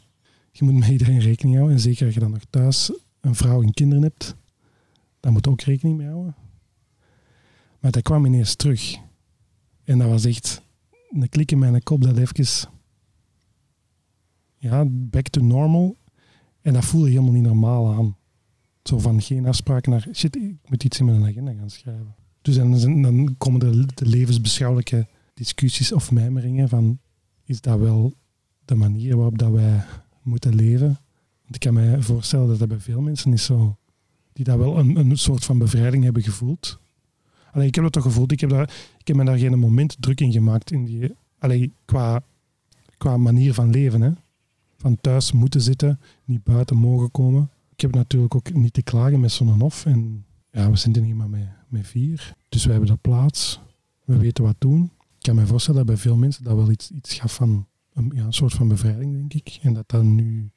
[0.52, 1.76] je moet met iedereen rekening houden.
[1.76, 4.34] En zeker als je dan nog thuis een vrouw en kinderen hebt,
[5.20, 6.34] daar moet ook rekening mee houden.
[7.80, 8.96] Maar dat kwam ineens terug.
[9.84, 10.62] En dat was echt
[11.10, 12.68] een klik in mijn kop dat even...
[14.56, 15.96] Ja, back to normal.
[16.62, 18.16] En dat voelde helemaal niet normaal aan.
[18.84, 22.14] Zo van geen afspraken naar shit, ik moet iets in mijn agenda gaan schrijven.
[22.42, 26.98] Dus dan, dan komen de, de levensbeschouwelijke discussies of mijmeringen van
[27.44, 28.14] is dat wel
[28.64, 29.84] de manier waarop dat wij
[30.22, 30.98] moeten leven?
[31.42, 33.76] Want ik kan me voorstellen dat dat bij veel mensen is zo.
[34.32, 36.78] Die dat wel een, een soort van bevrijding hebben gevoeld.
[37.52, 38.32] Allee, ik heb dat toch gevoeld.
[38.32, 40.70] Ik heb, daar, ik heb me daar geen moment druk in gemaakt.
[40.70, 42.22] In die, allee, qua,
[42.98, 44.00] qua manier van leven.
[44.00, 44.10] Hè.
[44.76, 47.50] Van thuis moeten zitten, niet buiten mogen komen.
[47.74, 49.86] Ik heb natuurlijk ook niet te klagen met zo'n hof.
[49.86, 52.34] En ja, we zitten hier maar met, met vier.
[52.48, 53.60] Dus we hebben de plaats.
[54.04, 54.84] We weten wat doen.
[54.84, 58.12] Ik kan me voorstellen dat bij veel mensen dat wel iets, iets gaf van een,
[58.14, 59.58] ja, een soort van bevrijding, denk ik.
[59.62, 60.50] En dat dat nu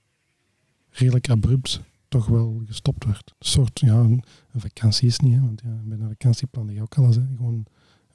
[0.89, 3.34] redelijk abrupt toch wel gestopt werd.
[3.39, 4.23] Een soort, ja, een,
[4.56, 7.15] vakantie is niet, hè, want ja, bij een vakantie plan je ook alles.
[7.15, 7.22] Hè.
[7.35, 7.65] Gewoon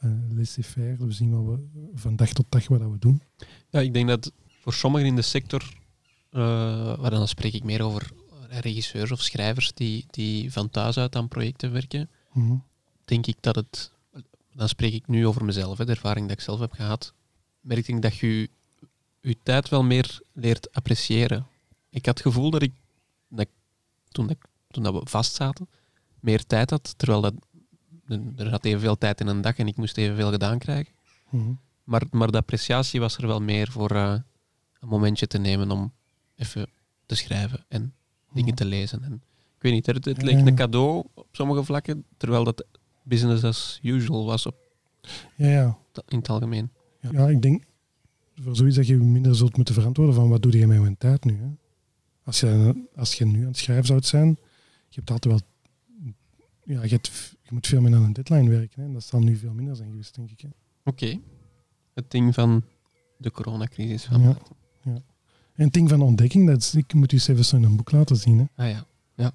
[0.04, 1.06] uh, laissez-faire.
[1.06, 3.22] We zien wat we van dag tot dag wat dat we doen.
[3.70, 5.62] Ja, ik denk dat voor sommigen in de sector,
[6.30, 6.40] uh,
[6.98, 8.12] waar dan spreek ik meer over
[8.60, 12.64] regisseurs of schrijvers die, die van thuis uit aan projecten werken, mm-hmm.
[13.04, 13.92] denk ik dat het,
[14.52, 17.14] dan spreek ik nu over mezelf, hè, de ervaring dat ik zelf heb gehad,
[17.60, 18.50] merk ik dat je
[19.20, 21.46] je tijd wel meer leert appreciëren.
[21.90, 22.72] Ik had het gevoel dat ik,
[23.28, 23.50] dat ik
[24.08, 24.36] toen, dat,
[24.70, 25.68] toen dat we vast zaten,
[26.20, 27.34] meer tijd had, terwijl dat,
[28.36, 30.92] er had evenveel tijd in een dag en ik moest evenveel gedaan krijgen.
[31.30, 31.60] Mm-hmm.
[31.84, 34.14] Maar, maar de appreciatie was er wel meer voor uh,
[34.80, 35.92] een momentje te nemen om
[36.36, 36.66] even
[37.06, 37.94] te schrijven en
[38.34, 39.02] dingen te lezen.
[39.02, 39.12] En,
[39.56, 42.64] ik weet niet, het, het leek een cadeau op sommige vlakken, terwijl dat
[43.02, 44.56] business as usual was op,
[45.36, 45.78] ja, ja.
[46.09, 46.70] in het algemeen.
[47.00, 47.64] Ja, ik denk
[48.34, 51.24] voor zoiets dat je minder zult moeten verantwoorden van wat doe je met je tijd
[51.24, 51.36] nu.
[51.36, 51.48] Hè?
[52.24, 54.28] Als, je, als je nu aan het schrijven zou zijn,
[54.88, 55.50] je hebt altijd wel...
[56.64, 58.82] Ja, je, hebt, je moet veel meer aan een deadline werken.
[58.82, 58.92] Hè?
[58.92, 60.42] Dat zal nu veel minder zijn geweest, denk ik.
[60.42, 61.04] Oké.
[61.04, 61.20] Okay.
[61.94, 62.64] Het ding van
[63.16, 64.04] de coronacrisis.
[64.04, 64.36] Van ja,
[64.82, 65.02] ja.
[65.54, 67.90] En het ding van ontdekking, dat is, ik moet u even zo in een boek
[67.90, 68.38] laten zien.
[68.38, 68.64] Hè?
[68.64, 68.86] Ah ja.
[69.14, 69.32] ja.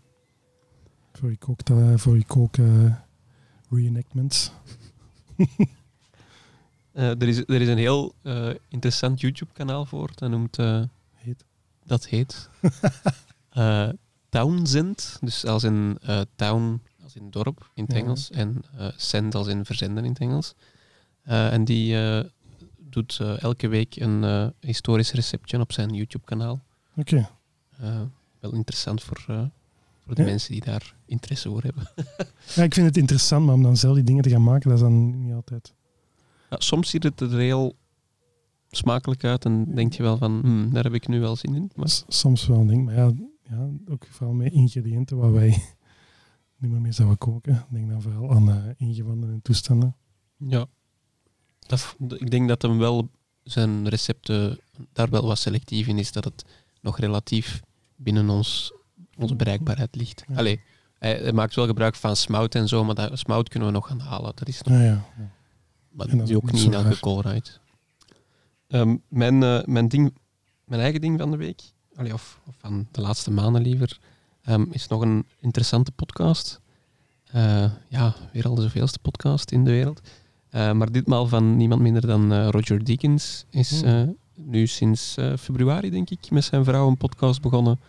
[1.13, 2.93] Voor je kook, uh, voor je kook uh,
[3.69, 4.51] reenactments.
[5.37, 10.11] Uh, er, is, er is een heel uh, interessant YouTube-kanaal voor.
[10.15, 10.59] Dat noemt.
[10.59, 10.83] Uh,
[11.13, 11.45] heet.
[11.83, 12.49] Dat heet.
[14.29, 15.17] Townsend.
[15.21, 15.99] Dus als in
[16.35, 17.99] town, als in dorp in het Ja.
[17.99, 18.31] Engels.
[18.31, 18.61] En
[18.95, 20.53] send als in verzenden in het Engels.
[21.23, 21.95] en die
[23.05, 26.59] doet elke week een historisch receptje op zijn YouTube-kanaal.
[26.95, 27.27] Oké.
[27.79, 28.09] Okay.
[28.39, 29.19] wel interessant voor,
[30.05, 30.27] Voor de Ja.
[30.27, 31.83] mensen die daar interesse voor hebben.
[32.55, 34.77] Ja, ik vind het interessant, maar om dan zelf die dingen te gaan maken, dat
[34.77, 35.73] is dan niet altijd.
[36.49, 37.75] Ja, soms ziet het er heel
[38.69, 41.71] smakelijk uit en denk je wel van, hmm, daar heb ik nu wel zin in.
[41.75, 43.11] Maar soms wel een ding, maar ja,
[43.43, 45.49] ja, ook vooral met ingrediënten waar wij
[46.57, 47.53] niet meer mee zouden koken.
[47.53, 49.95] Ik denk dan vooral aan eh, ingewanden en toestanden.
[50.37, 50.65] ja,
[51.67, 53.09] dat, ik denk dat hem wel
[53.43, 54.59] zijn recepten
[54.93, 56.45] daar wel wat selectief in is, dat het
[56.81, 57.61] nog relatief
[57.95, 58.71] binnen ons,
[59.17, 60.23] onze bereikbaarheid ligt.
[60.27, 60.35] Ja.
[60.35, 60.61] Allee,
[60.99, 63.87] hij, hij maakt wel gebruik van smout en zo, maar dat smout kunnen we nog
[63.87, 64.31] gaan halen.
[64.35, 65.05] Dat is nog ja, ja.
[65.91, 67.59] Maar dat is ook niet elke Colruyt.
[68.67, 70.13] Ehm mijn, eh, mijn, ding,
[70.65, 71.61] mijn eigen ding van de week,
[71.95, 73.99] allee, of, of van de laatste maanden liever,
[74.41, 76.59] ehm, is nog een interessante podcast.
[77.25, 80.01] Eh, ja, weer al de zoveelste podcast in de wereld.
[80.49, 83.45] Eh, maar ditmaal van niemand minder dan eh, Roger Deakins.
[83.49, 83.89] Is Hmm.
[83.89, 84.07] eh,
[84.45, 87.79] nu sinds februari, denk ik, met zijn vrouw een podcast begonnen.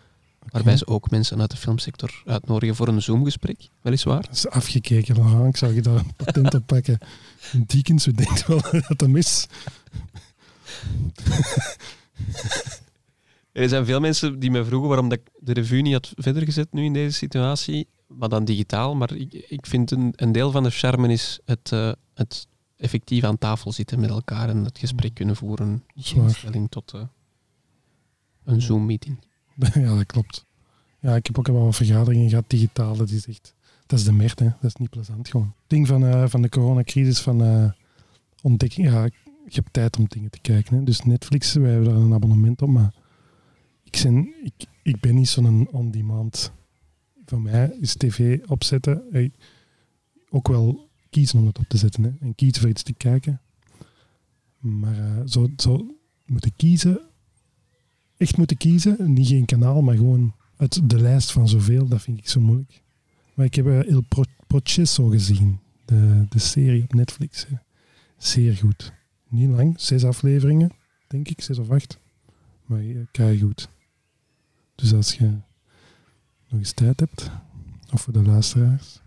[0.49, 4.21] Waarbij ze ook mensen uit de filmsector uitnodigen voor een Zoom-gesprek, weliswaar.
[4.21, 5.47] Dat is afgekeken, Laurent.
[5.47, 6.97] Ik zou je daar een patent op pakken.
[7.65, 9.47] Deakins, u denkt wel dat dat is.
[13.51, 16.43] Er zijn veel mensen die me vroegen waarom dat ik de revue niet had verder
[16.43, 18.95] gezet nu in deze situatie, maar dan digitaal.
[18.95, 21.69] Maar ik, ik vind een, een deel van de charme is het,
[22.13, 22.47] het
[22.79, 27.01] effectief aan tafel zitten met elkaar en het gesprek kunnen voeren in stelling tot eh,
[28.43, 29.17] een Zoom-meeting.
[29.73, 30.45] Ja, dat klopt.
[30.99, 32.95] Ja, ik heb ook al wel wat vergaderingen gehad, digitaal.
[32.95, 33.55] Dat is echt...
[33.85, 34.45] Dat is de merd, hè.
[34.45, 35.45] Dat is niet plezant, gewoon.
[35.45, 37.71] Het ding van, eh, van de coronacrisis, van eh,
[38.41, 38.87] ontdekking...
[38.87, 39.11] Ja, je
[39.45, 40.83] hebt tijd om dingen te kijken, hè.
[40.83, 42.93] Dus Netflix, wij hebben daar een abonnement op, maar...
[43.83, 46.51] Ik, zijn, ik, ik ben niet zo'n on-demand.
[47.25, 49.03] Voor mij is tv opzetten...
[49.11, 49.31] hey,
[50.29, 52.17] ook wel kiezen om het op te zetten.
[52.21, 53.41] En kiezen voor iets te kijken.
[54.59, 55.95] Maar eh, zo, zo
[56.25, 57.01] moeten kiezen
[58.19, 59.13] echt moeten kiezen.
[59.13, 61.87] Niet geen kanaal, maar gewoon uit de lijst van zoveel.
[61.87, 62.81] Dat vind ik zo moeilijk.
[63.33, 65.59] Maar ik heb eh, Il Pro- Processo gezien.
[65.85, 67.45] De, de serie op Netflix.
[68.17, 68.93] Zeer goed.
[69.29, 69.79] Niet lang.
[69.79, 70.71] Zes afleveringen,
[71.07, 71.41] denk ik.
[71.41, 71.99] Zes of acht.
[72.65, 73.69] Maar uh, kei goed.
[74.75, 75.25] Dus als je
[76.47, 77.31] nog eens tijd hebt,
[77.93, 79.01] of voor de luisteraars,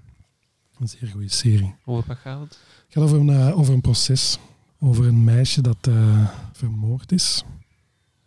[0.83, 1.75] een zeer goede serie.
[1.85, 2.51] Over wat gaat het?
[2.51, 4.39] Het gaat over een, eh, over een proces.
[4.79, 7.45] Over een meisje dat eh, vermoord is.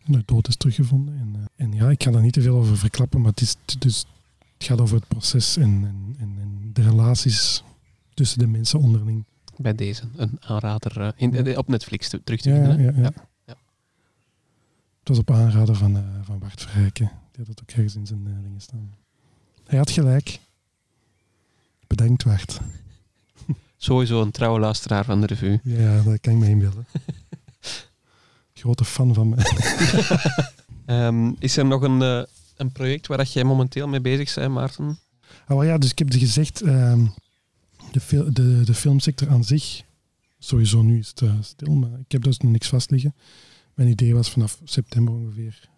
[0.06, 1.18] En dood is teruggevonden.
[1.19, 3.56] En, eh, en ja, ik ga daar niet te veel over verklappen, maar het, is,
[3.80, 4.06] dus,
[4.57, 7.64] het gaat over het proces en, en, en, en de relaties
[8.14, 9.26] tussen de mensen onderling.
[9.57, 12.95] Bij deze, een aanrader in, op Netflix te- terug te Ja, vinden.
[12.95, 13.11] ja, ja.
[13.45, 13.56] Ja.
[14.99, 17.06] Het was op aanraden van, van Bart Verrijken.
[17.32, 18.94] Die had het ook ergens in zijn dingen staan.
[19.65, 20.40] Hij had gelijk.
[21.88, 22.60] Bedankt, Bart.
[23.78, 25.60] Sowieso een trouwe luisteraar van de revue.
[25.64, 26.86] Ja, dat kan ik me inbeelden.
[28.53, 29.45] Grote fan van mij.
[30.86, 32.22] Ehm, is er nog een, eh,
[32.57, 34.99] een project waar dat jij momenteel mee bezig bent, Maarten?
[35.48, 37.06] Wel ja, dus ik heb gezegd, ehm,
[37.91, 39.82] de, fil- de, de filmsector aan zich,
[40.40, 43.16] sowieso nu is het eh, stil, maar ik heb dus nog niks vast liggen.
[43.74, 45.70] Mijn idee was vanaf september ongeveer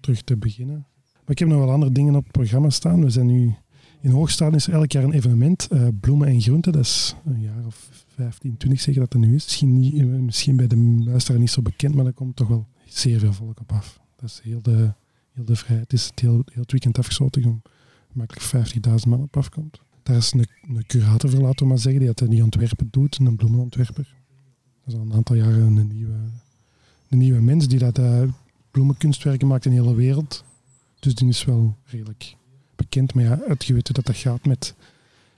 [0.00, 0.86] terug te beginnen.
[1.14, 3.04] Maar ik heb nog wel andere dingen op het programma staan.
[3.04, 3.54] We zijn nu
[4.00, 6.72] in Hoogstaden is er elk jaar een evenement, eh, bloemen en groenten.
[6.72, 9.44] Dat is een jaar of 15, 20 zeggen dat dat nu is.
[9.44, 12.66] Misschien, niet, eh, misschien bij de luisteraar niet zo bekend, maar daar komt toch wel
[12.86, 14.00] zeer veel volk op af.
[14.16, 14.92] Dat is heel de,
[15.32, 15.90] heel de vrijheid.
[15.90, 17.62] Het is het heel, heel het weekend afgesloten om
[18.12, 19.80] makkelijk 50.000 man op afkomt.
[20.02, 23.18] Daar is een, een curator voor, laten we maar zeggen, die dat die ontwerpen doet,
[23.18, 24.16] een bloemenontwerper.
[24.84, 26.18] Dat is al een aantal jaren een nieuwe,
[27.08, 28.22] een nieuwe mens die dat eh,
[28.70, 30.44] bloemenkunstwerken maakt in de hele wereld.
[31.00, 32.36] Dus die is wel redelijk
[32.80, 33.14] bekend.
[33.14, 34.74] Maar ja, het geweten dat dat gaat met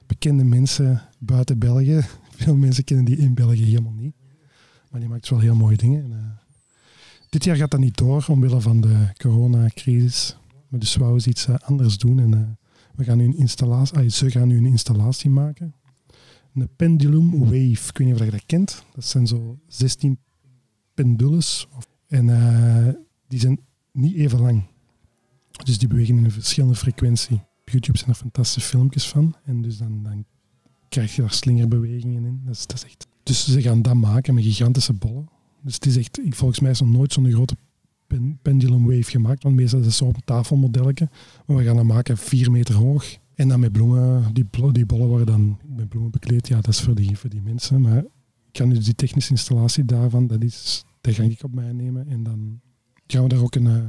[0.07, 2.01] bekende mensen buiten België.
[2.43, 4.15] Veel mensen kennen die in België helemaal niet.
[4.91, 6.05] Maar die maakt wel heel mooie dingen.
[6.05, 6.19] En, eh,
[7.29, 10.37] dit jaar gaat dat niet door, omwille van de coronacrisis.
[10.69, 12.19] Maar dus wou ze iets eh, anders doen.
[12.19, 12.41] En eh,
[12.95, 15.75] we gaan nu een installatie, ze gaan nu een installatie maken.
[16.55, 17.89] Een pendulum wave.
[17.89, 18.85] Ik weet niet of je dat kent.
[18.95, 20.19] Dat zijn zo 16
[20.95, 21.69] pendules.
[22.09, 22.27] En
[23.29, 23.61] die zijn
[23.93, 24.63] niet even lang.
[25.65, 27.37] Dus die bewegen in een verschillende frequentie.
[27.37, 29.35] Op YouTube zijn er fantastische filmpjes van.
[29.45, 30.25] En dus dan, dan
[30.89, 32.41] krijg je daar slingerbewegingen in.
[32.45, 33.07] Dat is, dat is echt...
[33.23, 35.29] Dus ze gaan dat maken met gigantische bollen.
[35.63, 36.21] Dus het is echt...
[36.29, 37.57] Volgens mij is nog nooit zo'n grote
[38.07, 39.43] pen- pendulum wave gemaakt.
[39.43, 41.09] Want meestal is het zo op een tafelmodelletje.
[41.47, 43.17] Maar we gaan dat maken vier meter hoog.
[43.35, 44.35] En dan met bloemen.
[44.35, 46.49] Die, die bollen worden dan met bloemen bekleed.
[46.49, 47.81] Ja, dat is voor die, voor die mensen.
[47.81, 51.73] Maar ik kan dus die technische installatie daarvan, dat, is, dat ga ik op mij
[51.73, 52.09] nemen.
[52.09, 52.61] En dan
[53.07, 53.85] gaan we daar ook een, eh,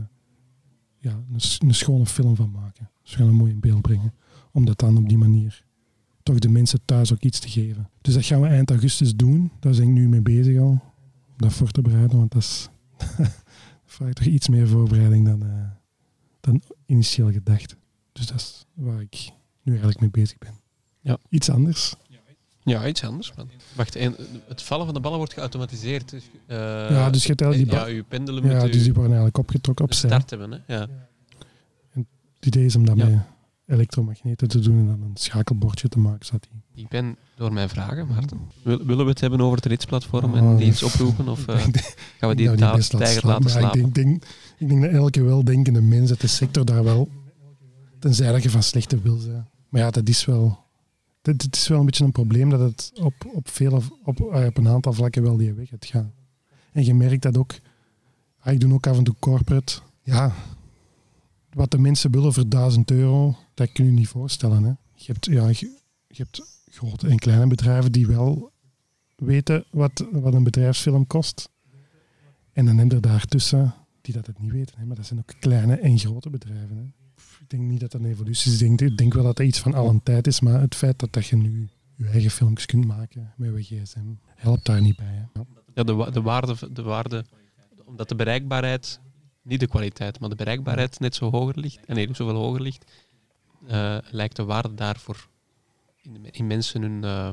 [1.04, 1.24] ja,
[1.60, 2.90] een, schone film van maken.
[3.04, 4.14] We gaan een mooi in beeld brengen.
[4.52, 5.66] Om dat dan op die manier
[6.24, 7.90] toch de mensen thuis ook iets te geven.
[8.02, 9.52] Dus dat gaan we eind augustus doen.
[9.60, 10.70] Daar ben ik nu mee bezig al.
[10.70, 12.70] Om dat voor te bereiden, want dat is...
[13.86, 15.70] vraagt toch iets meer voorbereiding dan, eh,
[16.40, 17.76] dan initieel gedacht.
[18.12, 19.32] Dus dat is waar ik
[19.62, 20.54] nu eigenlijk mee bezig ben.
[21.02, 21.18] Ja.
[21.30, 21.96] Iets anders.
[22.64, 23.34] Ja, iets anders.
[23.36, 23.50] Man.
[23.76, 24.16] Wacht, en
[24.48, 26.10] het vallen van de ballen wordt geautomatiseerd.
[26.10, 26.58] Dus, eh,
[26.90, 29.04] ja, dus je hebt eigenlijk die, ja, ba- uw pendelen ja, dus u die worden
[29.12, 30.10] eigenlijk opgetrokken opzij.
[30.10, 30.52] start hebben.
[30.52, 30.76] Hè?
[30.76, 30.88] Ja.
[31.94, 32.06] Het
[32.46, 33.06] idee is om dat Ja.
[33.08, 33.20] met
[33.68, 36.26] elektromagneten te doen en dan een schakelbordje te maken.
[36.26, 36.84] Zodat die...
[36.84, 38.40] Ik ben door mijn vragen, Maarten.
[38.64, 41.28] Wil- willen we het hebben over het ritsplatform en Oh, die eens oproepen?
[41.28, 43.30] Of eh, Ik denk- gaan we die Nou, laten tijger slapen.
[43.30, 43.80] laten Ja, slapen?
[43.80, 44.24] Ik denk, denk,
[44.58, 47.10] ik denk dat elke weldenkende mens uit de sector daar wel,
[48.00, 49.48] tenzij dat je van slechte wil zijn.
[49.70, 50.60] Maar ja, dat is wel,
[51.24, 54.58] dit, is wel een beetje een probleem dat het op, op, vele, op, eh, op
[54.58, 56.14] een aantal vlakken wel die weg gaat gaan.
[56.72, 57.56] En je merkt dat ook,
[58.40, 59.80] ah, ik doe ook af en toe corporate.
[60.02, 60.36] Ja,
[61.54, 64.64] wat de mensen willen voor 1000 euro, dat kun je niet voorstellen.
[64.64, 64.74] Hè.
[64.96, 65.78] Je, hebt, ja, je,
[66.08, 68.52] hebt grote en kleine bedrijven die wel
[69.16, 71.50] weten wat, wat een bedrijfsfilm kost.
[72.52, 74.80] En dan heb je er daartussen die dat het niet weten.
[74.80, 74.86] Hè.
[74.86, 76.78] Maar dat zijn ook kleine en grote bedrijven.
[76.78, 77.03] Hè.
[77.44, 78.62] Ik denk niet dat dat een evolutie is.
[78.62, 80.40] Ik denk, ik denk wel dat dat iets van allen tijd is.
[80.40, 84.00] Maar het feit dat, dat je nu je eigen filmpjes kunt maken met je gsm,
[84.36, 85.06] helpt daar niet bij.
[85.06, 85.22] Hè.
[85.40, 85.46] Ja.
[85.74, 87.26] Ja, de, wa- de, waarde, de waarde,
[87.86, 89.00] omdat de bereikbaarheid,
[89.42, 92.92] niet de kwaliteit, maar de bereikbaarheid net zo hoger ligt, en nee, zoveel hoger ligt,
[93.68, 95.28] eh, lijkt de waarde daarvoor
[96.02, 97.04] in, de- in mensen hun...
[97.04, 97.30] eh,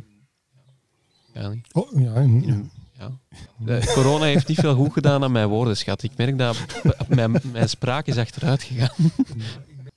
[1.35, 3.11] ja, Oh, ja, in ja.
[3.59, 6.03] De corona heeft niet veel goed gedaan aan mijn woordenschat.
[6.03, 6.65] Ik merk dat
[7.09, 8.95] mijn, mijn spraak is achteruit gegaan.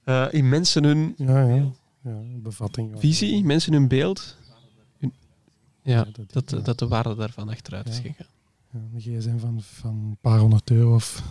[0.03, 1.71] Eh, in mensen hun ja, ja.
[2.01, 2.91] ja bevatting.
[2.93, 2.99] ja.
[2.99, 4.37] visie, mensen hun beeld,
[4.99, 5.13] hun-
[5.81, 8.27] ja, dat, dat, dat de waarde daarvan achteruit is gegaan.
[8.71, 11.23] Ja, een gsm van, van een paar honderd euro of,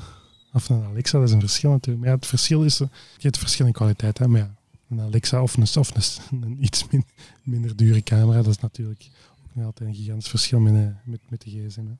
[0.52, 2.04] of een Alexa, dat is een verschil natuurlijk.
[2.06, 4.18] Maar het verschil is, eh, je hebt verschil in kwaliteit.
[4.18, 4.54] Hè, maar ja,
[4.90, 5.94] een Alexa of een, of
[6.30, 7.04] een, een iets min-
[7.42, 9.10] minder dure camera, dat is natuurlijk
[9.42, 11.80] ook nog altijd een gigantisch verschil met, eh, met, met de gsm.
[11.86, 11.94] Hè.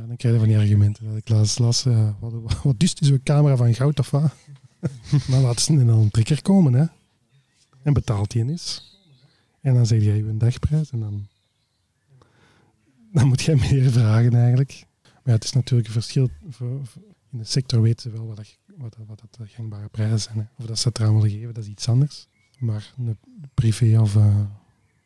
[0.00, 1.04] Ja, dan krijg je van die argumenten.
[1.08, 1.82] Dat ik laatst las,
[2.18, 4.32] wat, wat, wat is zo'n camera van goud of wat?
[5.28, 6.84] maar laat ze in een trekker komen, hè.
[7.82, 8.94] En betaalt die eens.
[9.60, 11.26] En dan zeg jij je een dagprijs en dan
[13.16, 14.86] dan moet jij meer vragen eigenlijk.
[15.02, 16.30] Maar ja, het is natuurlijk een verschil.
[16.48, 19.88] Voor, voor- in de sector weten ze wel wat, dat, wat, wat dat de gangbare
[19.88, 20.38] prijzen zijn.
[20.38, 20.44] Hè.
[20.62, 22.26] Of dat ze het eraan willen geven, dat is iets anders.
[22.58, 23.18] Maar een
[23.54, 24.40] privé of, eh,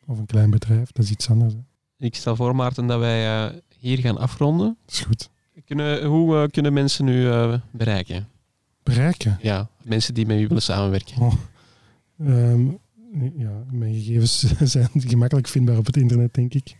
[0.05, 1.53] of een klein bedrijf, dat is iets anders.
[1.53, 1.59] Hè.
[2.05, 4.77] Ik stel voor, Maarten, dat wij eh, hier gaan afronden.
[4.85, 5.29] Dat is goed.
[5.65, 7.29] Kunnen, hoe eh, kunnen mensen nu
[7.71, 8.27] bereiken?
[8.83, 9.37] Bereiken.
[9.41, 11.21] Ja, mensen die met u willen samenwerken.
[11.21, 11.33] Oh.
[12.19, 12.67] Ehm,
[13.37, 14.39] ja, mijn gegevens
[14.71, 16.77] zijn gemakkelijk vindbaar op het internet, denk ik.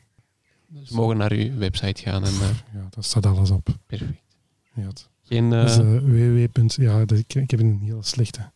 [0.84, 3.78] Ze mogen naar uw website gaan en eh, Ja, daar staat alles op.
[3.86, 4.22] perfect.
[4.74, 6.82] Ja, het- Geen, eh, is eh, www.
[6.82, 8.52] Ja, dat, ik, ik heb een hele slechte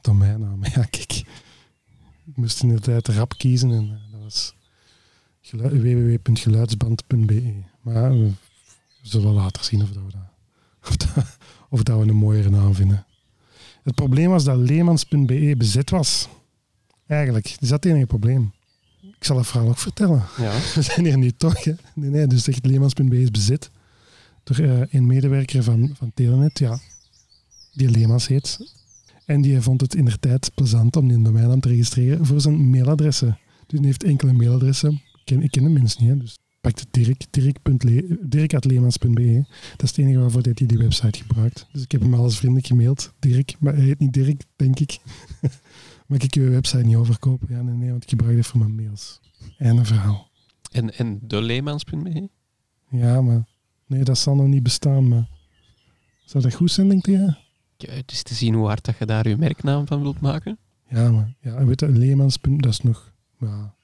[0.00, 0.64] domeinnaam.
[0.74, 1.12] Ja, kijk.
[2.26, 4.54] Ik moest inderdaad rap kiezen en eh, dat was
[5.40, 7.54] gelu- www.geluidsband.be.
[7.80, 8.32] Maar eh, we
[9.02, 10.20] zullen later zien of, dat we, dat,
[10.88, 11.36] of, dat,
[11.74, 13.06] of dat we een mooiere naam vinden.
[13.82, 16.28] Het probleem was dat leemans.be bezet was.
[17.06, 17.44] Eigenlijk.
[17.44, 18.52] Dat is dat het enige probleem.
[19.00, 20.22] Ik zal het verhaal ook vertellen.
[20.36, 20.52] ja.
[20.74, 21.64] We zijn hier niet toch?
[21.64, 21.72] Hè?
[21.94, 23.70] Nee, nee, dus echt Leemans.be is bezit
[24.42, 26.78] door eh, een medewerker van, van Telenet, ja,
[27.72, 28.58] die Leemans heet.
[29.26, 32.70] En die vond het in de tijd plezant om die domeinnaam te registreren voor zijn
[32.70, 33.38] mailadressen.
[33.66, 34.92] Dus die heeft enkele mailadressen.
[34.92, 39.44] Ik ken, ik ken de mensen niet, hè, dus pakte Dirk, dirk.le- dirk.leemans.be.
[39.70, 41.66] Dat is het enige waarvoor hij die website gebruikt.
[41.72, 43.12] Dus ik heb hem alles vriendelijk gemaild.
[43.18, 44.98] Dirk, maar hij heet niet Dirk, denk ik.
[46.08, 47.46] Mag ik je website niet overkopen?
[47.50, 49.20] Ja, nee, nee, want ik gebruik dit voor mijn mails.
[49.58, 50.30] En een verhaal.
[50.72, 52.28] En, en de leemans.be?
[52.90, 53.44] Ja, maar
[53.86, 55.08] nee, dat zal nog niet bestaan.
[55.08, 55.28] Maar
[56.24, 57.34] zou dat goed zijn, denk je?
[57.76, 60.58] Ja, Het is te zien hoe hard dat je daar je merknaam van wilt maken.
[60.88, 63.74] Ja, maar ja, en weet je, Leemans, dat is nog, ja,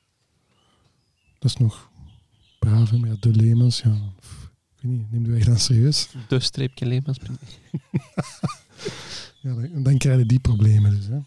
[1.38, 1.89] dat is nog
[2.66, 6.08] hè, Maar ja, de Leemans, ja, pff, ik weet niet, neem je echt dan serieus?
[6.28, 7.32] De streepje leemans.be.
[9.42, 11.06] Ja, dan, dan krijg je die problemen dus.
[11.06, 11.18] Hè.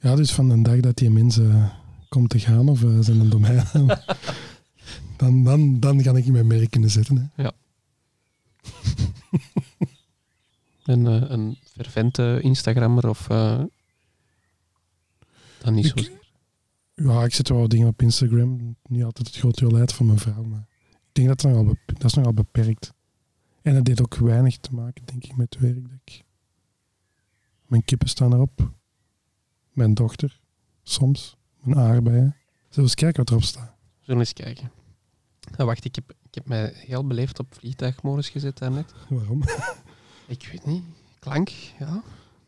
[0.00, 1.70] Ja, dus van de dag dat die mensen eh,
[2.08, 3.64] komt te gaan of uh, zijn een domein,
[5.16, 7.32] dan, dan, dan ga ik in mijn merk kunnen zetten.
[7.34, 7.44] Hè.
[10.84, 13.28] Een, eh, een fervente Instagrammer of...
[13.28, 13.62] eh
[15.58, 15.92] dan niet zo...
[15.96, 16.16] Ik-
[16.94, 18.76] Ja, ik zet wel dingen op Instagram.
[18.88, 20.66] Niet altijd het grote beleid van mijn vrouw, maar
[21.18, 22.92] denk dat dat nogal, dat is nogal beperkt.
[23.62, 26.24] En het deed ook weinig te maken, denk ik, met werk.
[27.66, 28.70] Mijn kippen staan erop.
[29.72, 30.40] Mijn dochter,
[30.82, 31.36] soms.
[31.60, 32.36] Mijn aardbeien.
[32.58, 33.74] Zullen we eens kijken wat erop staat?
[33.98, 34.70] We zullen eens kijken.
[35.56, 38.94] Nou, wacht, ik heb, ik heb mij heel beleefd op vliegtuigmodus gezet daarnet.
[39.08, 39.42] Waarom?
[40.26, 40.82] Ik weet niet.
[41.18, 42.02] Klank, ja.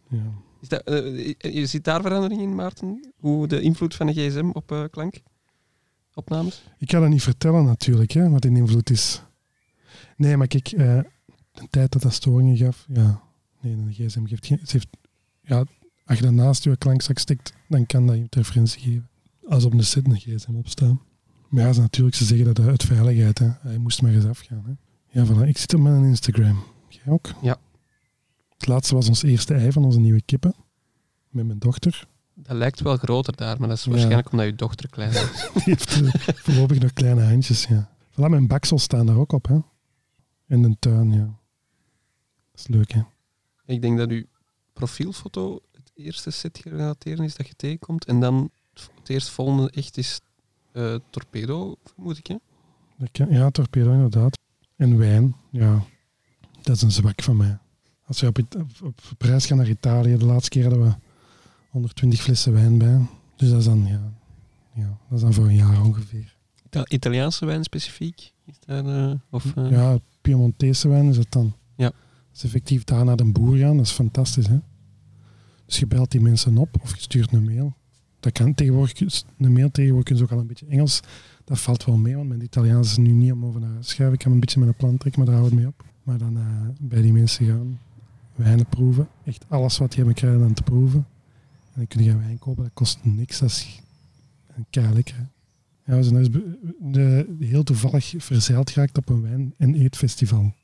[0.09, 0.33] Ja.
[0.61, 3.13] Is dat, eh, je ziet daar verandering in, Maarten?
[3.17, 5.21] Hoe de invloed van een gsm op eh, klank?
[6.15, 6.65] Opnames?
[6.79, 9.23] Ik ga dat niet vertellen natuurlijk, hè, wat in invloed is.
[10.17, 10.99] Nee, maar kijk, eh,
[11.53, 13.23] de tijd dat dat storingen gaf, ja,
[13.61, 14.59] nee, de gsm geeft geen...
[14.61, 14.89] Het heeft,
[15.43, 15.65] ja,
[16.05, 19.09] Als je dat naast je klankzak stikt, dan kan dat je interferentie geven.
[19.49, 21.01] Als op een set een gsm opstaan.
[21.49, 23.39] Maar ja, ze natuurlijk, ze zeggen dat uit veiligheid.
[23.39, 23.49] Hè.
[23.61, 24.63] Hij moest maar eens afgaan.
[24.67, 24.73] Hè.
[25.21, 25.49] Ja, voilà.
[25.49, 26.65] Ik zit op mijn Instagram.
[26.89, 27.31] Jij ook?
[27.43, 27.59] Ja.
[28.59, 30.55] Het laatste was ons eerste ei van onze nieuwe kippen.
[31.29, 32.09] Met mijn dochter.
[32.43, 33.91] Dat lijkt wel groter daar, maar dat is Ja.
[33.91, 35.49] waarschijnlijk omdat je dochter klein is.
[35.55, 37.91] Die heeft eh, voorlopig nog kleine handjes, ja.
[38.11, 39.59] Voilà, mijn baksels staan daar ook op, hè.
[40.49, 41.25] In de tuin, ja.
[42.51, 43.01] Dat is leuk, hè.
[43.67, 44.25] Ik denk dat uw
[44.73, 48.05] profielfoto het eerste set gerelateerd is dat je tegenkomt.
[48.05, 48.51] En dan
[48.99, 50.21] het eerst volgende echt is
[50.73, 52.27] eh, torpedo, vermoed ik.
[52.27, 52.37] Hè?
[52.97, 54.39] Dat ja, torpedo inderdaad.
[54.77, 55.85] En wijn, ja.
[56.63, 57.59] Dat is een zwak van mij.
[58.07, 60.95] Als we op, op, op reis gaan naar Italië, de laatste keer hadden we
[61.71, 63.01] 120 flessen wijn bij.
[63.37, 64.13] Dus dat is dan, ja,
[64.75, 66.37] ja dat is dan voor een jaar ongeveer.
[66.67, 68.33] Ita- Italiaanse wijn specifiek?
[68.47, 71.53] Is daar, eh, of, eh, Ja, Piemontese wijn is het dan.
[71.77, 71.87] Ja.
[71.87, 71.95] Dat
[72.35, 74.59] is effectief daar naar de boer gaan, dat is fantastisch, hè.
[75.67, 77.75] Dus je belt die mensen op of je stuurt een mail.
[78.21, 79.01] Dat kan tegenwoordig,
[79.39, 81.01] een mail tegenwoordig ze ook al een beetje Engels.
[81.45, 84.15] Dat valt wel mee, want mijn Italiaans is nu niet om over naar huis schrijven.
[84.15, 85.85] Ik kan een beetje met een plan trekken, maar daar houdt het mee op.
[86.03, 86.45] Maar dan eh,
[86.81, 87.79] bij die mensen gaan,
[88.35, 89.09] wijnen proeven.
[89.25, 91.07] Echt alles wat die hebben krijgen dan te proeven.
[91.73, 93.39] En dan kun je wijn kopen, dat kost niks.
[93.39, 93.81] Dat is
[94.71, 95.15] kei lekker.
[95.17, 95.23] hè.
[95.93, 96.43] Ja, we zijn dus
[96.81, 100.55] de, heel toevallig verzeild geraakt op een wijn- en eetfestival.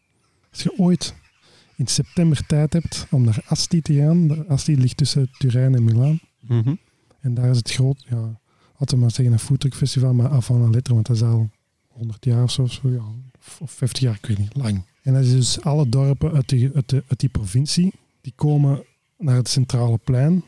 [0.50, 1.14] Als je ooit
[1.76, 6.20] in september tijd hebt om naar Asti te gaan, Asti ligt tussen Turijn en Milaan.
[6.40, 6.74] mhm.
[7.20, 8.40] En daar is het groot, ja,
[8.78, 11.50] laten we maar zeggen een foodtruckfestival, maar avant la lettre, want dat is al
[11.88, 13.04] 100 jaar of zo, of zo, ja,
[13.38, 14.82] of of 50 jaar, ik weet niet, lang.
[15.02, 18.84] En dat is dus alle dorpen uit die, uit, de, uit die provincie, die komen
[19.18, 20.44] naar het centrale plein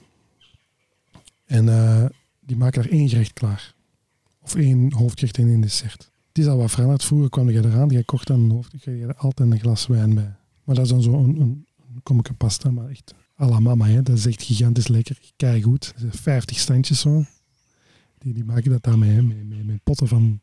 [1.48, 2.04] en eh,
[2.40, 3.74] die maken daar één gerecht klaar.
[4.40, 6.10] Of één hoofdgerecht en één dessert.
[6.28, 7.04] Het is al wat veranderd.
[7.04, 10.14] Vroeger kwam je eraan, je kocht dan een hoofdgerecht, je had altijd een glas wijn
[10.14, 10.34] bij.
[10.64, 11.66] Maar dat is dan zo een, een,
[12.04, 13.86] een pasta, maar echt à mama.
[13.86, 14.02] Hè.
[14.02, 15.18] Dat is echt gigantisch lekker.
[15.36, 15.94] Kijk goed.
[16.10, 17.24] 50 standjes zo.
[18.18, 20.40] Die, die maken dat daarmee, hè, met, met, met potten van,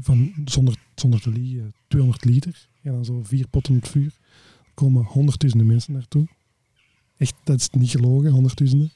[0.00, 2.68] van zonder, zonder te liegen, 200 liter.
[2.80, 4.14] Ja, dan zo vier potten op het vuur.
[4.64, 6.28] Er komen honderdduizenden mensen naartoe.
[7.16, 8.90] Echt, dat is niet gelogen, honderdduizenden.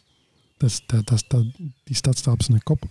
[0.61, 1.45] Dat is, dat, dat,
[1.85, 2.85] die stad staat op zijn kop.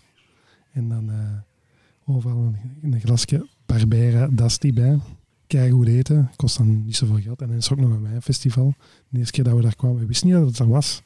[0.72, 2.38] En dan eh, overal
[2.82, 5.00] een, een glasje Barbera Dasti bij.
[5.48, 7.42] Kijk goed eten, kost dan niet zoveel geld.
[7.42, 8.74] En dan is er ook nog een wijnfestival.
[9.10, 11.02] De eerste keer dat we daar kwamen, we wisten niet dat het er was.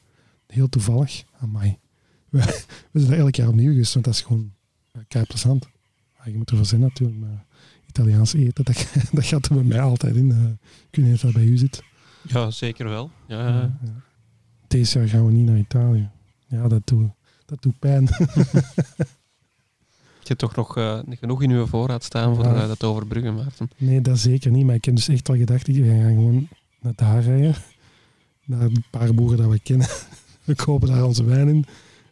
[0.47, 1.23] Heel toevallig.
[1.39, 1.77] Amai.
[2.29, 2.39] We,
[2.91, 4.53] we zijn er elk jaar opnieuw geweest, want dat is gewoon
[4.91, 5.69] ja, kei plezant.
[6.17, 7.45] Maar je moet ervoor zijn natuurlijk, maar
[7.87, 10.29] Italiaans eten, dat, dat gaat er bij mij altijd in.
[10.29, 10.43] Uh,
[10.89, 11.83] ik weet niet of dat bij u zit.
[12.21, 13.11] Ja, zeker wel.
[13.27, 14.01] Ja, Ja, ja.
[14.67, 16.09] Deze jaar gaan we niet naar Italië.
[16.53, 17.09] Ja, dat doet,
[17.45, 18.09] dat doet pijn.
[20.23, 23.69] Je hebt toch nog eh, genoeg in uw voorraad staan voor eh, dat overbruggen, Maarten.
[23.77, 24.65] Nee, dat zeker niet.
[24.65, 26.47] Maar ik heb dus echt al gedacht, ik ga gewoon
[26.79, 27.55] naar daar rijden.
[28.45, 29.87] Naar een paar boeren dat we kennen.
[30.43, 31.65] We kopen daar onze wijn in.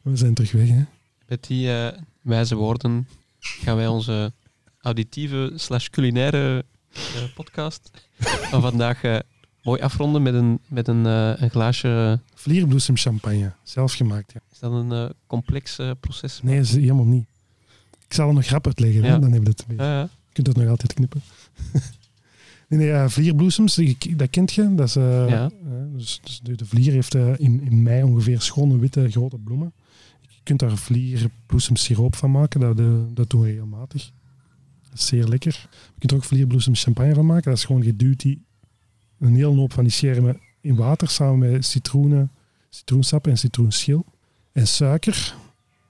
[0.03, 0.69] En we zijn terug weg.
[0.69, 0.83] Hè.
[1.27, 3.07] Met die eh, wijze woorden
[3.39, 4.33] gaan wij onze
[4.81, 6.65] auditieve slash culinaire
[7.35, 7.91] podcast
[8.21, 9.01] van vandaag
[9.63, 12.19] mooi afronden met een, met een, eh, een glaasje.
[12.33, 13.51] Vlierbloesem champagne.
[13.63, 14.39] Zelf gemaakt, ja.
[14.51, 16.39] Is dat een eh, complex eh, proces?
[16.43, 17.25] Nee, is helemaal niet.
[18.07, 19.09] Ik zal er nog grap uitleggen, Ja.
[19.19, 19.83] dan hebben we het een beetje.
[20.27, 21.21] Je kunt dat nog altijd knippen.
[22.67, 23.79] nee, nee, vlierbloesems,
[24.15, 24.75] dat kent je.
[24.75, 25.43] Dat is, eh, Ja.
[25.45, 29.37] eh, dus, dus de, de vlier heeft eh, in, in mei ongeveer schone witte grote
[29.37, 29.73] bloemen.
[30.21, 34.11] Je kunt daar vlierbloesemsiroop van maken, dat, eh, dat doen we regelmatig.
[34.89, 35.67] Dat is zeer lekker.
[35.71, 37.49] Je kunt er ook vlierbloesem champagne van maken.
[37.49, 38.43] Dat is gewoon geduwd die,
[39.27, 42.31] een hele hoop van die schermen in water samen met citroenen,
[42.69, 44.05] citroensap en citroenschil
[44.51, 45.35] en suiker.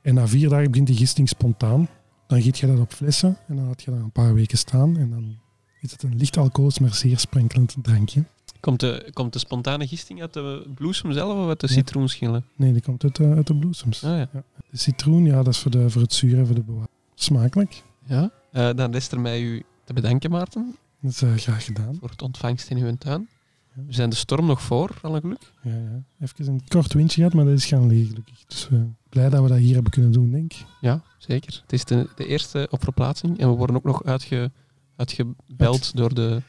[0.01, 1.87] En na vier dagen begint die gisting spontaan.
[2.27, 4.97] Dan giet je dat op flessen en dan laat je dat een paar weken staan.
[4.97, 5.37] En dan
[5.81, 8.23] is het een licht alcoholisch, maar zeer sprenkelend drankje.
[8.59, 11.73] Komt, de, komt de spontane gisting uit de bloesem zelf of uit de Ja.
[11.73, 12.45] citroenschillen?
[12.55, 14.03] Nee, die komt uit, de- uit de bloesems.
[14.03, 14.29] Ah, ja.
[14.69, 16.89] De citroen, ja, dat is voor, de, voor het zuur en voor de bewaring.
[17.15, 17.83] Smakelijk.
[18.05, 18.31] ja.
[18.51, 21.95] Eh, dan rest er mij u te bedanken, Maarten, Dat is graag gedaan.
[21.99, 23.27] voor het ontvangst in uw tuin.
[23.75, 23.81] Ja.
[23.87, 25.51] We zijn de storm nog voor, alle geluk.
[25.61, 26.03] Ja, ja.
[26.19, 28.45] Even een kort windje gehad, maar dat is gaan liggen gelukkig.
[28.45, 28.69] Dus
[29.09, 30.65] blij dat we dat hier hebben kunnen doen, denk ik.
[30.81, 31.59] Ja, zeker.
[31.61, 34.51] Het is de, de eerste op verplaatsing en we worden ook nog uitge,
[34.95, 36.41] uitgebeld door de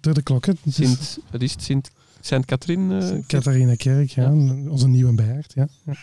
[0.00, 0.56] Door de klokken.
[0.56, 1.90] Het is Sint, wat is het, Sint,
[2.20, 4.32] Sint-Katrien eh, Catharina Kerk, ja.
[4.68, 5.68] Onze nieuwe bijaard, ja.
[5.84, 5.94] ja.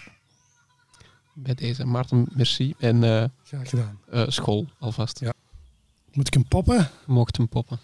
[1.33, 1.85] bij deze.
[1.85, 2.73] Maarten, merci.
[2.79, 3.99] En eh, Graag gedaan.
[4.09, 5.19] eh, school alvast.
[5.19, 5.33] Ja.
[6.13, 6.89] Moet ik hem poppen?
[7.05, 7.79] Mocht hem poppen.